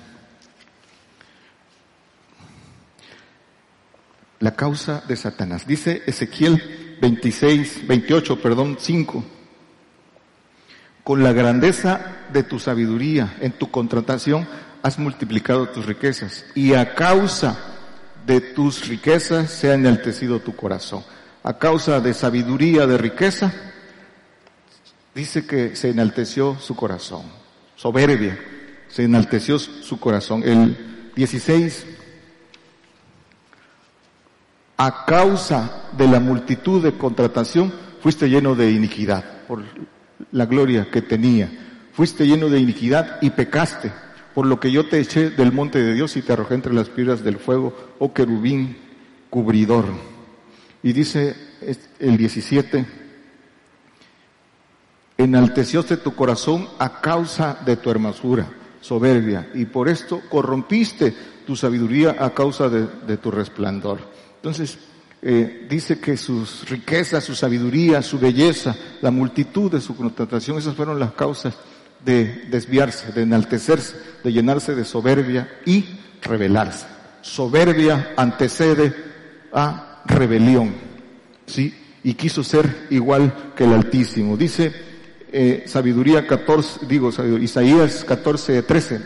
La 4.40 4.54
causa 4.54 5.02
de 5.08 5.16
Satanás. 5.16 5.66
Dice 5.66 6.02
Ezequiel 6.04 6.98
26, 7.00 7.86
28, 7.86 8.42
perdón, 8.42 8.76
5. 8.78 9.24
Con 11.02 11.22
la 11.22 11.32
grandeza 11.32 12.18
de 12.34 12.42
tu 12.42 12.58
sabiduría 12.58 13.38
en 13.40 13.52
tu 13.52 13.70
contratación 13.70 14.46
has 14.82 14.98
multiplicado 14.98 15.70
tus 15.70 15.86
riquezas 15.86 16.44
y 16.54 16.74
a 16.74 16.94
causa 16.94 17.58
de 18.26 18.42
tus 18.42 18.88
riquezas 18.88 19.50
se 19.50 19.70
ha 19.70 19.74
enaltecido 19.74 20.40
tu 20.40 20.54
corazón. 20.54 21.02
A 21.44 21.58
causa 21.58 22.00
de 22.00 22.14
sabiduría, 22.14 22.86
de 22.86 22.98
riqueza, 22.98 23.52
dice 25.14 25.46
que 25.46 25.76
se 25.76 25.90
enalteció 25.90 26.58
su 26.60 26.76
corazón. 26.76 27.22
Soberbia, 27.76 28.38
se 28.88 29.04
enalteció 29.04 29.58
su 29.58 29.98
corazón. 29.98 30.42
El 30.44 31.10
16, 31.16 31.86
a 34.76 35.04
causa 35.04 35.88
de 35.96 36.06
la 36.06 36.20
multitud 36.20 36.82
de 36.82 36.92
contratación, 36.92 37.72
fuiste 38.00 38.28
lleno 38.28 38.54
de 38.54 38.70
iniquidad 38.70 39.24
por 39.48 39.62
la 40.30 40.46
gloria 40.46 40.90
que 40.90 41.02
tenía. 41.02 41.50
Fuiste 41.92 42.26
lleno 42.26 42.48
de 42.48 42.58
iniquidad 42.60 43.18
y 43.20 43.30
pecaste 43.30 43.92
por 44.34 44.46
lo 44.46 44.60
que 44.60 44.70
yo 44.70 44.88
te 44.88 44.98
eché 44.98 45.30
del 45.30 45.52
monte 45.52 45.82
de 45.82 45.94
Dios 45.94 46.16
y 46.16 46.22
te 46.22 46.32
arrojé 46.32 46.54
entre 46.54 46.72
las 46.72 46.88
piedras 46.88 47.22
del 47.22 47.38
fuego, 47.38 47.76
oh 47.98 48.12
querubín 48.12 48.76
cubridor. 49.28 49.84
Y 50.82 50.92
dice 50.92 51.34
el 52.00 52.16
17, 52.16 52.86
enaltecióse 55.16 55.96
tu 55.96 56.14
corazón 56.14 56.68
a 56.78 57.00
causa 57.00 57.58
de 57.64 57.76
tu 57.76 57.90
hermosura, 57.90 58.48
soberbia, 58.80 59.50
y 59.54 59.66
por 59.66 59.88
esto 59.88 60.20
corrompiste 60.28 61.14
tu 61.46 61.54
sabiduría 61.56 62.16
a 62.18 62.30
causa 62.30 62.68
de, 62.68 63.16
tu 63.16 63.30
resplandor. 63.30 64.00
Entonces, 64.36 64.78
eh, 65.22 65.66
dice 65.70 66.00
que 66.00 66.16
sus 66.16 66.68
riquezas, 66.68 67.22
su 67.22 67.34
sabiduría, 67.34 68.02
su 68.02 68.18
belleza, 68.18 68.74
la 69.00 69.12
multitud 69.12 69.70
de 69.70 69.80
su 69.80 69.96
contratación, 69.96 70.58
esas 70.58 70.74
fueron 70.74 70.98
las 70.98 71.12
causas 71.12 71.54
de 72.04 72.46
desviarse, 72.50 73.12
de 73.12 73.22
enaltecerse, 73.22 73.96
de 74.24 74.32
llenarse 74.32 74.74
de 74.74 74.84
soberbia 74.84 75.48
y 75.64 75.84
rebelarse. 76.20 76.86
Soberbia 77.20 78.14
antecede 78.16 78.92
a 79.52 79.91
rebelión, 80.04 80.74
¿sí? 81.46 81.74
Y 82.04 82.14
quiso 82.14 82.42
ser 82.42 82.86
igual 82.90 83.52
que 83.56 83.64
el 83.64 83.72
Altísimo. 83.72 84.36
Dice 84.36 84.72
eh, 85.32 85.64
Sabiduría 85.66 86.26
14, 86.26 86.86
digo 86.86 87.10
Isaías 87.40 88.04
14, 88.04 88.62
13. 88.62 89.00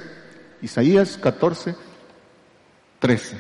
Isaías 0.63 1.19
14, 1.19 1.75
13. 2.99 3.37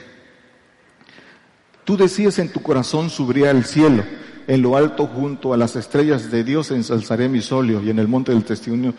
Tú 1.84 1.96
decías 1.96 2.38
en 2.38 2.50
tu 2.50 2.60
corazón 2.62 3.10
subiría 3.10 3.50
el 3.50 3.64
cielo 3.64 4.04
en 4.46 4.62
lo 4.62 4.76
alto 4.76 5.06
junto 5.06 5.52
a 5.52 5.56
las 5.56 5.74
estrellas 5.76 6.30
de 6.30 6.44
Dios 6.44 6.70
ensalzaré 6.70 7.28
mi 7.28 7.40
solio 7.40 7.82
y 7.82 7.90
en 7.90 7.98
el 7.98 8.06
monte 8.08 8.32
del 8.32 8.44
testimonio 8.44 8.94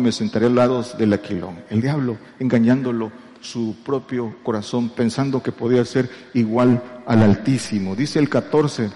me 0.00 0.12
sentaré 0.12 0.46
al 0.46 0.54
lado 0.54 0.84
del 0.96 1.12
aquilón. 1.12 1.56
El 1.70 1.82
diablo 1.82 2.18
engañándolo 2.38 3.10
su 3.40 3.76
propio 3.84 4.36
corazón 4.42 4.90
pensando 4.90 5.42
que 5.42 5.52
podía 5.52 5.84
ser 5.84 6.08
igual 6.34 6.82
al 7.06 7.22
Altísimo. 7.22 7.96
Dice 7.96 8.18
el 8.18 8.28
14, 8.28 8.90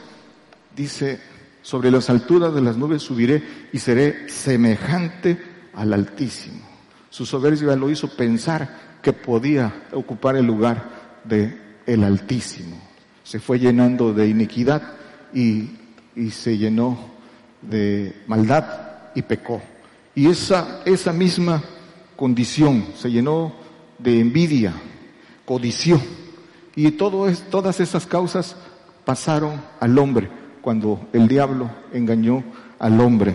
dice, 0.76 1.20
sobre 1.62 1.90
las 1.90 2.10
alturas 2.10 2.54
de 2.54 2.60
las 2.60 2.76
nubes 2.76 3.02
subiré 3.02 3.42
y 3.72 3.78
seré 3.78 4.28
semejante 4.28 5.40
al 5.74 5.92
Altísimo. 5.92 6.68
Su 7.08 7.26
soberbia 7.26 7.76
lo 7.76 7.90
hizo 7.90 8.08
pensar 8.08 8.98
que 9.02 9.12
podía 9.12 9.86
ocupar 9.92 10.36
el 10.36 10.46
lugar 10.46 11.20
de 11.24 11.58
el 11.86 12.04
Altísimo. 12.04 12.76
Se 13.24 13.40
fue 13.40 13.58
llenando 13.58 14.12
de 14.12 14.28
iniquidad 14.28 14.82
y 15.32 15.70
y 16.16 16.30
se 16.30 16.56
llenó 16.56 16.98
de 17.62 18.14
maldad 18.26 18.64
y 19.14 19.22
pecó. 19.22 19.62
Y 20.14 20.28
esa, 20.28 20.82
esa 20.84 21.12
misma 21.12 21.62
condición 22.16 22.86
se 22.96 23.10
llenó 23.10 23.54
de 23.98 24.20
envidia, 24.20 24.74
codició. 25.44 26.00
Y 26.76 26.92
todo 26.92 27.28
es, 27.28 27.42
todas 27.50 27.80
esas 27.80 28.06
causas 28.06 28.56
pasaron 29.04 29.60
al 29.80 29.98
hombre 29.98 30.28
cuando 30.60 31.08
el 31.12 31.26
diablo 31.26 31.70
engañó 31.92 32.44
al 32.78 33.00
hombre. 33.00 33.34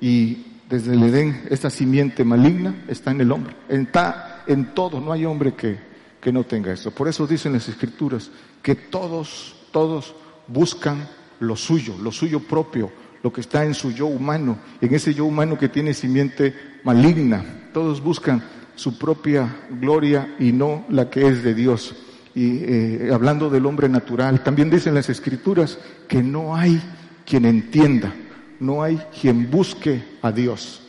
Y 0.00 0.46
desde 0.68 0.94
el 0.94 1.02
Edén, 1.02 1.42
esta 1.50 1.70
simiente 1.70 2.24
maligna 2.24 2.84
está 2.88 3.10
en 3.10 3.20
el 3.20 3.32
hombre. 3.32 3.54
Está 3.68 4.44
en 4.46 4.74
todo, 4.74 5.00
no 5.00 5.12
hay 5.12 5.24
hombre 5.24 5.54
que, 5.54 5.78
que 6.20 6.32
no 6.32 6.44
tenga 6.44 6.72
eso. 6.72 6.90
Por 6.90 7.08
eso 7.08 7.26
dicen 7.26 7.52
las 7.52 7.68
escrituras 7.68 8.30
que 8.62 8.74
todos, 8.74 9.56
todos 9.72 10.14
buscan 10.46 11.08
lo 11.40 11.56
suyo, 11.56 11.96
lo 12.00 12.12
suyo 12.12 12.40
propio, 12.40 12.92
lo 13.22 13.32
que 13.32 13.40
está 13.40 13.64
en 13.64 13.74
su 13.74 13.90
yo 13.92 14.06
humano, 14.06 14.58
en 14.80 14.94
ese 14.94 15.12
yo 15.14 15.24
humano 15.24 15.58
que 15.58 15.68
tiene 15.68 15.94
simiente 15.94 16.54
maligna. 16.84 17.44
Todos 17.72 18.02
buscan 18.02 18.42
su 18.74 18.96
propia 18.98 19.56
gloria 19.70 20.34
y 20.38 20.52
no 20.52 20.84
la 20.88 21.10
que 21.10 21.26
es 21.26 21.42
de 21.42 21.54
Dios. 21.54 21.94
Y 22.34 22.58
eh, 22.62 23.10
hablando 23.12 23.50
del 23.50 23.66
hombre 23.66 23.88
natural, 23.88 24.42
también 24.42 24.70
dicen 24.70 24.94
las 24.94 25.08
escrituras 25.08 25.78
que 26.06 26.22
no 26.22 26.54
hay 26.56 26.80
quien 27.26 27.44
entienda, 27.44 28.12
no 28.60 28.82
hay 28.82 29.00
quien 29.20 29.50
busque 29.50 30.02
a 30.22 30.30
Dios. 30.30 30.82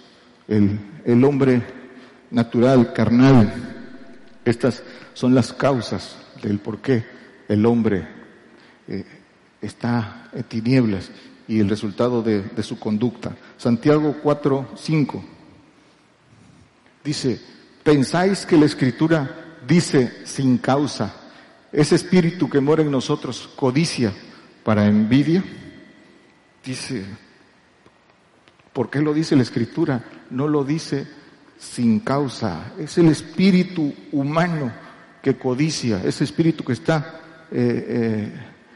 El, 0.47 0.79
el 1.05 1.23
hombre 1.23 1.61
natural, 2.29 2.93
carnal, 2.93 3.53
estas 4.45 4.83
son 5.13 5.35
las 5.35 5.53
causas 5.53 6.17
del 6.41 6.59
por 6.59 6.79
qué 6.79 7.03
el 7.47 7.65
hombre 7.65 8.07
eh, 8.87 9.05
está 9.61 10.29
en 10.33 10.43
tinieblas 10.43 11.11
y 11.47 11.59
el 11.59 11.69
resultado 11.69 12.23
de, 12.23 12.63
su 12.63 12.79
conducta. 12.79 13.35
Santiago 13.57 14.15
4, 14.23 14.69
5 14.75 15.23
dice, 17.03 17.39
¿pensáis 17.83 18.45
que 18.45 18.57
la 18.57 18.65
escritura 18.65 19.59
dice 19.67 20.25
sin 20.25 20.57
causa, 20.57 21.13
ese 21.71 21.95
espíritu 21.95 22.49
que 22.49 22.59
mora 22.59 22.81
en 22.81 22.91
nosotros 22.91 23.49
codicia 23.55 24.13
para 24.63 24.85
envidia? 24.85 25.43
Dice, 26.63 27.05
¿por 28.73 28.89
qué 28.89 29.01
lo 29.01 29.13
dice 29.13 29.35
la 29.35 29.41
escritura? 29.41 30.03
No 30.29 30.47
lo 30.47 30.63
dice 30.63 31.07
sin 31.57 31.99
causa, 31.99 32.73
es 32.79 32.97
el 32.97 33.07
espíritu 33.07 33.93
humano 34.11 34.71
que 35.21 35.37
codicia, 35.37 36.01
ese 36.03 36.23
espíritu 36.23 36.63
que 36.63 36.73
está 36.73 37.21
eh, 37.51 37.85
eh, 37.87 38.33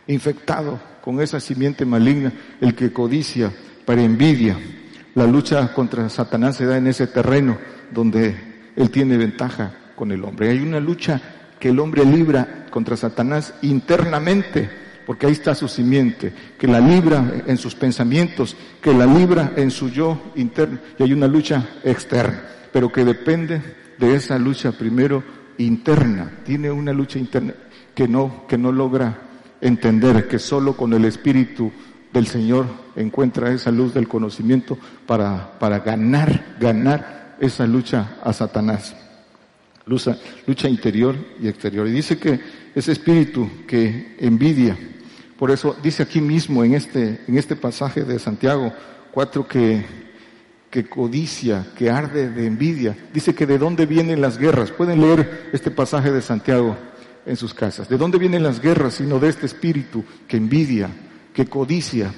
infectado 0.08 0.80
con 1.02 1.20
esa 1.20 1.40
simiente 1.40 1.84
maligna, 1.84 2.32
el 2.62 2.76
que 2.76 2.94
codicia 2.94 3.52
para 3.86 4.04
envidia. 4.04 4.60
La 5.16 5.26
lucha 5.26 5.74
contra 5.74 6.10
Satanás 6.10 6.58
se 6.58 6.66
da 6.66 6.78
en 6.78 6.88
ese 6.88 7.08
terreno 7.08 7.58
donde 7.92 8.36
él 8.76 8.90
tiene 8.92 9.18
ventaja 9.18 9.74
con 9.96 10.12
el 10.12 10.24
hombre. 10.24 10.50
Hay 10.50 10.60
una 10.60 10.80
lucha 10.80 11.22
que 11.66 11.72
el 11.72 11.80
hombre 11.80 12.06
libra 12.06 12.68
contra 12.70 12.96
Satanás 12.96 13.56
internamente 13.64 14.70
porque 15.04 15.26
ahí 15.26 15.32
está 15.32 15.56
su 15.56 15.68
simiente, 15.68 16.32
que 16.60 16.68
la 16.68 16.80
libra 16.80 17.42
en 17.48 17.58
sus 17.58 17.74
pensamientos, 17.74 18.56
que 18.84 18.94
la 18.94 19.08
libra 19.08 19.54
en 19.56 19.72
su 19.72 19.90
yo 19.90 20.32
interno, 20.36 20.78
y 21.00 21.02
hay 21.02 21.12
una 21.12 21.26
lucha 21.26 21.68
externa, 21.84 22.44
pero 22.72 22.92
que 22.92 23.04
depende 23.04 23.64
de 23.98 24.14
esa 24.14 24.38
lucha 24.38 24.74
primero 24.74 25.24
interna, 25.58 26.34
tiene 26.44 26.70
una 26.70 26.94
lucha 26.94 27.18
interna 27.18 27.56
que 27.96 28.08
no, 28.08 28.46
que 28.48 28.60
no 28.60 28.72
logra 28.72 29.22
entender, 29.60 30.28
que 30.28 30.38
solo 30.38 30.78
con 30.78 30.94
el 30.94 31.06
Espíritu 31.06 31.72
del 32.14 32.28
Señor 32.28 32.68
encuentra 32.96 33.52
esa 33.52 33.72
luz 33.72 33.92
del 33.92 34.08
conocimiento 34.08 34.78
para, 35.08 35.58
para 35.58 35.80
ganar, 35.80 36.58
ganar 36.60 37.38
esa 37.40 37.66
lucha 37.66 38.18
a 38.24 38.34
Satanás. 38.34 38.96
Lucha, 39.86 40.18
lucha 40.48 40.68
interior 40.68 41.16
y 41.40 41.48
exterior. 41.48 41.88
Y 41.88 41.91
dice 41.91 42.18
que 42.18 42.40
ese 42.74 42.91
espíritu 42.91 43.49
que 43.68 44.16
envidia, 44.20 44.78
por 45.38 45.52
eso 45.52 45.76
dice 45.84 46.03
aquí 46.03 46.22
mismo 46.22 46.64
en 46.64 46.74
este, 46.74 47.22
en 47.28 47.38
este 47.38 47.56
pasaje 47.56 48.03
de 48.03 48.18
Santiago 48.18 48.74
4 49.12 49.48
que, 49.48 49.86
que 50.70 50.86
codicia, 50.90 51.68
que 51.78 51.90
arde 51.90 52.30
de 52.30 52.48
envidia. 52.48 52.98
Dice 53.14 53.36
que 53.36 53.45
de 53.45 53.57
dónde 53.57 53.86
vienen 53.86 54.22
las 54.22 54.38
guerras. 54.38 54.72
Pueden 54.72 55.02
leer 55.02 55.49
este 55.53 55.72
pasaje 55.72 56.12
de 56.12 56.22
Santiago 56.22 56.76
en 57.26 57.36
sus 57.38 57.53
casas. 57.53 57.88
¿De 57.88 57.98
dónde 57.98 58.18
vienen 58.18 58.44
las 58.44 58.60
guerras 58.60 58.95
sino 58.95 59.20
de 59.20 59.30
este 59.30 59.45
espíritu 59.45 60.03
que 60.28 60.38
envidia, 60.38 60.90
que 61.34 61.45
codicia? 61.45 62.12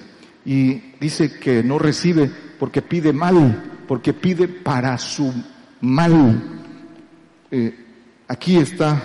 Y 0.46 0.94
dice 1.00 1.38
que 1.38 1.64
no 1.64 1.78
recibe 1.78 2.32
porque 2.58 2.82
pide 2.82 3.14
mal, 3.14 3.82
porque 3.88 4.14
pide 4.14 4.48
para 4.48 4.98
su 4.98 5.34
mal. 5.82 6.58
Eh, 7.52 7.74
aquí 8.28 8.58
está 8.58 9.02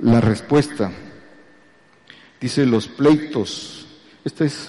la 0.00 0.20
respuesta. 0.20 0.90
Dice 2.40 2.64
los 2.66 2.88
pleitos. 2.88 3.86
Esta 4.24 4.44
es, 4.44 4.68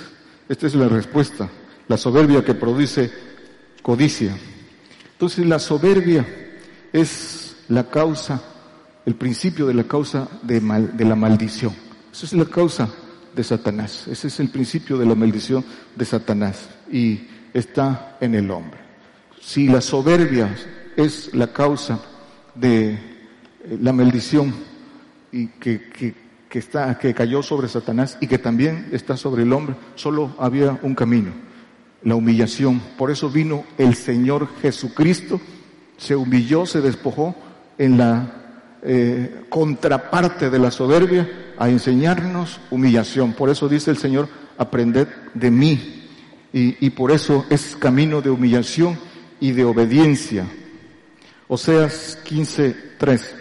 esta 0.49 0.67
es 0.67 0.75
la 0.75 0.87
respuesta. 0.87 1.49
La 1.87 1.97
soberbia 1.97 2.43
que 2.43 2.53
produce 2.53 3.11
codicia. 3.81 4.35
Entonces 5.13 5.45
la 5.45 5.59
soberbia 5.59 6.25
es 6.91 7.55
la 7.67 7.89
causa 7.89 8.41
el 9.05 9.15
principio 9.15 9.65
de 9.67 9.73
la 9.73 9.83
causa 9.83 10.27
de, 10.43 10.61
mal, 10.61 10.95
de 10.95 11.05
la 11.05 11.15
maldición. 11.15 11.73
Esa 12.11 12.25
es 12.25 12.33
la 12.33 12.45
causa 12.45 12.89
de 13.35 13.43
Satanás. 13.43 14.07
Ese 14.07 14.27
es 14.27 14.39
el 14.39 14.49
principio 14.49 14.97
de 14.97 15.05
la 15.05 15.15
maldición 15.15 15.65
de 15.95 16.05
Satanás. 16.05 16.69
Y 16.91 17.27
está 17.53 18.17
en 18.21 18.35
el 18.35 18.51
hombre. 18.51 18.79
Si 19.41 19.67
la 19.67 19.81
soberbia 19.81 20.55
es 20.95 21.33
la 21.33 21.51
causa 21.51 21.99
de 22.53 23.10
eh, 23.63 23.77
la 23.81 23.93
maldición 23.93 24.53
y 25.31 25.47
que, 25.47 26.15
que, 26.49 26.59
está, 26.59 26.97
que 26.97 27.13
cayó 27.13 27.41
sobre 27.43 27.67
Satanás 27.67 28.17
y 28.19 28.27
que 28.27 28.37
también 28.37 28.89
está 28.91 29.15
sobre 29.15 29.43
el 29.43 29.53
hombre, 29.53 29.75
solo 29.95 30.35
había 30.39 30.79
un 30.81 30.95
camino, 30.95 31.31
la 32.03 32.15
humillación. 32.15 32.81
Por 32.97 33.11
eso 33.11 33.29
vino 33.29 33.63
el 33.77 33.95
Señor 33.95 34.47
Jesucristo, 34.61 35.39
se 35.97 36.15
humilló, 36.15 36.65
se 36.65 36.81
despojó 36.81 37.35
en 37.77 37.97
la 37.97 38.79
eh, 38.83 39.45
contraparte 39.49 40.49
de 40.49 40.59
la 40.59 40.71
soberbia 40.71 41.29
a 41.57 41.69
enseñarnos 41.69 42.59
humillación. 42.71 43.33
Por 43.33 43.49
eso 43.49 43.69
dice 43.69 43.91
el 43.91 43.97
Señor, 43.97 44.27
aprended 44.57 45.07
de 45.33 45.51
mí. 45.51 46.07
Y, 46.51 46.85
y 46.85 46.89
por 46.89 47.11
eso 47.11 47.45
es 47.49 47.75
camino 47.77 48.21
de 48.21 48.29
humillación 48.29 48.97
y 49.39 49.51
de 49.51 49.63
obediencia. 49.63 50.45
Oseas 51.47 52.17
15, 52.23 52.75
3. 52.97 53.35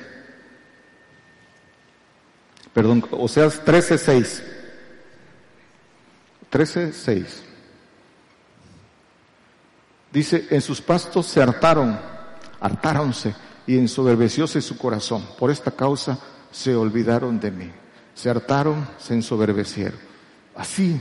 Perdón, 2.73 3.05
Oseas 3.11 3.65
13, 3.65 3.99
6. 3.99 4.43
13, 6.51 6.93
6. 6.93 7.43
Dice, 10.13 10.47
en 10.51 10.61
sus 10.61 10.81
pastos 10.81 11.27
se 11.27 11.41
hartaron, 11.41 11.99
hartáronse 12.61 13.35
y 13.67 13.79
ensoberbecióse 13.79 14.61
su 14.61 14.77
corazón. 14.77 15.25
Por 15.39 15.51
esta 15.51 15.71
causa 15.71 16.19
se 16.51 16.75
olvidaron 16.75 17.39
de 17.39 17.51
mí. 17.51 17.71
Se 18.15 18.29
hartaron, 18.29 18.89
se 18.99 19.15
ensoberbecieron. 19.15 19.99
Así 20.57 21.01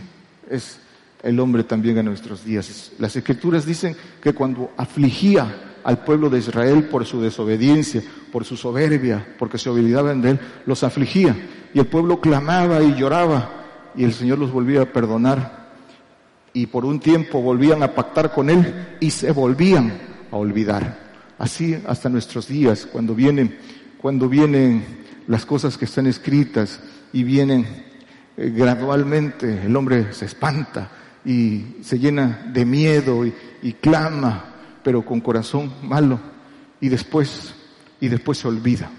es 0.49 0.79
el 1.23 1.39
hombre 1.39 1.63
también 1.63 1.97
en 1.97 2.05
nuestros 2.05 2.45
días. 2.45 2.91
Las 2.99 3.15
escrituras 3.15 3.65
dicen 3.65 3.95
que 4.21 4.33
cuando 4.33 4.71
afligía 4.77 5.79
al 5.83 6.03
pueblo 6.03 6.29
de 6.29 6.39
Israel 6.39 6.83
por 6.85 7.05
su 7.05 7.21
desobediencia, 7.21 8.03
por 8.31 8.45
su 8.45 8.55
soberbia, 8.55 9.35
porque 9.39 9.57
se 9.57 9.69
olvidaban 9.69 10.21
de 10.21 10.31
él, 10.31 10.39
los 10.65 10.83
afligía. 10.83 11.35
Y 11.73 11.79
el 11.79 11.87
pueblo 11.87 12.19
clamaba 12.19 12.81
y 12.81 12.95
lloraba 12.95 13.59
y 13.95 14.03
el 14.03 14.13
Señor 14.13 14.39
los 14.39 14.51
volvía 14.51 14.83
a 14.83 14.85
perdonar. 14.85 15.69
Y 16.53 16.65
por 16.67 16.85
un 16.85 16.99
tiempo 16.99 17.41
volvían 17.41 17.83
a 17.83 17.93
pactar 17.93 18.31
con 18.33 18.49
él 18.49 18.97
y 18.99 19.11
se 19.11 19.31
volvían 19.31 19.93
a 20.31 20.35
olvidar. 20.35 21.09
Así 21.37 21.77
hasta 21.87 22.09
nuestros 22.09 22.47
días, 22.47 22.85
cuando 22.85 23.15
vienen, 23.15 23.57
cuando 24.01 24.27
vienen 24.27 24.83
las 25.27 25.45
cosas 25.45 25.77
que 25.77 25.85
están 25.85 26.07
escritas 26.07 26.81
y 27.13 27.23
vienen 27.23 27.65
eh, 28.35 28.51
gradualmente, 28.55 29.65
el 29.65 29.75
hombre 29.75 30.11
se 30.13 30.25
espanta 30.25 30.89
y 31.23 31.77
se 31.81 31.99
llena 31.99 32.49
de 32.51 32.65
miedo 32.65 33.25
y, 33.25 33.33
y 33.61 33.73
clama, 33.73 34.45
pero 34.83 35.05
con 35.05 35.21
corazón 35.21 35.71
malo, 35.83 36.19
y 36.81 36.89
después, 36.89 37.53
y 37.99 38.07
después 38.07 38.39
se 38.39 38.47
olvida. 38.47 38.89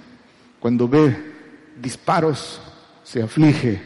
Cuando 0.60 0.88
ve 0.88 1.30
disparos, 1.81 2.61
se 3.02 3.23
aflige. 3.23 3.81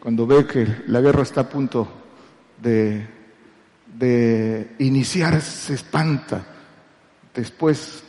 Cuando 0.00 0.26
ve 0.26 0.46
que 0.46 0.66
la 0.86 1.00
guerra 1.00 1.22
está 1.22 1.42
a 1.42 1.48
punto 1.48 1.88
de, 2.60 3.06
de 3.98 4.74
iniciar, 4.78 5.40
se 5.40 5.74
espanta 5.74 6.44
Después, 7.38 8.02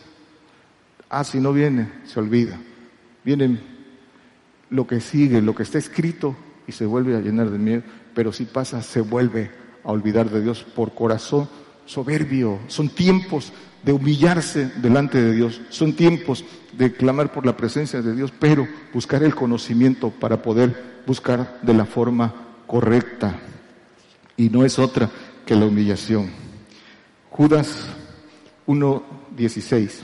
ah, 1.08 1.24
si 1.24 1.40
no 1.40 1.54
viene, 1.54 1.88
se 2.06 2.20
olvida. 2.20 2.60
Viene 3.24 3.60
lo 4.72 4.88
que 4.88 5.02
sigue, 5.02 5.40
lo 5.40 5.54
que 5.54 5.62
está 5.62 5.78
escrito 5.78 6.36
y 6.66 6.72
se 6.72 6.88
vuelve 6.88 7.16
a 7.16 7.20
llenar 7.20 7.52
de 7.52 7.60
miedo, 7.60 7.84
pero 8.16 8.32
si 8.32 8.46
pasa, 8.46 8.82
se 8.82 9.02
vuelve 9.02 9.52
a 9.84 9.92
olvidar 9.92 10.32
de 10.32 10.42
Dios 10.42 10.64
por 10.64 10.96
corazón 10.96 11.48
soberbio. 11.90 12.60
Son 12.68 12.88
tiempos 12.88 13.52
de 13.84 13.94
humillarse 13.94 14.72
delante 14.78 15.20
de 15.22 15.34
Dios, 15.34 15.62
son 15.70 15.94
tiempos 15.94 16.46
de 16.74 16.94
clamar 16.94 17.32
por 17.32 17.46
la 17.46 17.58
presencia 17.58 18.02
de 18.02 18.16
Dios, 18.16 18.32
pero 18.40 18.68
buscar 18.94 19.24
el 19.24 19.34
conocimiento 19.34 20.12
para 20.12 20.42
poder 20.42 21.02
buscar 21.08 21.60
de 21.62 21.74
la 21.74 21.86
forma 21.86 22.34
correcta. 22.68 23.40
Y 24.38 24.50
no 24.50 24.64
es 24.64 24.78
otra 24.78 25.10
que 25.46 25.56
la 25.56 25.66
humillación. 25.66 26.30
Judas 27.32 27.88
1.16. 28.68 30.02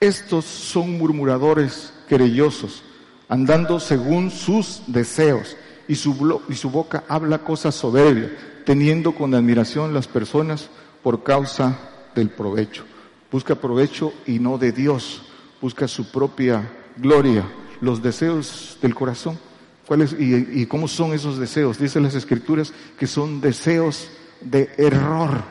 Estos 0.00 0.44
son 0.44 0.96
murmuradores 0.96 1.92
querellosos, 2.08 2.82
andando 3.28 3.80
según 3.80 4.30
sus 4.30 4.82
deseos, 4.86 5.56
y 5.88 5.94
su, 5.94 6.42
y 6.48 6.54
su 6.54 6.70
boca 6.70 7.04
habla 7.08 7.38
cosas 7.38 7.74
soberbias, 7.74 8.30
teniendo 8.68 9.14
con 9.14 9.34
admiración 9.34 9.94
las 9.94 10.06
personas 10.06 10.68
por 11.02 11.22
causa 11.22 11.78
del 12.14 12.28
provecho. 12.28 12.84
Busca 13.32 13.54
provecho 13.54 14.12
y 14.26 14.40
no 14.40 14.58
de 14.58 14.72
Dios, 14.72 15.22
busca 15.58 15.88
su 15.88 16.12
propia 16.12 16.70
gloria, 16.98 17.50
los 17.80 18.02
deseos 18.02 18.76
del 18.82 18.94
corazón. 18.94 19.38
¿Cuáles 19.86 20.14
y, 20.18 20.66
cómo 20.66 20.86
son 20.86 21.14
esos 21.14 21.38
deseos? 21.38 21.78
Dicen 21.78 22.02
las 22.02 22.14
escrituras 22.14 22.74
que 22.98 23.06
son 23.06 23.40
deseos 23.40 24.10
de 24.42 24.68
error 24.76 25.44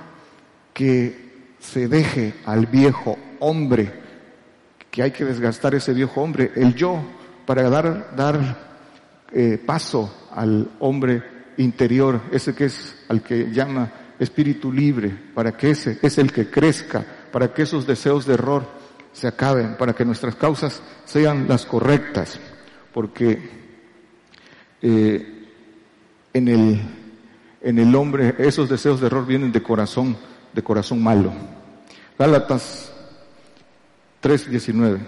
que 0.71 1.55
se 1.59 1.87
deje 1.87 2.35
al 2.45 2.67
viejo 2.67 3.17
hombre, 3.39 3.93
que 4.91 5.01
hay 5.01 5.09
que 5.09 5.25
desgastar 5.25 5.73
ese 5.73 5.91
viejo 5.91 6.21
hombre, 6.21 6.51
el 6.55 6.75
yo, 6.75 7.01
para 7.47 7.67
dar, 7.67 8.15
dar 8.15 9.25
eh, 9.31 9.59
paso 9.65 10.13
al 10.35 10.69
hombre 10.77 11.36
interior, 11.57 12.21
ese 12.31 12.53
que 12.53 12.65
es 12.65 12.95
al 13.09 13.21
que 13.21 13.51
llama 13.51 13.91
espíritu 14.19 14.71
libre, 14.71 15.09
para 15.33 15.55
que 15.55 15.71
ese 15.71 15.99
es 16.01 16.17
el 16.17 16.31
que 16.31 16.49
crezca, 16.49 17.05
para 17.31 17.53
que 17.53 17.63
esos 17.63 17.85
deseos 17.85 18.25
de 18.25 18.35
error 18.35 18.65
se 19.13 19.27
acaben, 19.27 19.75
para 19.77 19.93
que 19.93 20.05
nuestras 20.05 20.35
causas 20.35 20.81
sean 21.05 21.47
las 21.47 21.65
correctas, 21.65 22.39
porque 22.93 23.49
eh, 24.81 25.47
en, 26.33 26.47
el, 26.47 26.81
en 27.61 27.79
el 27.79 27.95
hombre 27.95 28.35
esos 28.39 28.69
deseos 28.69 28.99
de 29.01 29.07
error 29.07 29.25
vienen 29.25 29.51
de 29.51 29.63
corazón 29.63 30.17
de 30.57 30.63
corazón 30.63 31.01
malo. 31.03 31.31
Gálatas 32.17 32.91
3:19 34.23 34.99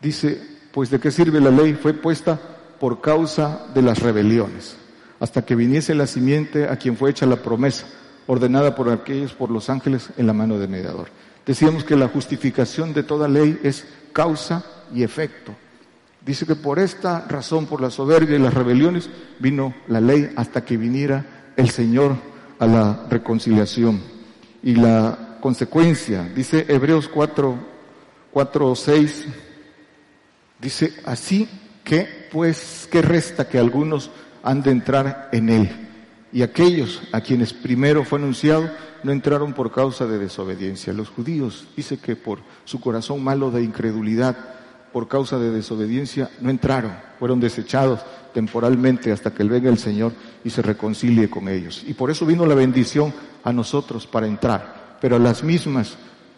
dice, 0.00 0.40
pues 0.72 0.90
de 0.90 1.00
qué 1.00 1.10
sirve 1.10 1.40
la 1.40 1.50
ley 1.50 1.74
fue 1.74 1.92
puesta 1.92 2.40
por 2.78 3.00
causa 3.00 3.66
de 3.74 3.82
las 3.82 3.98
rebeliones, 3.98 4.76
hasta 5.20 5.44
que 5.44 5.54
viniese 5.54 5.94
la 5.94 6.06
simiente 6.06 6.68
a 6.68 6.76
quien 6.76 6.96
fue 6.96 7.10
hecha 7.10 7.26
la 7.26 7.36
promesa, 7.36 7.86
ordenada 8.26 8.74
por 8.74 8.90
aquellos, 8.90 9.34
por 9.34 9.50
los 9.50 9.70
ángeles, 9.70 10.08
en 10.16 10.26
la 10.26 10.32
mano 10.32 10.58
del 10.58 10.70
mediador. 10.70 11.08
Decíamos 11.46 11.84
que 11.84 11.96
la 11.96 12.08
justificación 12.08 12.94
de 12.94 13.02
toda 13.02 13.28
ley 13.28 13.60
es 13.62 13.84
causa 14.12 14.64
y 14.94 15.02
efecto. 15.02 15.54
Dice 16.24 16.46
que 16.46 16.54
por 16.54 16.78
esta 16.78 17.26
razón, 17.28 17.66
por 17.66 17.80
la 17.80 17.90
soberbia 17.90 18.36
y 18.36 18.40
las 18.40 18.54
rebeliones, 18.54 19.08
vino 19.38 19.74
la 19.88 20.00
ley 20.00 20.32
hasta 20.36 20.64
que 20.64 20.76
viniera 20.76 21.52
el 21.56 21.70
Señor 21.70 22.16
a 22.58 22.66
la 22.66 23.06
reconciliación. 23.08 24.00
Y 24.62 24.74
la 24.74 25.38
consecuencia, 25.40 26.30
dice 26.34 26.66
Hebreos 26.68 27.08
4, 27.08 27.58
4 28.30 28.68
o 28.68 28.76
6, 28.76 29.24
dice 30.60 30.92
así 31.04 31.48
que, 31.82 32.28
pues, 32.30 32.86
¿qué 32.90 33.00
resta 33.00 33.48
que 33.48 33.58
algunos 33.58 34.10
han 34.42 34.62
de 34.62 34.70
entrar 34.70 35.28
en 35.32 35.48
él? 35.48 35.70
Y 36.32 36.42
aquellos 36.42 37.02
a 37.12 37.20
quienes 37.20 37.52
primero 37.52 38.04
fue 38.04 38.18
anunciado 38.18 38.70
no 39.02 39.12
entraron 39.12 39.52
por 39.52 39.72
causa 39.72 40.06
de 40.06 40.18
desobediencia. 40.18 40.92
Los 40.92 41.08
judíos 41.08 41.66
dice 41.76 41.98
que 41.98 42.16
por 42.16 42.40
su 42.64 42.80
corazón 42.80 43.22
malo 43.24 43.50
de 43.50 43.62
incredulidad 43.62 44.36
por 44.92 45.08
causa 45.08 45.38
de 45.38 45.50
desobediencia 45.50 46.30
no 46.40 46.50
entraron, 46.50 46.92
fueron 47.18 47.40
desechados 47.40 48.00
temporalmente 48.34 49.12
hasta 49.12 49.32
que 49.32 49.44
venga 49.44 49.70
el 49.70 49.78
Señor 49.78 50.12
y 50.44 50.50
se 50.50 50.62
reconcilie 50.62 51.30
con 51.30 51.48
ellos. 51.48 51.84
Y 51.86 51.94
por 51.94 52.10
eso 52.10 52.26
vino 52.26 52.46
la 52.46 52.54
bendición 52.54 53.12
a 53.44 53.52
nosotros 53.52 54.06
para 54.06 54.26
entrar, 54.26 54.98
pero 55.00 55.18
las 55.18 55.42
mismas 55.42 55.96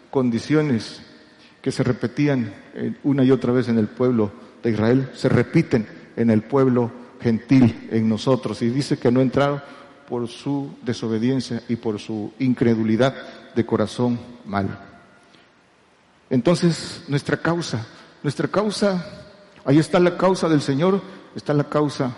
condiciones 0.09 1.01
que 1.61 1.71
se 1.71 1.83
repetían 1.83 2.53
eh, 2.75 2.93
una 3.03 3.23
y 3.23 3.31
otra 3.31 3.53
vez 3.53 3.69
en 3.69 3.77
el 3.77 3.87
pueblo 3.87 4.31
de 4.61 4.71
Israel 4.71 5.09
se 5.13 5.29
repiten 5.29 5.87
en 6.15 6.29
el 6.29 6.41
pueblo 6.43 6.91
gentil, 7.23 7.89
en 7.91 8.07
nosotros. 8.09 8.61
Y 8.61 8.69
dice 8.69 8.97
que 8.97 9.11
no 9.11 9.21
entraron 9.21 9.61
por 10.07 10.27
su 10.27 10.75
desobediencia 10.83 11.63
y 11.69 11.77
por 11.77 11.99
su 11.99 12.33
incredulidad 12.39 13.15
de 13.55 13.65
corazón 13.65 14.19
malo. 14.45 14.77
Entonces, 16.29 17.03
nuestra 17.07 17.37
causa 17.37 17.87
nuestra 18.23 18.47
causa, 18.47 19.05
ahí 19.65 19.77
está 19.77 19.99
la 19.99 20.17
causa 20.17 20.47
del 20.47 20.61
Señor, 20.61 21.01
está 21.35 21.53
la 21.53 21.65
causa 21.65 22.15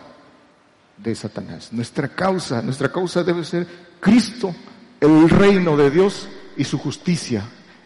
de 0.98 1.16
Satanás. 1.16 1.74
Nuestra 1.74 2.08
causa, 2.08 2.62
nuestra 2.62 2.92
causa 2.92 3.24
debe 3.24 3.44
ser 3.44 3.68
Cristo, 4.00 4.56
el 5.02 5.28
reino 5.30 5.76
de 5.76 5.90
Dios 5.90 6.30
y 6.56 6.64
su 6.64 6.78
justicia. 6.78 7.44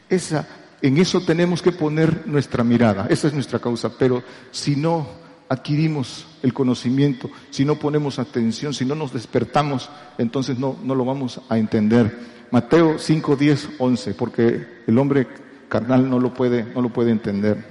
Esa, 0.10 0.46
en 0.82 0.98
eso 0.98 1.22
tenemos 1.22 1.62
que 1.62 1.72
poner 1.72 2.28
nuestra 2.28 2.64
mirada. 2.64 3.08
Esa 3.10 3.28
es 3.28 3.34
nuestra 3.34 3.60
causa. 3.60 3.90
Pero 3.98 4.22
si 4.52 4.76
no 4.76 5.08
adquirimos 5.50 6.28
el 6.44 6.54
conocimiento, 6.54 7.30
si 7.50 7.66
no 7.66 7.76
ponemos 7.76 8.20
atención, 8.20 8.74
si 8.74 8.86
no 8.86 8.96
nos 8.96 9.12
despertamos, 9.12 9.90
entonces 10.18 10.60
no, 10.60 10.78
no 10.84 10.96
lo 10.96 11.04
vamos 11.04 11.42
a 11.50 11.58
entender. 11.58 12.18
Mateo 12.52 12.98
5, 12.98 13.36
10, 13.36 13.70
11, 13.80 14.14
porque 14.14 14.84
el 14.88 14.98
hombre 14.98 15.28
carnal 15.68 16.10
no 16.10 16.20
lo 16.20 16.34
puede, 16.34 16.64
no 16.64 16.82
lo 16.82 16.90
puede 16.90 17.12
entender. 17.12 17.64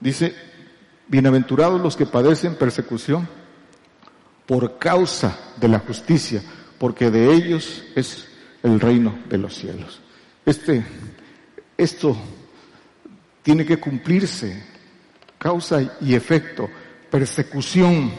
Dice, 0.00 0.34
bienaventurados 1.08 1.80
los 1.80 1.96
que 1.96 2.06
padecen 2.06 2.56
persecución 2.56 3.28
por 4.46 4.78
causa 4.78 5.38
de 5.60 5.68
la 5.68 5.78
justicia, 5.78 6.42
porque 6.78 7.10
de 7.10 7.32
ellos 7.32 7.84
es 7.94 8.28
el 8.62 8.80
reino 8.80 9.18
de 9.28 9.38
los 9.38 9.54
cielos. 9.54 10.00
Este, 10.44 10.84
esto 11.76 12.16
tiene 13.42 13.64
que 13.64 13.78
cumplirse, 13.78 14.62
causa 15.46 15.80
y 16.00 16.16
efecto, 16.16 16.68
persecución. 17.08 18.10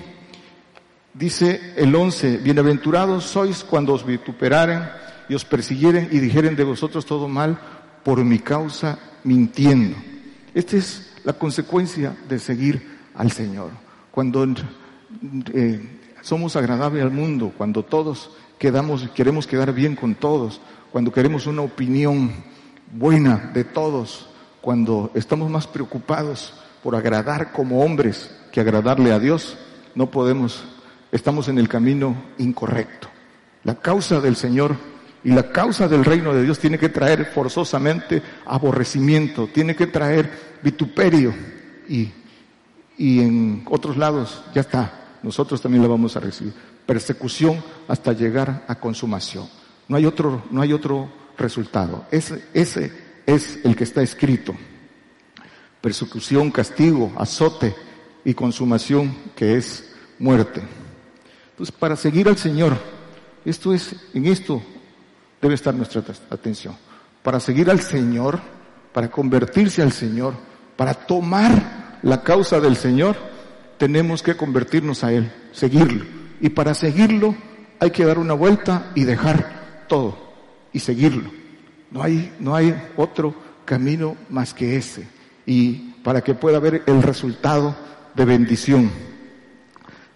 Dice 1.13 1.73
el 1.75 1.93
once, 1.93 2.37
bienaventurados 2.37 3.25
sois 3.25 3.65
cuando 3.65 3.91
os 3.91 4.05
vituperaren 4.05 4.87
y 5.27 5.35
os 5.35 5.43
persiguieren 5.43 6.07
y 6.09 6.19
dijeren 6.19 6.55
de 6.55 6.63
vosotros 6.63 7.05
todo 7.05 7.27
mal 7.27 7.59
por 8.05 8.23
mi 8.23 8.39
causa 8.39 8.97
mintiendo. 9.25 9.97
Este 10.53 10.77
es 10.77 11.15
la 11.25 11.33
consecuencia 11.33 12.15
de 12.29 12.39
seguir 12.39 13.11
al 13.13 13.29
Señor. 13.33 13.71
Cuando 14.09 14.47
eh, 15.53 15.99
somos 16.21 16.55
agradables 16.55 17.03
al 17.03 17.11
mundo, 17.11 17.51
cuando 17.57 17.83
todos 17.83 18.31
quedamos, 18.57 19.05
queremos 19.09 19.47
quedar 19.47 19.73
bien 19.73 19.97
con 19.97 20.15
todos, 20.15 20.61
cuando 20.93 21.11
queremos 21.11 21.45
una 21.45 21.63
opinión 21.63 22.31
buena 22.89 23.51
de 23.53 23.65
todos, 23.65 24.29
cuando 24.61 25.11
estamos 25.13 25.49
más 25.51 25.67
preocupados 25.67 26.53
por 26.87 26.95
agradar 26.95 27.51
como 27.51 27.83
hombres 27.83 28.31
que 28.49 28.61
agradarle 28.61 29.11
a 29.11 29.19
Dios, 29.19 29.57
no 29.93 30.09
podemos, 30.09 30.63
estamos 31.11 31.49
en 31.49 31.57
el 31.57 31.67
camino 31.67 32.15
incorrecto. 32.37 33.09
La 33.65 33.75
causa 33.75 34.21
del 34.21 34.37
Señor 34.37 34.73
y 35.21 35.31
la 35.31 35.51
causa 35.51 35.89
del 35.89 36.05
reino 36.05 36.33
de 36.33 36.43
Dios 36.43 36.59
tiene 36.59 36.79
que 36.79 36.87
traer 36.87 37.25
forzosamente 37.25 38.23
aborrecimiento, 38.45 39.49
tiene 39.53 39.75
que 39.75 39.87
traer 39.87 40.31
vituperio 40.63 41.33
y, 41.89 42.09
y 42.97 43.19
en 43.19 43.65
otros 43.69 43.97
lados 43.97 44.45
ya 44.55 44.61
está, 44.61 45.17
nosotros 45.23 45.61
también 45.61 45.83
la 45.83 45.89
vamos 45.89 46.15
a 46.15 46.21
recibir. 46.21 46.53
Persecución 46.85 47.61
hasta 47.89 48.13
llegar 48.13 48.63
a 48.65 48.75
consumación. 48.75 49.49
No 49.89 49.97
hay 49.97 50.05
otro, 50.05 50.43
no 50.51 50.61
hay 50.61 50.71
otro 50.71 51.09
resultado. 51.37 52.05
Ese, 52.11 52.45
ese 52.53 52.93
es 53.25 53.59
el 53.65 53.75
que 53.75 53.83
está 53.83 54.01
escrito. 54.01 54.55
Persecución, 55.81 56.51
castigo, 56.51 57.11
azote 57.17 57.75
y 58.25 58.33
consumación 58.33 59.15
que 59.35 59.55
es 59.55 59.93
muerte. 60.19 60.61
Entonces, 61.51 61.75
para 61.75 61.95
seguir 61.95 62.27
al 62.27 62.37
Señor, 62.37 62.77
esto 63.45 63.73
es, 63.73 63.95
en 64.13 64.25
esto 64.25 64.61
debe 65.41 65.55
estar 65.55 65.73
nuestra 65.73 66.03
atención. 66.29 66.75
Para 67.23 67.39
seguir 67.39 67.69
al 67.69 67.79
Señor, 67.79 68.39
para 68.93 69.09
convertirse 69.09 69.81
al 69.81 69.91
Señor, 69.91 70.33
para 70.75 70.93
tomar 70.93 71.99
la 72.03 72.23
causa 72.23 72.59
del 72.59 72.75
Señor, 72.75 73.15
tenemos 73.77 74.23
que 74.23 74.35
convertirnos 74.35 75.03
a 75.03 75.11
Él, 75.13 75.31
seguirlo. 75.51 76.05
Y 76.41 76.49
para 76.49 76.73
seguirlo 76.73 77.35
hay 77.79 77.91
que 77.91 78.05
dar 78.05 78.19
una 78.19 78.33
vuelta 78.33 78.91
y 78.95 79.03
dejar 79.03 79.85
todo 79.87 80.17
y 80.73 80.79
seguirlo. 80.79 81.31
No 81.91 82.03
hay, 82.03 82.33
no 82.39 82.55
hay 82.55 82.75
otro 82.97 83.33
camino 83.65 84.15
más 84.29 84.53
que 84.53 84.75
ese. 84.75 85.07
Y 85.47 85.95
para 86.03 86.21
que 86.21 86.35
pueda 86.35 86.57
haber 86.57 86.83
el 86.85 87.01
resultado 87.01 87.75
de 88.13 88.25
bendición. 88.25 88.91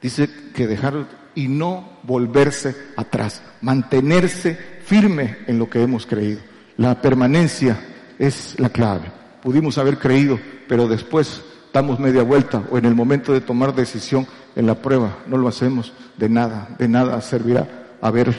Dice 0.01 0.29
que 0.53 0.67
dejar 0.67 1.07
y 1.33 1.47
no 1.47 1.99
volverse 2.03 2.75
atrás, 2.95 3.41
mantenerse 3.61 4.55
firme 4.85 5.37
en 5.47 5.57
lo 5.57 5.69
que 5.69 5.81
hemos 5.81 6.05
creído. 6.05 6.41
La 6.77 7.01
permanencia 7.01 7.79
es 8.19 8.55
la 8.59 8.69
clave. 8.69 9.11
Pudimos 9.41 9.77
haber 9.79 9.97
creído, 9.97 10.39
pero 10.67 10.87
después 10.87 11.41
damos 11.73 11.99
media 11.99 12.23
vuelta 12.23 12.63
o 12.69 12.77
en 12.77 12.85
el 12.85 12.93
momento 12.93 13.33
de 13.33 13.41
tomar 13.41 13.73
decisión 13.73 14.27
en 14.55 14.65
la 14.65 14.75
prueba 14.75 15.19
no 15.27 15.37
lo 15.37 15.47
hacemos, 15.47 15.93
de 16.17 16.29
nada, 16.29 16.75
de 16.77 16.87
nada 16.87 17.21
servirá 17.21 17.87
haber, 18.01 18.35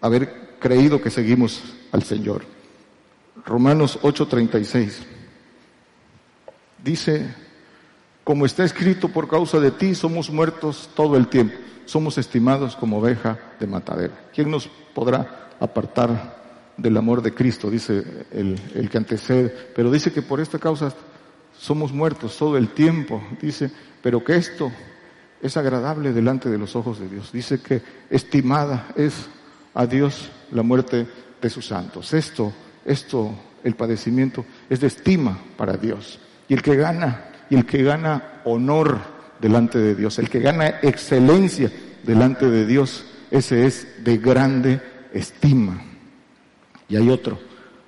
haber 0.00 0.56
creído 0.58 1.00
que 1.00 1.10
seguimos 1.10 1.62
al 1.92 2.02
Señor. 2.02 2.44
Romanos 3.44 3.98
8:36 4.02 5.15
dice, 6.86 7.34
como 8.24 8.46
está 8.46 8.64
escrito 8.64 9.08
por 9.08 9.28
causa 9.28 9.60
de 9.60 9.72
ti, 9.72 9.94
somos 9.94 10.30
muertos 10.30 10.88
todo 10.94 11.16
el 11.16 11.28
tiempo, 11.28 11.56
somos 11.84 12.16
estimados 12.16 12.76
como 12.76 12.98
oveja 12.98 13.38
de 13.60 13.66
matadero. 13.66 14.14
¿Quién 14.32 14.50
nos 14.50 14.68
podrá 14.94 15.50
apartar 15.60 16.36
del 16.76 16.96
amor 16.96 17.22
de 17.22 17.34
Cristo, 17.34 17.70
dice 17.70 18.26
el, 18.30 18.88
que 18.90 18.98
antecede, 18.98 19.48
pero 19.74 19.90
dice 19.90 20.12
que 20.12 20.22
por 20.22 20.40
esta 20.40 20.58
causa 20.58 20.92
somos 21.58 21.92
muertos 21.92 22.36
todo 22.36 22.56
el 22.56 22.68
tiempo, 22.68 23.22
dice, 23.40 23.70
pero 24.02 24.22
que 24.22 24.36
esto 24.36 24.70
es 25.40 25.56
agradable 25.56 26.12
delante 26.12 26.50
de 26.50 26.58
los 26.58 26.76
ojos 26.76 26.98
de 27.00 27.08
Dios. 27.08 27.32
Dice 27.32 27.60
que 27.60 27.82
estimada 28.10 28.88
es 28.94 29.28
a 29.74 29.86
Dios 29.86 30.30
la 30.52 30.62
muerte 30.62 31.06
de 31.40 31.50
sus 31.50 31.66
santos. 31.66 32.12
Esto, 32.12 32.52
esto, 32.84 33.34
el 33.64 33.74
padecimiento 33.74 34.44
es 34.68 34.80
de 34.80 34.88
estima 34.88 35.38
para 35.56 35.76
Dios. 35.76 36.18
Y 36.48 36.54
el 36.54 36.62
que 36.62 36.76
gana, 36.76 37.30
y 37.50 37.56
el 37.56 37.66
que 37.66 37.82
gana 37.82 38.40
honor 38.44 38.98
delante 39.40 39.78
de 39.78 39.94
Dios, 39.94 40.18
el 40.18 40.30
que 40.30 40.40
gana 40.40 40.68
excelencia 40.82 41.70
delante 42.02 42.48
de 42.48 42.66
Dios, 42.66 43.04
ese 43.30 43.66
es 43.66 44.04
de 44.04 44.18
grande 44.18 44.80
estima. 45.12 45.82
Y 46.88 46.96
hay 46.96 47.10
otro, 47.10 47.38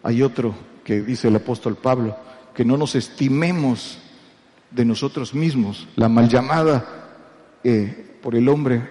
hay 0.02 0.22
otro 0.22 0.54
que 0.84 1.00
dice 1.02 1.28
el 1.28 1.36
apóstol 1.36 1.76
Pablo, 1.76 2.16
que 2.54 2.64
no 2.64 2.76
nos 2.76 2.94
estimemos 2.94 3.98
de 4.70 4.84
nosotros 4.84 5.34
mismos, 5.34 5.86
la 5.96 6.08
mal 6.08 6.28
llamada 6.28 6.84
eh, 7.62 8.16
por 8.20 8.34
el 8.34 8.48
hombre 8.48 8.88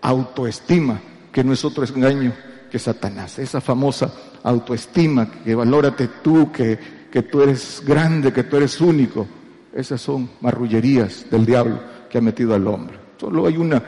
autoestima, 0.00 1.00
que 1.32 1.42
no 1.42 1.52
es 1.52 1.64
otro 1.64 1.84
engaño 1.84 2.32
que 2.70 2.78
Satanás, 2.78 3.38
esa 3.38 3.60
famosa 3.60 4.12
autoestima, 4.42 5.30
que 5.30 5.54
valórate 5.54 6.08
tú, 6.22 6.52
que, 6.52 6.97
que 7.10 7.22
tú 7.22 7.42
eres 7.42 7.82
grande, 7.86 8.32
que 8.32 8.44
tú 8.44 8.56
eres 8.56 8.80
único, 8.80 9.26
esas 9.74 10.00
son 10.00 10.30
marrullerías 10.40 11.26
del 11.30 11.46
diablo 11.46 11.80
que 12.10 12.18
ha 12.18 12.20
metido 12.20 12.54
al 12.54 12.66
hombre. 12.66 12.98
Solo 13.18 13.46
hay 13.46 13.56
una, 13.56 13.82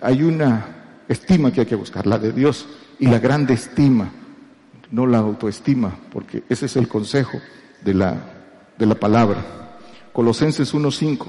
hay 0.00 0.22
una 0.22 1.02
estima 1.08 1.52
que 1.52 1.60
hay 1.60 1.66
que 1.66 1.74
buscar, 1.74 2.06
la 2.06 2.18
de 2.18 2.32
Dios, 2.32 2.66
y 2.98 3.06
la 3.06 3.18
grande 3.18 3.54
estima, 3.54 4.10
no 4.90 5.06
la 5.06 5.18
autoestima, 5.18 5.96
porque 6.12 6.44
ese 6.48 6.66
es 6.66 6.76
el 6.76 6.88
consejo 6.88 7.38
de 7.82 7.94
la, 7.94 8.16
de 8.78 8.86
la 8.86 8.94
palabra. 8.94 9.78
Colosenses 10.12 10.74
1.5. 10.74 11.26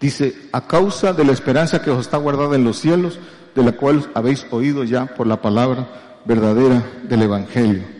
Dice, 0.00 0.34
a 0.52 0.66
causa 0.66 1.12
de 1.12 1.24
la 1.24 1.32
esperanza 1.32 1.82
que 1.82 1.90
os 1.90 2.00
está 2.00 2.16
guardada 2.16 2.56
en 2.56 2.64
los 2.64 2.78
cielos, 2.78 3.18
de 3.54 3.62
la 3.64 3.72
cual 3.72 4.08
habéis 4.14 4.46
oído 4.50 4.84
ya 4.84 5.06
por 5.06 5.26
la 5.26 5.42
palabra 5.42 6.20
verdadera 6.24 6.84
del 7.08 7.22
Evangelio. 7.22 7.97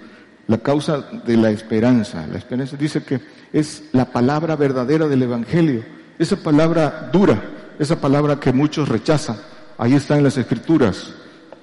La 0.48 0.58
causa 0.58 1.02
de 1.26 1.36
la 1.36 1.50
esperanza. 1.50 2.26
La 2.26 2.38
esperanza 2.38 2.76
dice 2.76 3.04
que 3.04 3.20
es 3.52 3.84
la 3.92 4.06
palabra 4.06 4.56
verdadera 4.56 5.06
del 5.06 5.22
Evangelio. 5.22 5.84
Esa 6.18 6.36
palabra 6.36 7.10
dura, 7.12 7.40
esa 7.78 8.00
palabra 8.00 8.40
que 8.40 8.52
muchos 8.52 8.88
rechazan. 8.88 9.36
Ahí 9.76 9.92
está 9.92 10.16
en 10.16 10.24
las 10.24 10.38
escrituras. 10.38 11.12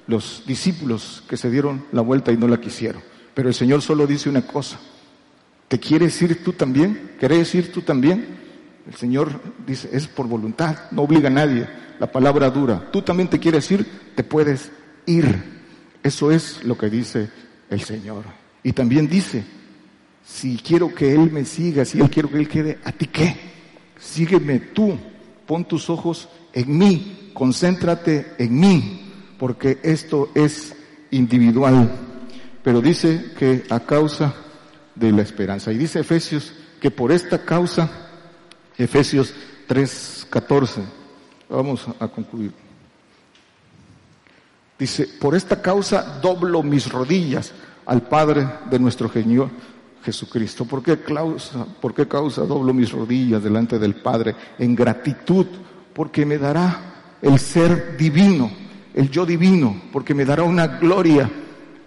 Los 0.06 0.44
discípulos 0.46 1.24
que 1.28 1.36
se 1.36 1.50
dieron 1.50 1.84
la 1.90 2.00
vuelta 2.00 2.30
y 2.30 2.36
no 2.36 2.46
la 2.46 2.60
quisieron. 2.60 3.02
Pero 3.34 3.48
el 3.48 3.54
Señor 3.54 3.82
solo 3.82 4.06
dice 4.06 4.30
una 4.30 4.46
cosa. 4.46 4.78
¿Te 5.66 5.80
quieres 5.80 6.22
ir 6.22 6.44
tú 6.44 6.52
también? 6.52 7.16
¿Querés 7.18 7.52
ir 7.56 7.72
tú 7.72 7.82
también? 7.82 8.24
El 8.86 8.94
Señor 8.94 9.40
dice, 9.66 9.90
es 9.92 10.06
por 10.06 10.28
voluntad, 10.28 10.76
no 10.92 11.02
obliga 11.02 11.26
a 11.26 11.32
nadie. 11.32 11.66
La 11.98 12.06
palabra 12.12 12.50
dura. 12.50 12.88
Tú 12.92 13.02
también 13.02 13.28
te 13.28 13.40
quieres 13.40 13.68
ir, 13.72 13.84
te 14.14 14.22
puedes 14.22 14.70
ir. 15.06 15.42
Eso 16.04 16.30
es 16.30 16.62
lo 16.62 16.78
que 16.78 16.88
dice 16.88 17.28
el 17.68 17.80
Señor. 17.80 18.45
Y 18.66 18.72
también 18.72 19.08
dice, 19.08 19.44
si 20.24 20.56
quiero 20.56 20.92
que 20.92 21.14
Él 21.14 21.30
me 21.30 21.44
siga, 21.44 21.84
si 21.84 22.00
Él 22.00 22.10
quiero 22.10 22.28
que 22.28 22.38
Él 22.38 22.48
quede, 22.48 22.80
¿a 22.82 22.90
ti 22.90 23.06
qué? 23.06 23.36
Sígueme 23.96 24.58
tú, 24.58 24.98
pon 25.46 25.64
tus 25.64 25.88
ojos 25.88 26.28
en 26.52 26.76
mí, 26.76 27.30
concéntrate 27.32 28.34
en 28.38 28.58
mí, 28.58 29.12
porque 29.38 29.78
esto 29.84 30.32
es 30.34 30.74
individual. 31.12 31.92
Pero 32.64 32.80
dice 32.80 33.34
que 33.38 33.62
a 33.70 33.78
causa 33.78 34.34
de 34.96 35.12
la 35.12 35.22
esperanza. 35.22 35.70
Y 35.70 35.78
dice 35.78 36.00
Efesios 36.00 36.52
que 36.80 36.90
por 36.90 37.12
esta 37.12 37.44
causa 37.44 37.88
Efesios 38.76 39.32
3:14. 39.68 40.82
Vamos 41.48 41.86
a 42.00 42.08
concluir. 42.08 42.50
Dice, 44.76 45.08
por 45.20 45.36
esta 45.36 45.62
causa 45.62 46.18
doblo 46.20 46.64
mis 46.64 46.90
rodillas 46.90 47.52
al 47.86 48.02
Padre 48.02 48.46
de 48.68 48.78
nuestro 48.78 49.08
Señor 49.08 49.48
Jesucristo. 50.04 50.64
¿Por 50.64 50.82
qué, 50.82 51.00
causa, 51.00 51.64
¿Por 51.80 51.94
qué 51.94 52.06
causa 52.06 52.42
doblo 52.42 52.74
mis 52.74 52.92
rodillas 52.92 53.42
delante 53.42 53.78
del 53.78 53.94
Padre? 53.94 54.34
En 54.58 54.74
gratitud, 54.74 55.46
porque 55.92 56.26
me 56.26 56.38
dará 56.38 57.16
el 57.22 57.38
ser 57.38 57.96
divino, 57.96 58.50
el 58.94 59.10
yo 59.10 59.24
divino, 59.24 59.82
porque 59.92 60.14
me 60.14 60.24
dará 60.24 60.42
una 60.42 60.66
gloria 60.66 61.30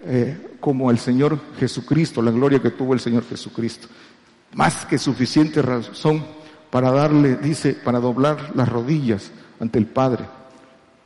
eh, 0.04 0.56
como 0.60 0.90
el 0.90 0.98
Señor 0.98 1.38
Jesucristo, 1.58 2.20
la 2.20 2.30
gloria 2.30 2.60
que 2.60 2.70
tuvo 2.70 2.94
el 2.94 3.00
Señor 3.00 3.24
Jesucristo. 3.26 3.88
Más 4.54 4.84
que 4.84 4.98
suficiente 4.98 5.62
razón 5.62 6.24
para 6.70 6.90
darle, 6.90 7.36
dice, 7.36 7.74
para 7.74 8.00
doblar 8.00 8.52
las 8.54 8.68
rodillas 8.68 9.30
ante 9.58 9.78
el 9.78 9.86
Padre, 9.86 10.24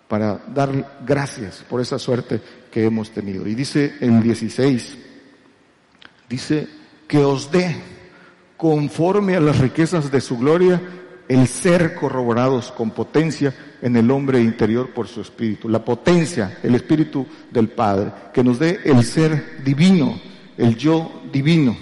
para 0.09 0.41
dar 0.53 0.99
gracias 1.05 1.65
por 1.69 1.81
esa 1.81 1.99
suerte 1.99 2.41
que 2.75 2.85
hemos 2.85 3.13
tenido. 3.13 3.47
Y 3.47 3.55
dice 3.55 3.95
el 4.01 4.21
16, 4.21 4.99
dice 6.29 6.67
que 7.07 7.19
os 7.19 7.49
dé 7.53 7.77
conforme 8.57 9.37
a 9.37 9.41
las 9.41 9.61
riquezas 9.61 10.11
de 10.11 10.21
su 10.21 10.37
gloria 10.39 10.83
el 11.29 11.47
ser 11.47 11.95
corroborados 11.95 12.73
con 12.73 12.91
potencia 12.91 13.55
en 13.81 13.95
el 13.95 14.11
hombre 14.11 14.41
interior 14.41 14.93
por 14.93 15.07
su 15.07 15.21
espíritu. 15.21 15.69
La 15.69 15.85
potencia, 15.85 16.59
el 16.65 16.75
espíritu 16.75 17.25
del 17.53 17.69
Padre, 17.69 18.11
que 18.33 18.43
nos 18.43 18.59
dé 18.59 18.81
el 18.85 19.05
ser 19.05 19.63
divino, 19.63 20.19
el 20.59 20.77
yo 20.77 21.23
divino, 21.33 21.77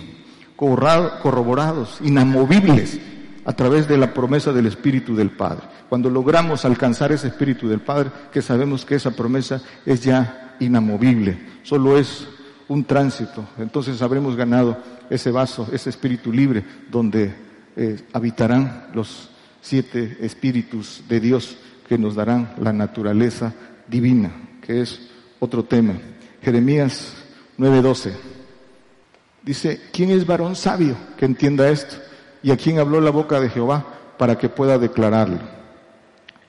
corroborados, 0.55 2.01
inamovibles 2.03 3.01
a 3.47 3.55
través 3.55 3.89
de 3.89 3.97
la 3.97 4.13
promesa 4.13 4.53
del 4.53 4.67
Espíritu 4.67 5.17
del 5.17 5.31
Padre. 5.31 5.63
Cuando 5.89 6.11
logramos 6.11 6.65
alcanzar 6.67 7.13
ese 7.13 7.29
Espíritu 7.29 7.67
del 7.67 7.81
Padre, 7.81 8.11
que 8.31 8.43
sabemos 8.43 8.85
que 8.85 8.97
esa 8.97 9.11
promesa 9.13 9.63
es 9.87 10.05
ya 10.05 10.42
inamovible, 10.61 11.39
solo 11.63 11.99
es 11.99 12.27
un 12.69 12.85
tránsito, 12.85 13.47
entonces 13.59 14.01
habremos 14.03 14.37
ganado 14.37 14.79
ese 15.11 15.31
vaso, 15.31 15.69
ese 15.73 15.91
espíritu 15.91 16.33
libre, 16.33 16.65
donde 16.91 17.35
eh, 17.77 18.05
habitarán 18.13 18.89
los 18.95 19.31
siete 19.61 20.19
espíritus 20.21 21.03
de 21.09 21.21
Dios 21.21 21.57
que 21.89 21.99
nos 21.99 22.15
darán 22.15 22.55
la 22.61 22.73
naturaleza 22.73 23.53
divina, 23.89 24.33
que 24.63 24.81
es 24.81 25.11
otro 25.41 25.65
tema. 25.65 25.95
Jeremías 26.43 27.15
9:12 27.59 28.13
dice, 29.43 29.81
¿quién 29.93 30.11
es 30.11 30.27
varón 30.27 30.57
sabio 30.57 30.97
que 31.17 31.27
entienda 31.27 31.69
esto? 31.69 31.97
y 32.43 32.51
a 32.51 32.57
quién 32.57 32.79
habló 32.79 33.01
la 33.01 33.11
boca 33.11 33.41
de 33.41 33.49
Jehová 33.49 33.85
para 34.19 34.37
que 34.37 34.49
pueda 34.49 34.79
declararlo. 34.79 35.39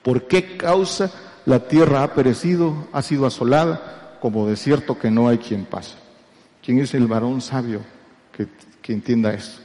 ¿Por 0.02 0.28
qué 0.28 0.58
causa 0.58 1.12
la 1.46 1.68
tierra 1.68 2.04
ha 2.04 2.14
perecido, 2.14 2.88
ha 2.92 3.02
sido 3.02 3.26
asolada, 3.26 4.18
como 4.22 4.48
desierto 4.48 4.98
que 4.98 5.12
no 5.12 5.28
hay 5.28 5.38
quien 5.38 5.66
pase? 5.66 5.96
¿Quién 6.64 6.80
es 6.80 6.94
el 6.94 7.08
varón 7.08 7.42
sabio 7.42 7.82
que, 8.32 8.48
que 8.82 8.94
entienda 8.94 9.34
esto? 9.34 9.62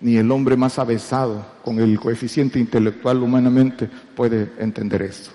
Ni 0.00 0.16
el 0.16 0.30
hombre 0.30 0.56
más 0.56 0.78
avesado 0.78 1.44
con 1.62 1.78
el 1.78 2.00
coeficiente 2.00 2.58
intelectual 2.58 3.22
humanamente 3.22 3.88
puede 4.16 4.50
entender 4.58 5.02
esto. 5.02 5.30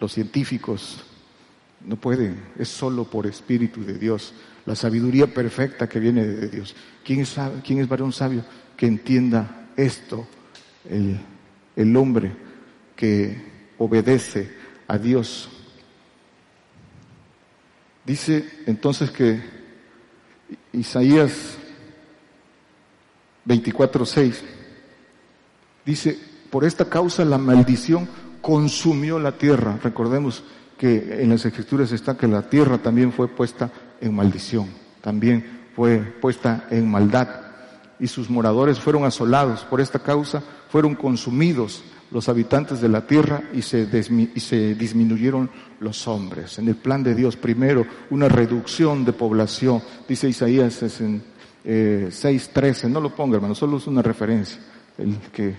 Los 0.00 0.12
científicos 0.12 1.04
no 1.86 1.96
pueden, 1.96 2.42
es 2.58 2.68
solo 2.68 3.04
por 3.04 3.26
espíritu 3.26 3.84
de 3.84 3.94
Dios, 3.94 4.34
la 4.66 4.74
sabiduría 4.74 5.28
perfecta 5.28 5.88
que 5.88 6.00
viene 6.00 6.26
de 6.26 6.48
Dios. 6.48 6.74
¿Quién 7.04 7.20
es, 7.20 7.36
quién 7.64 7.78
es 7.78 7.88
varón 7.88 8.12
sabio 8.12 8.44
que 8.76 8.86
entienda 8.86 9.68
esto 9.76 10.26
el, 10.88 11.20
el 11.76 11.96
hombre 11.96 12.32
que 12.96 13.74
obedece 13.78 14.61
a 14.92 14.98
Dios. 14.98 15.48
Dice 18.04 18.44
entonces 18.66 19.10
que 19.10 19.42
Isaías 20.74 21.56
24:6 23.46 24.42
dice, 25.86 26.18
por 26.50 26.64
esta 26.64 26.90
causa 26.90 27.24
la 27.24 27.38
maldición 27.38 28.06
consumió 28.42 29.18
la 29.18 29.38
tierra. 29.38 29.78
Recordemos 29.82 30.44
que 30.76 31.22
en 31.22 31.30
las 31.30 31.46
escrituras 31.46 31.90
está 31.92 32.18
que 32.18 32.28
la 32.28 32.50
tierra 32.50 32.76
también 32.76 33.14
fue 33.14 33.28
puesta 33.28 33.70
en 33.98 34.14
maldición, 34.14 34.68
también 35.00 35.62
fue 35.74 36.00
puesta 36.00 36.66
en 36.70 36.90
maldad 36.90 37.28
y 37.98 38.08
sus 38.08 38.28
moradores 38.28 38.78
fueron 38.78 39.04
asolados. 39.04 39.64
Por 39.64 39.80
esta 39.80 40.00
causa 40.00 40.42
fueron 40.68 40.94
consumidos 40.94 41.82
los 42.12 42.28
habitantes 42.28 42.80
de 42.80 42.88
la 42.88 43.06
tierra 43.06 43.42
y 43.52 43.62
se, 43.62 43.88
y 44.34 44.40
se 44.40 44.74
disminuyeron 44.74 45.50
los 45.80 46.06
hombres. 46.06 46.58
En 46.58 46.68
el 46.68 46.76
plan 46.76 47.02
de 47.02 47.14
Dios, 47.14 47.36
primero, 47.36 47.86
una 48.10 48.28
reducción 48.28 49.04
de 49.04 49.12
población, 49.12 49.82
dice 50.06 50.28
Isaías 50.28 51.00
en, 51.00 51.22
eh, 51.64 52.08
6.13, 52.10 52.90
no 52.90 53.00
lo 53.00 53.14
ponga 53.14 53.36
hermano, 53.36 53.54
solo 53.54 53.78
es 53.78 53.86
una 53.86 54.02
referencia, 54.02 54.60
el 54.98 55.16
que 55.32 55.54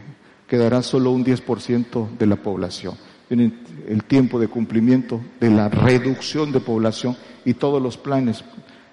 quedará 0.47 0.83
solo 0.83 1.11
un 1.11 1.25
10% 1.25 2.17
de 2.17 2.27
la 2.27 2.35
población. 2.35 2.95
Viene 3.29 3.53
el 3.87 4.03
tiempo 4.03 4.39
de 4.39 4.47
cumplimiento 4.47 5.19
de 5.39 5.49
la 5.49 5.69
reducción 5.69 6.51
de 6.51 6.59
población 6.59 7.17
y 7.45 7.55
todos 7.55 7.81
los 7.81 7.97
planes 7.97 8.43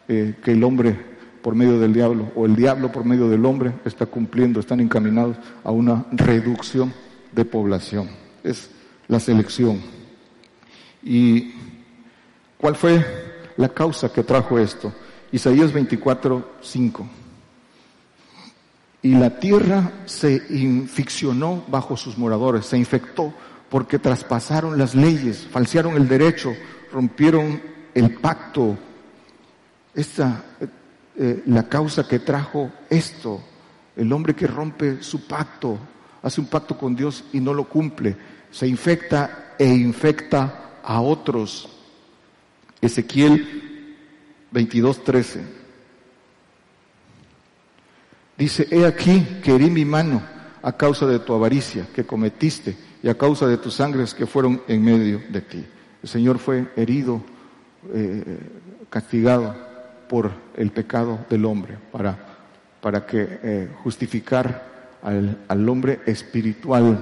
eh, 0.09 0.37
que 0.43 0.53
el 0.53 0.65
hombre 0.65 1.11
por 1.43 1.55
medio 1.55 1.79
del 1.79 1.93
diablo 1.93 2.31
o 2.35 2.47
el 2.47 2.57
diablo 2.57 2.93
por 2.93 3.05
medio 3.05 3.29
del 3.29 3.45
hombre 3.45 3.73
está 3.85 4.07
cumpliendo, 4.07 4.61
están 4.61 4.81
encaminados 4.81 5.37
a 5.65 5.71
una 5.71 6.07
reducción 6.13 6.93
de 7.33 7.45
población. 7.45 8.09
Es 8.43 8.71
la 9.09 9.21
selección. 9.21 9.81
¿Y 11.03 11.53
cuál 12.59 12.77
fue 12.77 13.05
la 13.57 13.69
causa 13.69 14.13
que 14.13 14.23
trajo 14.23 14.59
esto? 14.59 14.93
Isaías 15.33 15.73
24, 15.73 16.57
5. 16.61 17.09
Y 19.03 19.15
la 19.15 19.39
tierra 19.39 19.93
se 20.05 20.43
inficcionó 20.51 21.65
bajo 21.69 21.97
sus 21.97 22.19
moradores, 22.19 22.67
se 22.67 22.77
infectó 22.77 23.33
porque 23.71 23.99
traspasaron 23.99 24.77
las 24.77 24.95
leyes, 24.95 25.47
falsearon 25.51 25.95
el 25.97 26.09
derecho, 26.09 26.53
rompieron 26.93 27.63
el 27.95 28.15
pacto. 28.17 28.77
Esta 29.95 30.45
eh, 31.17 31.43
la 31.47 31.69
causa 31.69 32.09
que 32.09 32.19
trajo 32.19 32.71
esto. 32.89 33.43
El 33.95 34.13
hombre 34.13 34.35
que 34.35 34.47
rompe 34.47 35.03
su 35.03 35.27
pacto, 35.27 35.79
hace 36.23 36.41
un 36.41 36.47
pacto 36.47 36.77
con 36.77 36.95
Dios 36.95 37.25
y 37.33 37.41
no 37.41 37.55
lo 37.55 37.65
cumple, 37.65 38.17
se 38.51 38.67
infecta 38.67 39.55
e 39.59 39.67
infecta 39.67 40.81
a 40.83 41.01
otros. 41.01 41.69
Ezequiel 42.81 43.97
22:13. 44.53 45.41
Dice, 48.37 48.67
he 48.71 48.87
aquí 48.87 49.41
que 49.43 49.55
herí 49.55 49.69
mi 49.69 49.85
mano 49.85 50.23
a 50.63 50.73
causa 50.73 51.07
de 51.07 51.19
tu 51.19 51.35
avaricia 51.35 51.87
que 51.95 52.05
cometiste 52.05 52.75
y 53.03 53.09
a 53.09 53.17
causa 53.17 53.47
de 53.47 53.59
tus 53.59 53.75
sangres 53.75 54.15
que 54.15 54.27
fueron 54.27 54.63
en 54.67 54.83
medio 54.83 55.21
de 55.29 55.41
ti. 55.43 55.67
El 56.03 56.09
Señor 56.09 56.39
fue 56.39 56.71
herido, 56.77 57.23
eh, 57.93 58.39
castigado 58.89 59.55
por 60.09 60.31
el 60.57 60.71
pecado 60.71 61.25
del 61.29 61.45
hombre, 61.45 61.77
para, 61.93 62.19
para 62.81 63.05
que 63.05 63.39
eh, 63.43 63.69
justificar 63.83 64.70
al, 65.03 65.69
hombre 65.69 66.01
espiritual. 66.07 66.99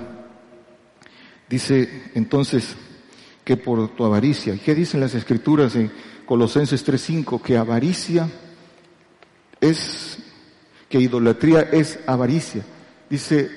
Dice 1.49 2.11
entonces 2.15 2.77
que 3.45 3.57
por 3.57 3.89
tu 3.97 4.05
avaricia, 4.05 4.59
¿qué 4.63 4.75
dicen 4.75 5.01
las 5.01 5.15
escrituras 5.15 5.75
en 5.77 5.91
Colosenses 6.27 6.87
3.5? 6.87 7.41
Que 7.41 7.57
avaricia 7.57 8.29
es, 9.61 10.19
que 10.89 11.01
idolatría 11.01 11.63
es 11.63 11.99
avaricia. 12.07 12.63
Dice 13.09 13.51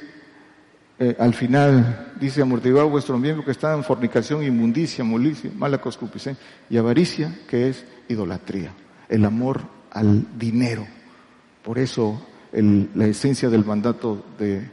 eh, 1.03 1.15
al 1.17 1.33
final, 1.33 2.13
dice 2.19 2.43
amortiguar 2.43 2.85
vuestro 2.85 3.17
miembro 3.17 3.43
que 3.43 3.49
está 3.49 3.73
en 3.73 3.83
fornicación, 3.83 4.43
inmundicia, 4.43 5.03
molicia, 5.03 5.49
mala 5.55 5.79
concupiscencia 5.79 6.45
y 6.69 6.77
avaricia, 6.77 7.39
que 7.47 7.69
es 7.69 7.83
idolatría, 8.07 8.71
el 9.09 9.25
amor 9.25 9.61
al 9.89 10.37
dinero. 10.37 10.85
Por 11.63 11.79
eso 11.79 12.21
la 12.51 13.07
esencia 13.07 13.49
del 13.49 13.65
mandato 13.65 14.25
de, 14.37 14.69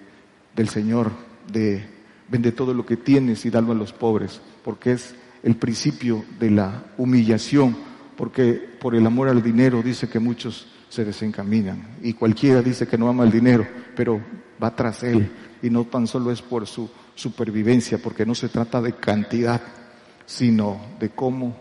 del 0.55 0.69
Señor 0.69 1.13
de 1.53 1.99
vende 2.29 2.53
todo 2.53 2.75
lo 2.75 2.85
que 2.85 2.97
tienes 2.97 3.45
y 3.47 3.51
dalo 3.51 3.73
a 3.73 3.75
los 3.75 3.93
pobres, 3.93 4.41
porque 4.65 4.93
es 4.93 5.15
el 5.43 5.57
principio 5.57 6.25
de 6.39 6.51
la 6.51 6.85
humillación, 6.99 7.77
porque 8.17 8.55
por 8.81 8.95
el 8.95 9.07
amor 9.07 9.29
al 9.29 9.43
dinero 9.43 9.83
dice 9.83 10.09
que 10.09 10.19
muchos 10.19 10.67
se 10.89 11.05
desencaminan 11.05 11.97
y 12.03 12.15
cualquiera 12.15 12.63
dice 12.63 12.87
que 12.87 12.99
no 12.99 13.09
ama 13.09 13.25
el 13.25 13.31
dinero, 13.31 13.67
pero 13.95 14.21
va 14.63 14.75
tras 14.75 15.03
él 15.03 15.31
y 15.63 15.71
no 15.71 15.85
tan 15.85 16.07
solo 16.07 16.31
es 16.31 16.43
por 16.43 16.67
su 16.67 16.91
supervivencia, 17.15 17.99
porque 17.99 18.27
no 18.27 18.35
se 18.35 18.49
trata 18.49 18.81
de 18.81 18.95
cantidad, 18.95 19.61
sino 20.27 20.81
de 21.01 21.11
cómo 21.11 21.57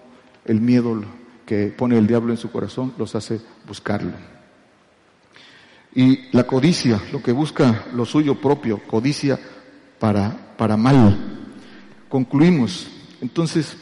el 0.45 0.61
miedo 0.61 1.01
que 1.45 1.67
pone 1.67 1.97
el 1.97 2.07
diablo 2.07 2.31
en 2.31 2.37
su 2.37 2.51
corazón 2.51 2.93
los 2.97 3.15
hace 3.15 3.39
buscarlo. 3.67 4.36
Y 5.93 6.29
la 6.31 6.45
codicia, 6.45 7.01
lo 7.11 7.21
que 7.21 7.31
busca 7.31 7.85
lo 7.93 8.05
suyo 8.05 8.35
propio, 8.35 8.81
codicia 8.85 9.39
para, 9.99 10.55
para 10.57 10.77
mal. 10.77 11.17
Concluimos. 12.09 12.87
Entonces, 13.21 13.75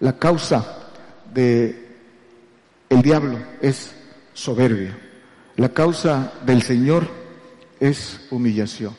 la 0.00 0.18
causa 0.18 0.90
de 1.32 1.84
el 2.88 3.02
diablo 3.02 3.38
es 3.60 3.94
soberbia. 4.32 4.98
La 5.56 5.68
causa 5.68 6.32
del 6.44 6.62
Señor 6.62 7.08
es 7.80 8.20
humillación. 8.30 8.96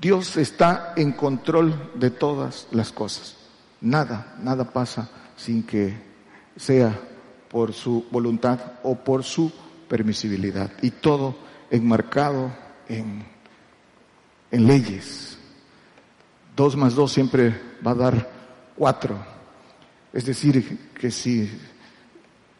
Dios 0.00 0.36
está 0.36 0.92
en 0.96 1.12
control 1.12 1.92
de 1.94 2.10
todas 2.10 2.66
las 2.72 2.92
cosas. 2.92 3.36
Nada, 3.80 4.36
nada 4.40 4.70
pasa 4.72 5.10
sin 5.36 5.62
que 5.62 5.94
sea 6.56 6.98
por 7.48 7.72
su 7.72 8.04
voluntad 8.10 8.58
o 8.82 8.96
por 8.96 9.24
su 9.24 9.52
permisibilidad 9.94 10.72
y 10.82 10.90
todo 10.90 11.36
enmarcado 11.70 12.52
en, 12.88 13.24
en 14.50 14.66
leyes. 14.66 15.38
Dos 16.56 16.74
más 16.74 16.96
dos 16.96 17.12
siempre 17.12 17.54
va 17.86 17.92
a 17.92 17.94
dar 17.94 18.30
cuatro. 18.74 19.24
Es 20.12 20.24
decir, 20.24 20.90
que 20.98 21.12
si 21.12 21.48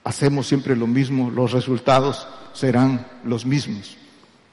hacemos 0.05 0.47
siempre 0.47 0.77
lo 0.77 0.87
mismo, 0.87 1.29
los 1.29 1.51
resultados 1.51 2.29
serán 2.53 3.05
los 3.25 3.45
mismos. 3.45 3.97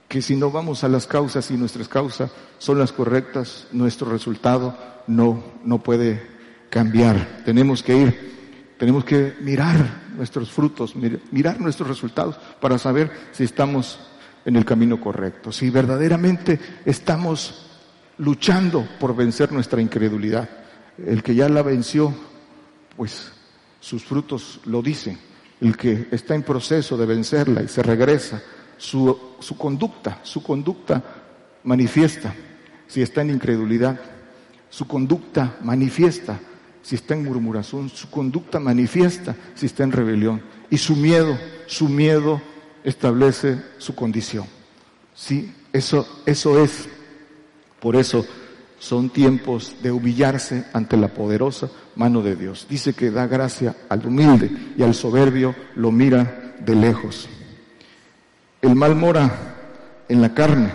Que 0.08 0.24
si 0.24 0.36
no 0.36 0.50
vamos 0.50 0.84
a 0.84 0.90
las 0.90 1.06
causas 1.06 1.52
y 1.52 1.58
nuestras 1.58 1.88
causas 1.88 2.32
son 2.58 2.80
las 2.80 2.92
correctas, 2.92 3.68
nuestro 3.72 4.10
resultado 4.10 4.76
no, 5.06 5.44
no 5.64 5.84
puede 5.84 6.20
cambiar. 6.72 7.44
Tenemos 7.46 7.84
que 7.84 7.96
ir 7.96 8.32
tenemos 8.82 9.06
que 9.06 9.36
mirar 9.42 10.01
nuestros 10.16 10.52
frutos, 10.52 10.96
mirar 11.32 11.60
nuestros 11.60 11.90
resultados 11.90 12.36
para 12.60 12.78
saber 12.78 13.12
si 13.32 13.44
estamos 13.44 14.00
en 14.46 14.56
el 14.56 14.66
camino 14.66 15.00
correcto, 15.00 15.52
si 15.52 15.70
verdaderamente 15.70 16.60
estamos 16.86 17.68
luchando 18.18 18.88
por 19.00 19.16
vencer 19.16 19.52
nuestra 19.52 19.82
incredulidad. 19.82 20.50
El 20.98 21.24
que 21.24 21.36
ya 21.36 21.50
la 21.50 21.62
venció, 21.62 22.14
pues 22.96 23.32
sus 23.80 24.04
frutos 24.04 24.60
lo 24.66 24.82
dicen. 24.82 25.18
El 25.60 25.78
que 25.78 26.08
está 26.12 26.36
en 26.36 26.44
proceso 26.44 26.98
de 26.98 27.06
vencerla 27.06 27.62
y 27.62 27.68
se 27.68 27.84
regresa, 27.84 28.42
su, 28.78 29.36
su 29.40 29.58
conducta, 29.58 30.20
su 30.24 30.42
conducta 30.42 31.04
manifiesta 31.64 32.34
si 32.92 33.02
está 33.02 33.22
en 33.22 33.30
incredulidad, 33.30 33.98
su 34.70 34.86
conducta 34.86 35.56
manifiesta 35.62 36.38
si 36.82 36.96
está 36.96 37.14
en 37.14 37.24
murmuración, 37.24 37.90
su 37.90 38.10
conducta 38.10 38.60
manifiesta 38.60 39.36
si 39.56 39.68
está 39.68 39.84
en 39.84 39.92
rebelión. 39.92 40.42
Y 40.70 40.78
su 40.78 40.96
miedo, 40.96 41.38
su 41.68 41.90
miedo 41.90 42.42
establece 42.84 43.62
su 43.78 43.94
condición. 43.96 44.46
Sí, 45.14 45.54
eso, 45.74 46.08
eso 46.26 46.64
es. 46.64 46.88
Por 47.80 47.96
eso 47.96 48.26
son 48.80 49.10
tiempos 49.10 49.76
de 49.84 49.92
humillarse 49.92 50.66
ante 50.74 50.98
la 50.98 51.10
poderosa 51.10 51.70
mano 51.96 52.22
de 52.22 52.36
Dios. 52.36 52.66
Dice 52.70 52.94
que 52.94 53.12
da 53.12 53.28
gracia 53.28 53.76
al 53.90 54.06
humilde 54.06 54.52
y 54.78 54.84
al 54.84 54.96
soberbio 54.96 55.56
lo 55.76 55.92
mira 55.92 56.56
de 56.60 56.76
lejos. 56.76 57.30
El 58.62 58.76
mal 58.76 58.96
mora 58.96 60.04
en 60.08 60.22
la 60.22 60.34
carne. 60.34 60.72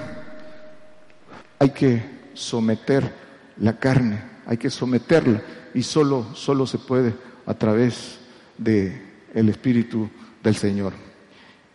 Hay 1.59 1.71
que 1.71 2.31
someter 2.35 3.13
la 3.59 3.79
carne, 3.79 4.23
hay 4.47 4.57
que 4.57 4.71
someterla 4.71 5.43
y 5.77 5.83
solo, 5.83 6.27
solo 6.33 6.67
se 6.67 6.79
puede 6.79 7.15
a 7.45 7.53
través 7.53 8.19
de 8.57 9.03
el 9.35 9.51
Espíritu 9.51 10.09
del 10.43 10.57
Señor. 10.57 10.95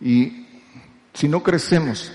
Y 0.00 0.44
si 1.14 1.28
no 1.28 1.40
crecemos, 1.40 2.10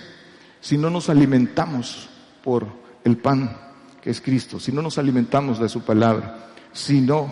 si 0.59 0.77
no 0.77 0.89
nos 0.89 1.09
alimentamos 1.09 2.09
por 2.43 2.67
el 3.05 3.15
pan 3.15 3.57
que 4.01 4.09
es 4.09 4.19
Cristo, 4.19 4.59
si 4.59 4.73
no 4.73 4.81
nos 4.81 4.97
alimentamos 4.97 5.59
de 5.61 5.69
su 5.69 5.85
palabra, 5.85 6.49
si 6.73 6.99
no 6.99 7.31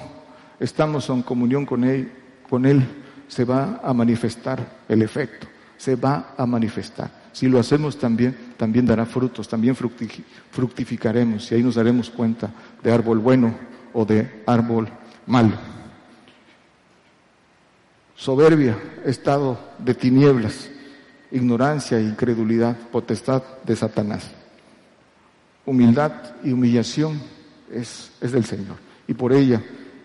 estamos 0.57 1.09
en 1.09 1.21
comunión 1.21 1.65
con 1.65 1.83
Él, 1.83 2.09
con 2.49 2.65
Él 2.65 2.81
se 3.27 3.43
va 3.43 3.81
a 3.83 3.93
manifestar 3.93 4.83
el 4.87 5.01
efecto, 5.01 5.47
se 5.75 5.97
va 5.97 6.33
a 6.37 6.45
manifestar. 6.45 7.25
Si 7.33 7.49
lo 7.49 7.59
hacemos 7.59 7.99
también, 7.99 8.53
también 8.55 8.85
dará 8.85 9.05
frutos, 9.05 9.49
también 9.49 9.75
fructificaremos 9.75 11.51
y 11.51 11.55
ahí 11.55 11.63
nos 11.63 11.75
daremos 11.75 12.09
cuenta 12.09 12.49
de 12.81 12.93
árbol 12.93 13.19
bueno 13.19 13.53
o 13.95 14.05
de 14.05 14.43
árbol 14.45 14.89
malo. 15.25 15.57
Soberbia, 18.15 18.77
estado 19.05 19.57
de 19.79 19.93
tinieblas, 19.93 20.69
ignorancia 21.31 21.99
incredulidad, 21.99 22.77
potestad 22.91 23.41
de 23.63 23.75
Satanás. 23.75 24.29
Humildad 25.65 26.11
y 26.43 26.51
humillación 26.51 27.21
es, 27.71 28.11
es 28.21 28.31
del 28.31 28.45
Señor 28.45 28.77
y 29.07 29.13
por 29.13 29.33
ella 29.33 29.63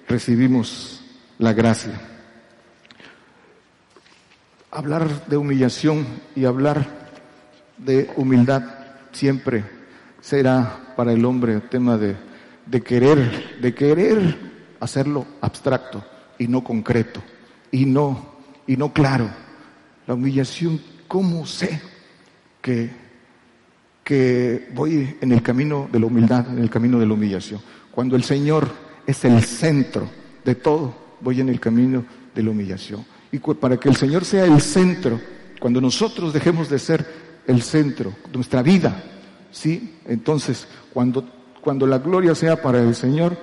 recibimos 0.09 1.03
la 1.39 1.53
gracia. 1.53 1.93
Hablar 4.71 5.27
de 5.27 5.37
humillación 5.37 6.07
y 6.37 6.45
hablar 6.45 6.87
de 7.77 8.11
humildad 8.17 8.63
siempre 9.13 9.65
será 10.21 10.95
para 10.97 11.13
el 11.13 11.25
hombre 11.25 11.61
tema 11.61 11.97
de 11.97 12.30
de 12.67 12.83
querer, 12.83 13.59
de 13.61 13.75
querer 13.75 14.37
hacerlo 14.81 15.27
abstracto 15.41 16.05
y 16.39 16.49
no 16.49 16.65
concreto 16.65 17.23
y 17.71 17.85
no, 17.85 18.35
y 18.67 18.77
no 18.77 18.93
claro. 18.93 19.31
La 20.07 20.15
humillación, 20.15 20.81
¿cómo 21.07 21.47
sé 21.47 21.81
que, 22.61 22.91
que 24.03 24.69
voy 24.75 25.17
en 25.21 25.33
el 25.33 25.43
camino 25.43 25.89
de 25.93 26.01
la 26.01 26.07
humildad, 26.07 26.49
en 26.49 26.59
el 26.59 26.71
camino 26.71 26.99
de 26.99 27.07
la 27.07 27.15
humillación? 27.15 27.61
Cuando 27.91 28.17
el 28.17 28.25
Señor 28.25 28.71
es 29.07 29.25
el 29.25 29.43
centro 29.43 30.09
de 30.45 30.55
todo, 30.55 30.95
voy 31.21 31.41
en 31.41 31.49
el 31.49 31.61
camino 31.61 32.05
de 32.35 32.43
la 32.43 32.51
humillación. 32.51 33.05
Y 33.33 33.39
para 33.39 33.77
que 33.77 33.89
el 33.89 33.97
Señor 33.97 34.25
sea 34.25 34.45
el 34.45 34.61
centro, 34.61 35.21
cuando 35.61 35.81
nosotros 35.81 36.33
dejemos 36.33 36.69
de 36.69 36.79
ser 36.79 37.07
el 37.47 37.63
centro 37.63 38.15
de 38.27 38.35
nuestra 38.35 38.63
vida, 38.63 39.03
¿sí? 39.53 39.99
Entonces, 40.07 40.67
cuando 40.93 41.40
cuando 41.61 41.87
la 41.87 41.99
gloria 41.99 42.35
sea 42.35 42.61
para 42.61 42.81
el 42.81 42.95
Señor, 42.95 43.37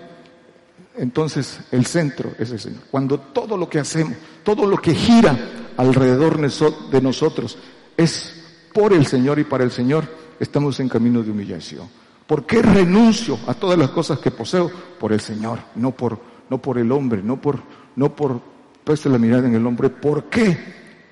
entonces 0.95 1.59
el 1.71 1.85
centro 1.85 2.31
es 2.39 2.51
el 2.51 2.59
Señor. 2.59 2.81
Cuando 2.89 3.19
todo 3.19 3.57
lo 3.57 3.69
que 3.69 3.79
hacemos, 3.79 4.17
todo 4.43 4.65
lo 4.65 4.77
que 4.77 4.93
gira 4.93 5.37
alrededor 5.77 6.39
de 6.39 7.01
nosotros 7.01 7.57
es 7.95 8.43
por 8.73 8.93
el 8.93 9.05
Señor 9.05 9.39
y 9.39 9.43
para 9.43 9.63
el 9.63 9.71
Señor, 9.71 10.05
estamos 10.39 10.79
en 10.79 10.89
camino 10.89 11.21
de 11.21 11.31
humillación. 11.31 11.87
¿Por 12.25 12.45
qué 12.45 12.61
renuncio 12.61 13.39
a 13.47 13.53
todas 13.53 13.77
las 13.77 13.89
cosas 13.91 14.19
que 14.19 14.31
poseo? 14.31 14.69
Por 14.99 15.13
el 15.13 15.21
Señor, 15.21 15.59
no 15.75 15.91
por, 15.91 16.19
no 16.49 16.61
por 16.61 16.77
el 16.77 16.91
hombre, 16.91 17.21
no 17.23 17.39
por, 17.39 17.59
no 17.95 18.15
por 18.15 18.41
puesta 18.83 19.09
la 19.09 19.17
mirada 19.17 19.47
en 19.47 19.55
el 19.55 19.65
hombre. 19.65 19.89
¿Por 19.89 20.25
qué 20.25 20.57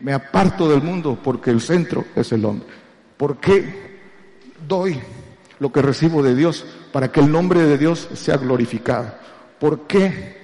me 0.01 0.13
aparto 0.13 0.69
del 0.69 0.81
mundo? 0.81 1.17
Porque 1.23 1.51
el 1.51 1.61
centro 1.61 2.05
es 2.15 2.31
el 2.33 2.43
hombre. 2.43 2.67
¿Por 3.17 3.37
qué 3.37 3.99
doy 4.67 4.99
lo 5.59 5.71
que 5.71 5.81
recibo 5.81 6.21
de 6.21 6.35
Dios 6.35 6.65
para 6.95 7.11
que 7.11 7.19
el 7.19 7.29
nombre 7.29 7.61
de 7.61 7.77
Dios 7.77 8.07
sea 8.13 8.37
glorificado. 8.37 9.15
¿Por 9.59 9.85
qué 9.85 10.37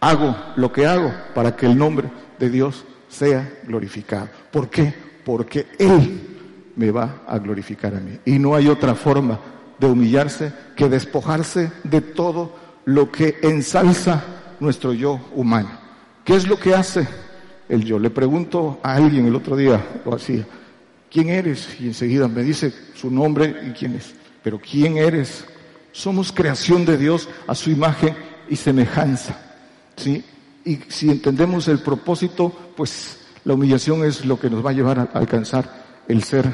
hago 0.00 0.34
lo 0.56 0.72
que 0.72 0.84
hago? 0.88 1.14
Para 1.36 1.54
que 1.54 1.66
el 1.66 1.78
nombre 1.78 2.10
de 2.36 2.50
Dios 2.50 2.84
sea 3.08 3.48
glorificado. 3.62 4.28
¿Por 4.50 4.68
qué? 4.68 4.92
Porque 5.24 5.68
Él 5.78 6.20
me 6.74 6.90
va 6.90 7.22
a 7.28 7.38
glorificar 7.38 7.94
a 7.94 8.00
mí. 8.00 8.18
Y 8.24 8.40
no 8.40 8.56
hay 8.56 8.66
otra 8.66 8.96
forma 8.96 9.38
de 9.78 9.86
humillarse 9.86 10.52
que 10.74 10.88
despojarse 10.88 11.70
de 11.84 12.00
todo 12.00 12.52
lo 12.84 13.12
que 13.12 13.38
ensalza 13.42 14.24
nuestro 14.58 14.94
yo 14.94 15.20
humano. 15.32 15.70
¿Qué 16.24 16.34
es 16.34 16.48
lo 16.48 16.58
que 16.58 16.74
hace 16.74 17.06
el 17.68 17.84
yo? 17.84 18.00
Le 18.00 18.10
pregunto 18.10 18.80
a 18.82 18.94
alguien 18.94 19.26
el 19.26 19.36
otro 19.36 19.54
día, 19.54 19.80
o 20.04 20.12
así, 20.12 20.44
¿quién 21.08 21.28
eres? 21.28 21.68
Y 21.78 21.86
enseguida 21.86 22.26
me 22.26 22.42
dice 22.42 22.74
su 22.96 23.12
nombre 23.12 23.54
y 23.64 23.70
quién 23.70 23.94
es. 23.94 24.25
Pero 24.46 24.60
¿quién 24.60 24.96
eres? 24.96 25.44
Somos 25.90 26.30
creación 26.30 26.84
de 26.84 26.96
Dios 26.96 27.28
a 27.48 27.54
su 27.56 27.68
imagen 27.68 28.14
y 28.48 28.54
semejanza. 28.54 29.36
¿sí? 29.96 30.24
Y 30.64 30.76
si 30.86 31.10
entendemos 31.10 31.66
el 31.66 31.80
propósito, 31.80 32.56
pues 32.76 33.26
la 33.42 33.54
humillación 33.54 34.04
es 34.04 34.24
lo 34.24 34.38
que 34.38 34.48
nos 34.48 34.64
va 34.64 34.70
a 34.70 34.72
llevar 34.72 35.00
a 35.00 35.10
alcanzar 35.14 36.04
el 36.06 36.22
ser, 36.22 36.48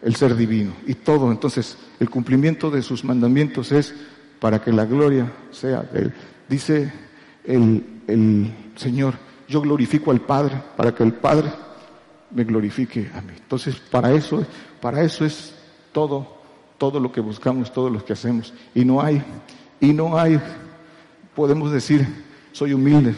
el 0.00 0.16
ser 0.16 0.34
divino. 0.36 0.72
Y 0.86 0.94
todo, 0.94 1.30
entonces, 1.30 1.76
el 2.00 2.08
cumplimiento 2.08 2.70
de 2.70 2.80
sus 2.80 3.04
mandamientos 3.04 3.72
es 3.72 3.94
para 4.40 4.62
que 4.62 4.72
la 4.72 4.86
gloria 4.86 5.30
sea 5.50 5.82
de 5.82 5.98
Él. 5.98 6.14
Dice 6.48 6.90
el, 7.44 7.84
el 8.06 8.54
Señor, 8.74 9.16
yo 9.48 9.60
glorifico 9.60 10.12
al 10.12 10.22
Padre 10.22 10.62
para 10.78 10.94
que 10.94 11.02
el 11.02 11.12
Padre 11.12 11.52
me 12.30 12.44
glorifique 12.44 13.10
a 13.14 13.20
mí. 13.20 13.34
Entonces, 13.36 13.76
para 13.76 14.14
eso, 14.14 14.46
para 14.80 15.02
eso 15.02 15.26
es 15.26 15.54
todo, 15.92 16.33
todo 16.90 17.00
lo 17.00 17.10
que 17.10 17.22
buscamos, 17.22 17.72
todo 17.72 17.88
lo 17.88 18.04
que 18.04 18.12
hacemos. 18.12 18.52
Y 18.74 18.84
no 18.84 19.00
hay, 19.00 19.22
y 19.80 19.94
no 19.94 20.18
hay, 20.18 20.38
podemos 21.34 21.72
decir, 21.72 22.06
soy 22.52 22.74
humilde, 22.74 23.14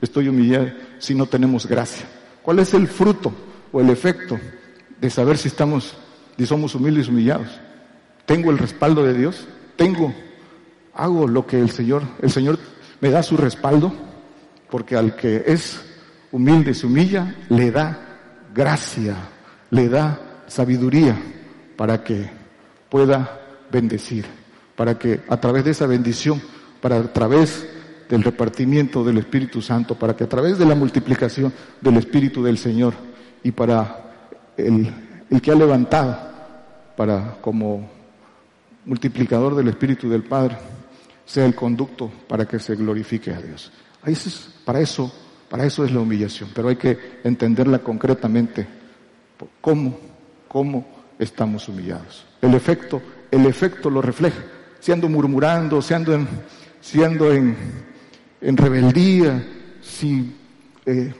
estoy 0.00 0.28
humillado, 0.28 0.68
si 1.00 1.12
no 1.12 1.26
tenemos 1.26 1.66
gracia. 1.66 2.06
¿Cuál 2.42 2.60
es 2.60 2.72
el 2.74 2.86
fruto 2.86 3.32
o 3.72 3.80
el 3.80 3.90
efecto 3.90 4.38
de 5.00 5.10
saber 5.10 5.36
si 5.36 5.48
estamos, 5.48 5.96
si 6.38 6.46
somos 6.46 6.76
humildes 6.76 7.08
y 7.08 7.10
humillados? 7.10 7.48
¿Tengo 8.24 8.52
el 8.52 8.58
respaldo 8.58 9.02
de 9.02 9.14
Dios? 9.14 9.48
¿Tengo, 9.74 10.14
hago 10.94 11.26
lo 11.26 11.44
que 11.44 11.58
el 11.58 11.70
Señor, 11.70 12.04
el 12.22 12.30
Señor 12.30 12.60
me 13.00 13.10
da 13.10 13.24
su 13.24 13.36
respaldo? 13.36 13.92
Porque 14.70 14.94
al 14.94 15.16
que 15.16 15.42
es 15.44 15.84
humilde, 16.30 16.72
se 16.72 16.86
humilla, 16.86 17.34
le 17.48 17.72
da 17.72 17.98
gracia, 18.54 19.16
le 19.70 19.88
da 19.88 20.44
sabiduría 20.46 21.20
para 21.76 22.04
que 22.04 22.41
pueda 22.92 23.40
bendecir, 23.70 24.26
para 24.76 24.98
que 24.98 25.22
a 25.26 25.38
través 25.38 25.64
de 25.64 25.70
esa 25.70 25.86
bendición, 25.86 26.42
para 26.82 26.98
a 26.98 27.10
través 27.10 27.66
del 28.06 28.22
repartimiento 28.22 29.02
del 29.02 29.16
Espíritu 29.16 29.62
Santo, 29.62 29.98
para 29.98 30.14
que 30.14 30.24
a 30.24 30.28
través 30.28 30.58
de 30.58 30.66
la 30.66 30.74
multiplicación 30.74 31.54
del 31.80 31.96
Espíritu 31.96 32.42
del 32.42 32.58
Señor 32.58 32.92
y 33.42 33.50
para 33.50 34.44
el, 34.58 34.92
que 35.40 35.50
ha 35.50 35.54
levantado 35.54 36.18
para 36.94 37.38
como 37.40 37.88
multiplicador 38.84 39.54
del 39.54 39.68
Espíritu 39.68 40.10
del 40.10 40.24
Padre 40.24 40.58
sea 41.24 41.46
el 41.46 41.54
conducto 41.54 42.12
para 42.28 42.44
que 42.44 42.58
se 42.58 42.76
glorifique 42.76 43.32
a 43.32 43.40
Dios. 43.40 43.72
para 44.66 44.80
eso, 44.80 45.10
para 45.48 45.64
eso 45.64 45.82
es 45.82 45.92
la 45.92 46.00
humillación, 46.00 46.50
pero 46.54 46.68
hay 46.68 46.76
que 46.76 46.98
entenderla 47.24 47.78
concretamente. 47.78 48.66
¿Cómo, 49.62 49.98
cómo 50.46 50.86
estamos 51.18 51.66
humillados? 51.70 52.31
El 52.42 52.54
efecto, 52.54 53.00
el 53.30 53.46
efecto 53.46 53.88
lo 53.88 54.02
refleja. 54.02 54.42
Si 54.80 54.90
ando 54.90 55.08
murmurando, 55.08 55.80
si 55.80 55.94
ando 55.94 56.12
en, 56.12 56.28
si 56.80 57.00
en, 57.02 57.56
en 58.40 58.56
rebeldía, 58.56 59.42
si 59.80 60.34
eh, 60.84 61.14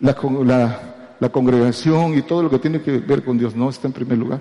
la, 0.00 0.16
la, 1.18 1.28
congregación 1.30 2.16
y 2.16 2.22
todo 2.22 2.44
lo 2.44 2.50
que 2.50 2.60
tiene 2.60 2.80
que 2.80 2.98
ver 2.98 3.24
con 3.24 3.36
Dios 3.36 3.56
no 3.56 3.68
está 3.68 3.88
en 3.88 3.92
primer 3.92 4.18
lugar. 4.18 4.40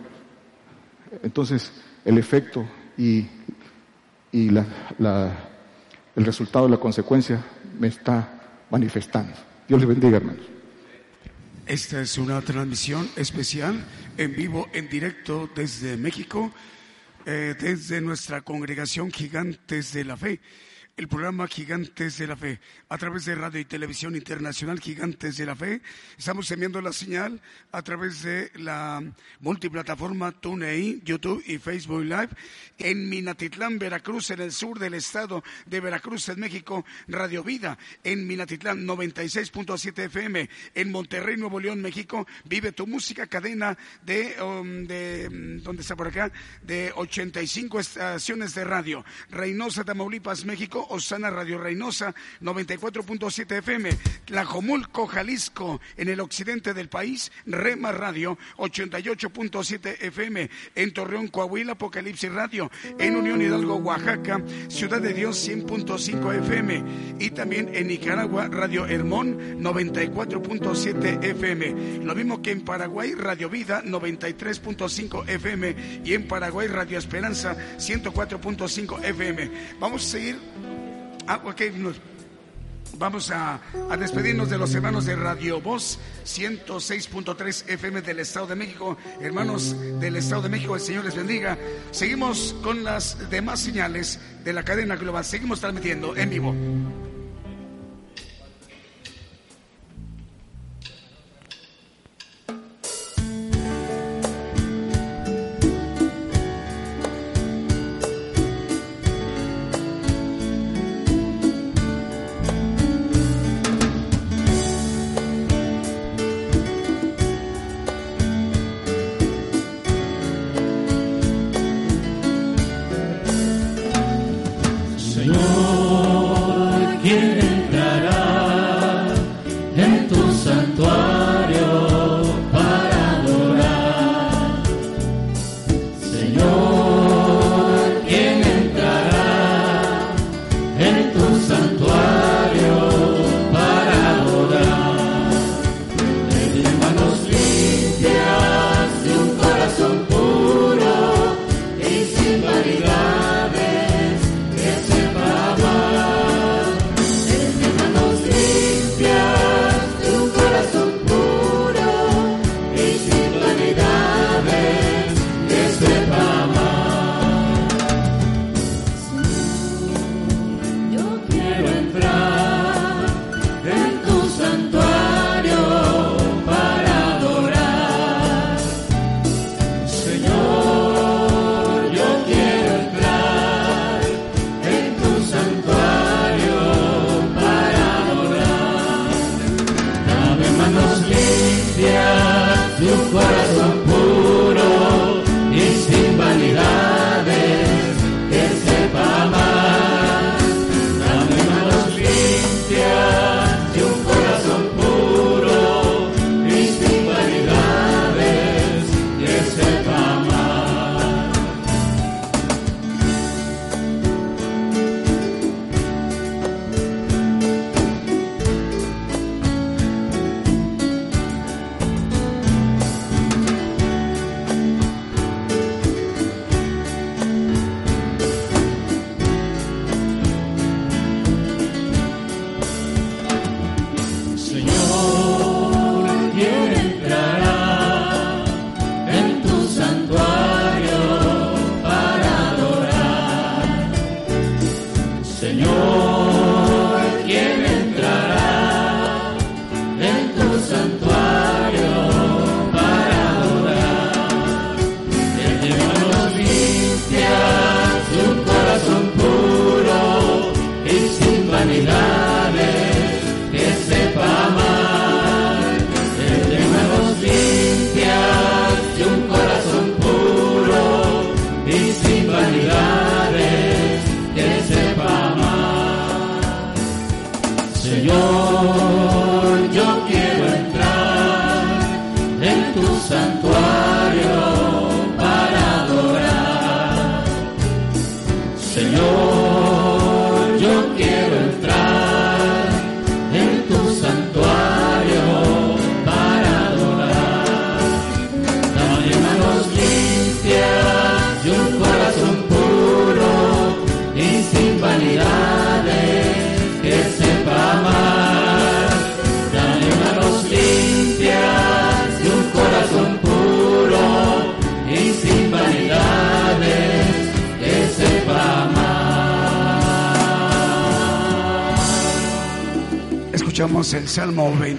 Entonces, 1.24 1.72
el 2.06 2.20
efecto 2.20 2.66
y, 2.98 3.26
y 4.32 4.52
la, 4.52 4.66
la, 5.00 5.32
el 6.16 6.24
resultado, 6.24 6.70
la 6.70 6.78
consecuencia 6.78 7.44
me 7.80 7.88
está 7.88 8.30
manifestando. 8.70 9.34
Dios 9.68 9.82
le 9.82 9.88
bendiga, 9.88 10.18
hermanos. 10.18 10.61
Esta 11.72 12.02
es 12.02 12.18
una 12.18 12.42
transmisión 12.42 13.10
especial 13.16 13.82
en 14.18 14.36
vivo, 14.36 14.68
en 14.74 14.90
directo 14.90 15.50
desde 15.56 15.96
México, 15.96 16.52
eh, 17.26 17.56
desde 17.58 18.02
nuestra 18.02 18.42
congregación 18.42 19.10
Gigantes 19.10 19.94
de 19.94 20.04
la 20.04 20.18
Fe 20.18 20.42
el 20.98 21.08
programa 21.08 21.48
Gigantes 21.48 22.18
de 22.18 22.28
la 22.28 22.36
Fe 22.36 22.60
a 22.90 22.98
través 22.98 23.26
de 23.26 23.36
Radio 23.36 23.60
y 23.60 23.66
Televisión 23.66 24.16
Internacional 24.16 24.80
Gigantes 24.80 25.38
de 25.38 25.46
la 25.46 25.56
Fe. 25.56 25.82
Estamos 26.18 26.50
enviando 26.52 26.82
la 26.82 26.94
señal 26.94 27.42
a 27.72 27.82
través 27.82 28.24
de 28.24 28.52
la 28.56 29.02
multiplataforma 29.40 30.32
TuneIn, 30.32 31.02
YouTube 31.04 31.44
y 31.48 31.58
Facebook 31.58 32.04
Live 32.04 32.30
en 32.78 33.10
Minatitlán, 33.10 33.80
Veracruz, 33.80 34.32
en 34.32 34.42
el 34.42 34.52
sur 34.52 34.80
del 34.80 34.94
estado 34.94 35.44
de 35.66 35.80
Veracruz, 35.80 36.30
en 36.30 36.40
México, 36.40 36.86
Radio 37.08 37.44
Vida, 37.44 37.78
en 38.04 38.28
Minatitlán 38.28 38.86
96.7 38.86 40.06
FM, 40.06 40.50
en 40.76 40.92
Monterrey, 40.92 41.38
Nuevo 41.38 41.60
León, 41.60 41.82
México, 41.82 42.28
Vive 42.46 42.72
tu 42.72 42.88
música, 42.88 43.28
cadena 43.28 43.78
de, 44.04 44.36
um, 44.42 44.86
de 44.86 45.30
mm, 45.30 45.64
¿dónde 45.64 45.82
está 45.82 45.96
por 45.96 46.08
acá? 46.08 46.32
De 46.62 46.92
85 46.96 47.80
estaciones 47.80 48.56
de 48.56 48.64
radio. 48.64 49.06
Reynosa, 49.30 49.84
Tamaulipas, 49.84 50.46
México, 50.46 50.81
Osana 50.90 51.30
Radio 51.30 51.58
Reynosa 51.58 52.14
94.7 52.42 53.58
FM, 53.58 53.90
Tlajomulco, 54.26 55.08
Jalisco, 55.08 55.82
en 55.98 56.10
el 56.10 56.20
occidente 56.20 56.74
del 56.74 56.90
país, 56.90 57.32
Rema 57.46 57.92
Radio 57.92 58.38
88.7 58.58 59.98
FM, 60.02 60.50
en 60.76 60.94
Torreón, 60.94 61.28
Coahuila, 61.28 61.74
Apocalipsis 61.74 62.32
Radio, 62.32 62.72
en 63.00 63.16
Unión 63.16 63.42
Hidalgo, 63.42 63.76
Oaxaca, 63.76 64.42
Ciudad 64.70 65.02
de 65.02 65.14
Dios 65.14 65.48
100.5 65.48 66.36
FM 66.44 66.84
y 67.20 67.32
también 67.32 67.74
en 67.74 67.88
Nicaragua, 67.88 68.48
Radio 68.48 68.86
Hermón 68.86 69.62
94.7 69.62 71.24
FM. 71.24 72.04
Lo 72.04 72.16
mismo 72.16 72.42
que 72.42 72.52
en 72.52 72.62
Paraguay, 72.62 73.14
Radio 73.14 73.50
Vida 73.50 73.84
93.5 73.84 75.28
FM 75.28 76.02
y 76.04 76.14
en 76.14 76.28
Paraguay, 76.28 76.68
Radio 76.68 76.98
Esperanza 76.98 77.56
104.5 77.78 79.04
FM. 79.04 79.52
Vamos 79.80 80.06
a 80.06 80.10
seguir 80.10 80.40
Ah, 81.34 81.40
ok, 81.46 81.62
vamos 82.98 83.32
a, 83.32 83.62
a, 83.90 83.96
despedirnos 83.96 84.50
de 84.50 84.58
los 84.58 84.76
hermanos 84.76 85.06
de 85.06 85.16
Radio 85.16 85.62
Voz 85.62 85.98
106.3 86.26 87.70
FM 87.70 88.02
del 88.02 88.20
Estado 88.20 88.48
de 88.48 88.56
México. 88.56 88.98
Hermanos 89.22 89.74
del 90.02 90.18
Estado 90.18 90.42
de 90.42 90.50
México, 90.50 90.76
el 90.76 90.82
Señor 90.82 91.06
les 91.06 91.16
bendiga. 91.16 91.58
Seguimos 91.92 92.54
con 92.62 92.84
las 92.84 93.30
demás 93.30 93.62
señales 93.62 94.20
de 94.44 94.52
la 94.52 94.64
cadena 94.64 94.98
global. 94.98 95.24
Seguimos 95.24 95.62
transmitiendo 95.62 96.18
en 96.18 96.30
vivo. 96.30 96.54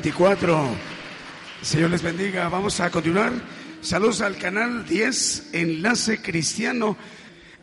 24. 0.03 0.69
Señor 1.63 1.91
les 1.91 2.03
bendiga. 2.03 2.49
Vamos 2.49 2.81
a 2.81 2.91
continuar. 2.91 3.33
Saludos 3.83 4.21
al 4.21 4.37
canal 4.37 4.85
10, 4.85 5.51
Enlace 5.53 6.21
Cristiano. 6.21 6.97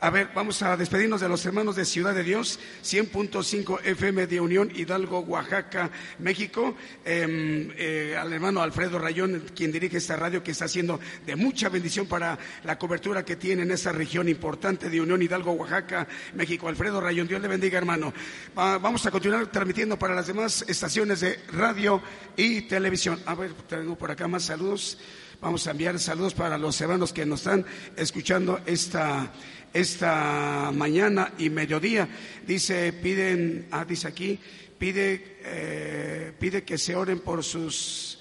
A 0.01 0.09
ver, 0.11 0.29
vamos 0.33 0.61
a 0.61 0.77
despedirnos 0.77 1.19
de 1.19 1.27
los 1.27 1.45
hermanos 1.45 1.75
de 1.75 1.83
Ciudad 1.83 2.15
de 2.15 2.23
Dios, 2.23 2.57
100.5 2.83 3.81
FM 3.83 4.27
de 4.27 4.39
Unión 4.39 4.71
Hidalgo, 4.73 5.19
Oaxaca, 5.19 5.91
México. 6.19 6.73
Em, 7.03 7.69
eh, 7.75 8.15
al 8.17 8.31
hermano 8.31 8.61
Alfredo 8.61 8.97
Rayón, 8.97 9.43
quien 9.53 9.73
dirige 9.73 9.97
esta 9.97 10.15
radio, 10.15 10.41
que 10.41 10.51
está 10.51 10.65
haciendo 10.65 11.01
de 11.25 11.35
mucha 11.35 11.67
bendición 11.67 12.07
para 12.07 12.39
la 12.63 12.77
cobertura 12.77 13.25
que 13.25 13.35
tiene 13.35 13.63
en 13.63 13.71
esta 13.71 13.91
región 13.91 14.29
importante 14.29 14.89
de 14.89 15.01
Unión 15.01 15.21
Hidalgo, 15.21 15.51
Oaxaca, 15.51 16.07
México. 16.33 16.69
Alfredo 16.69 17.01
Rayón, 17.01 17.27
Dios 17.27 17.41
le 17.41 17.49
bendiga, 17.49 17.77
hermano. 17.77 18.13
vamos 18.55 19.05
a 19.05 19.11
continuar 19.11 19.47
transmitiendo 19.47 19.99
para 19.99 20.15
las 20.15 20.27
demás 20.27 20.63
estaciones 20.65 21.19
de 21.19 21.41
radio 21.51 22.01
y 22.37 22.61
televisión. 22.61 23.19
A 23.25 23.35
ver, 23.35 23.51
tengo 23.67 23.97
por 23.97 24.11
acá 24.11 24.29
más 24.29 24.43
saludos. 24.43 24.97
Vamos 25.41 25.65
a 25.67 25.71
enviar 25.71 25.97
saludos 25.99 26.33
para 26.33 26.57
los 26.57 26.81
hermanos 26.81 27.13
que 27.13 27.25
nos 27.25 27.39
están 27.39 27.65
escuchando 27.95 28.59
esta 28.65 29.31
esta 29.73 30.71
mañana 30.73 31.33
y 31.37 31.49
mediodía. 31.49 32.07
Dice, 32.45 32.93
piden, 32.93 33.67
ah, 33.71 33.85
dice 33.85 34.07
aquí, 34.07 34.39
pide, 34.77 35.37
eh, 35.43 36.33
pide 36.39 36.63
que 36.63 36.77
se 36.77 36.95
oren 36.95 37.19
por 37.19 37.43
sus, 37.43 38.19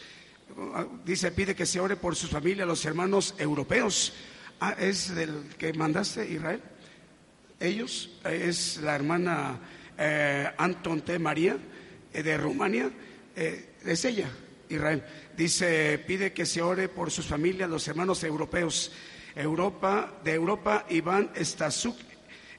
ah, 0.75 0.87
dice, 1.05 1.31
pide 1.31 1.55
que 1.55 1.67
se 1.67 1.81
ore 1.81 1.97
por 1.97 2.17
sus 2.17 2.31
familias, 2.31 2.67
los 2.67 2.85
hermanos 2.85 3.35
europeos. 3.39 4.13
Ah, 4.61 4.75
es 4.79 5.15
del 5.15 5.49
que 5.57 5.73
mandaste, 5.73 6.29
Israel. 6.29 6.61
Ellos, 7.61 8.11
es 8.25 8.79
la 8.83 8.95
hermana 8.95 9.59
eh, 9.97 10.49
Anton 10.59 11.01
T. 11.03 11.19
María 11.19 11.57
eh, 12.13 12.23
de 12.23 12.37
Rumania, 12.37 12.91
es 13.37 14.05
ella, 14.05 14.29
Israel. 14.69 15.05
Dice, 15.37 16.03
pide 16.05 16.33
que 16.33 16.45
se 16.45 16.61
ore 16.61 16.89
por 16.89 17.13
sus 17.13 17.27
familias, 17.27 17.71
los 17.71 17.87
hermanos 17.87 18.25
europeos. 18.25 18.91
Europa, 19.39 20.13
de 20.25 20.35
Europa, 20.35 20.85
Iván 20.91 21.31
Stasuk, 21.37 21.97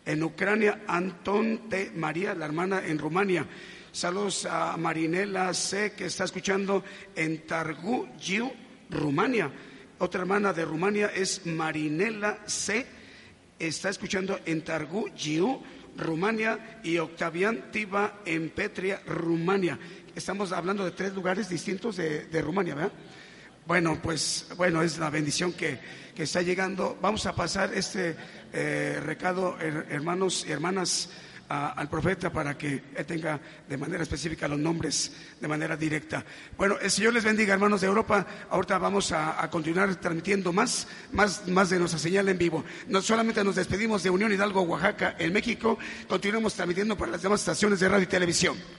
en 0.05 0.23
Ucrania, 0.23 0.83
Anton 0.87 1.69
T. 1.69 1.91
María, 1.93 2.33
la 2.33 2.45
hermana 2.45 2.81
en 2.85 2.97
Rumania. 2.97 3.45
Saludos 3.91 4.45
a 4.45 4.77
Marinela 4.77 5.53
C, 5.53 5.91
que 5.91 6.05
está 6.05 6.23
escuchando 6.23 6.83
en 7.15 7.45
Targu, 7.45 8.07
Giu, 8.17 8.49
Rumania. 8.89 9.51
Otra 9.97 10.21
hermana 10.21 10.53
de 10.53 10.63
Rumania 10.63 11.07
es 11.13 11.45
Marinela 11.45 12.39
C, 12.45 12.85
está 13.59 13.89
escuchando 13.89 14.39
en 14.45 14.63
Targu, 14.63 15.09
Giu, 15.15 15.61
Rumania, 15.97 16.79
y 16.81 16.97
Octavian 16.97 17.71
Tiba 17.71 18.21
en 18.25 18.51
Petria, 18.51 19.01
Rumania. 19.05 19.77
Estamos 20.15 20.53
hablando 20.53 20.85
de 20.85 20.91
tres 20.91 21.13
lugares 21.13 21.49
distintos 21.49 21.97
de, 21.97 22.27
de 22.27 22.41
Rumania, 22.41 22.73
¿verdad? 22.73 22.93
Bueno, 23.67 23.99
pues 24.01 24.47
bueno, 24.57 24.81
es 24.81 24.97
la 24.97 25.09
bendición 25.09 25.53
que, 25.53 25.77
está 26.23 26.41
llegando. 26.41 26.97
Vamos 27.01 27.25
a 27.25 27.33
pasar 27.33 27.73
este 27.73 28.15
eh, 28.53 28.99
recado, 29.03 29.57
hermanos 29.59 30.45
y 30.47 30.51
hermanas, 30.51 31.09
al 31.49 31.89
profeta 31.89 32.31
para 32.31 32.55
que 32.57 32.83
él 32.95 33.05
tenga 33.05 33.39
de 33.67 33.75
manera 33.75 34.03
específica 34.03 34.47
los 34.47 34.59
nombres 34.59 35.11
de 35.39 35.47
manera 35.47 35.75
directa. 35.75 36.23
Bueno, 36.55 36.77
el 36.79 36.91
Señor 36.91 37.13
les 37.13 37.23
bendiga, 37.23 37.55
hermanos 37.55 37.81
de 37.81 37.87
Europa. 37.87 38.25
Ahorita 38.51 38.77
vamos 38.77 39.11
a, 39.11 39.49
continuar 39.49 39.95
transmitiendo 39.95 40.53
más, 40.53 40.87
más, 41.11 41.47
más 41.47 41.69
de 41.71 41.79
nuestra 41.79 41.99
señal 41.99 42.29
en 42.29 42.37
vivo. 42.37 42.63
No 42.87 43.01
solamente 43.01 43.43
nos 43.43 43.55
despedimos 43.55 44.03
de 44.03 44.11
Unión 44.11 44.31
Hidalgo, 44.31 44.61
Oaxaca, 44.61 45.15
en 45.17 45.33
México, 45.33 45.79
continuamos 46.07 46.53
transmitiendo 46.53 46.95
para 46.95 47.13
las 47.13 47.23
demás 47.23 47.39
estaciones 47.41 47.79
de 47.79 47.89
radio 47.89 48.03
y 48.03 48.07
televisión. 48.07 48.78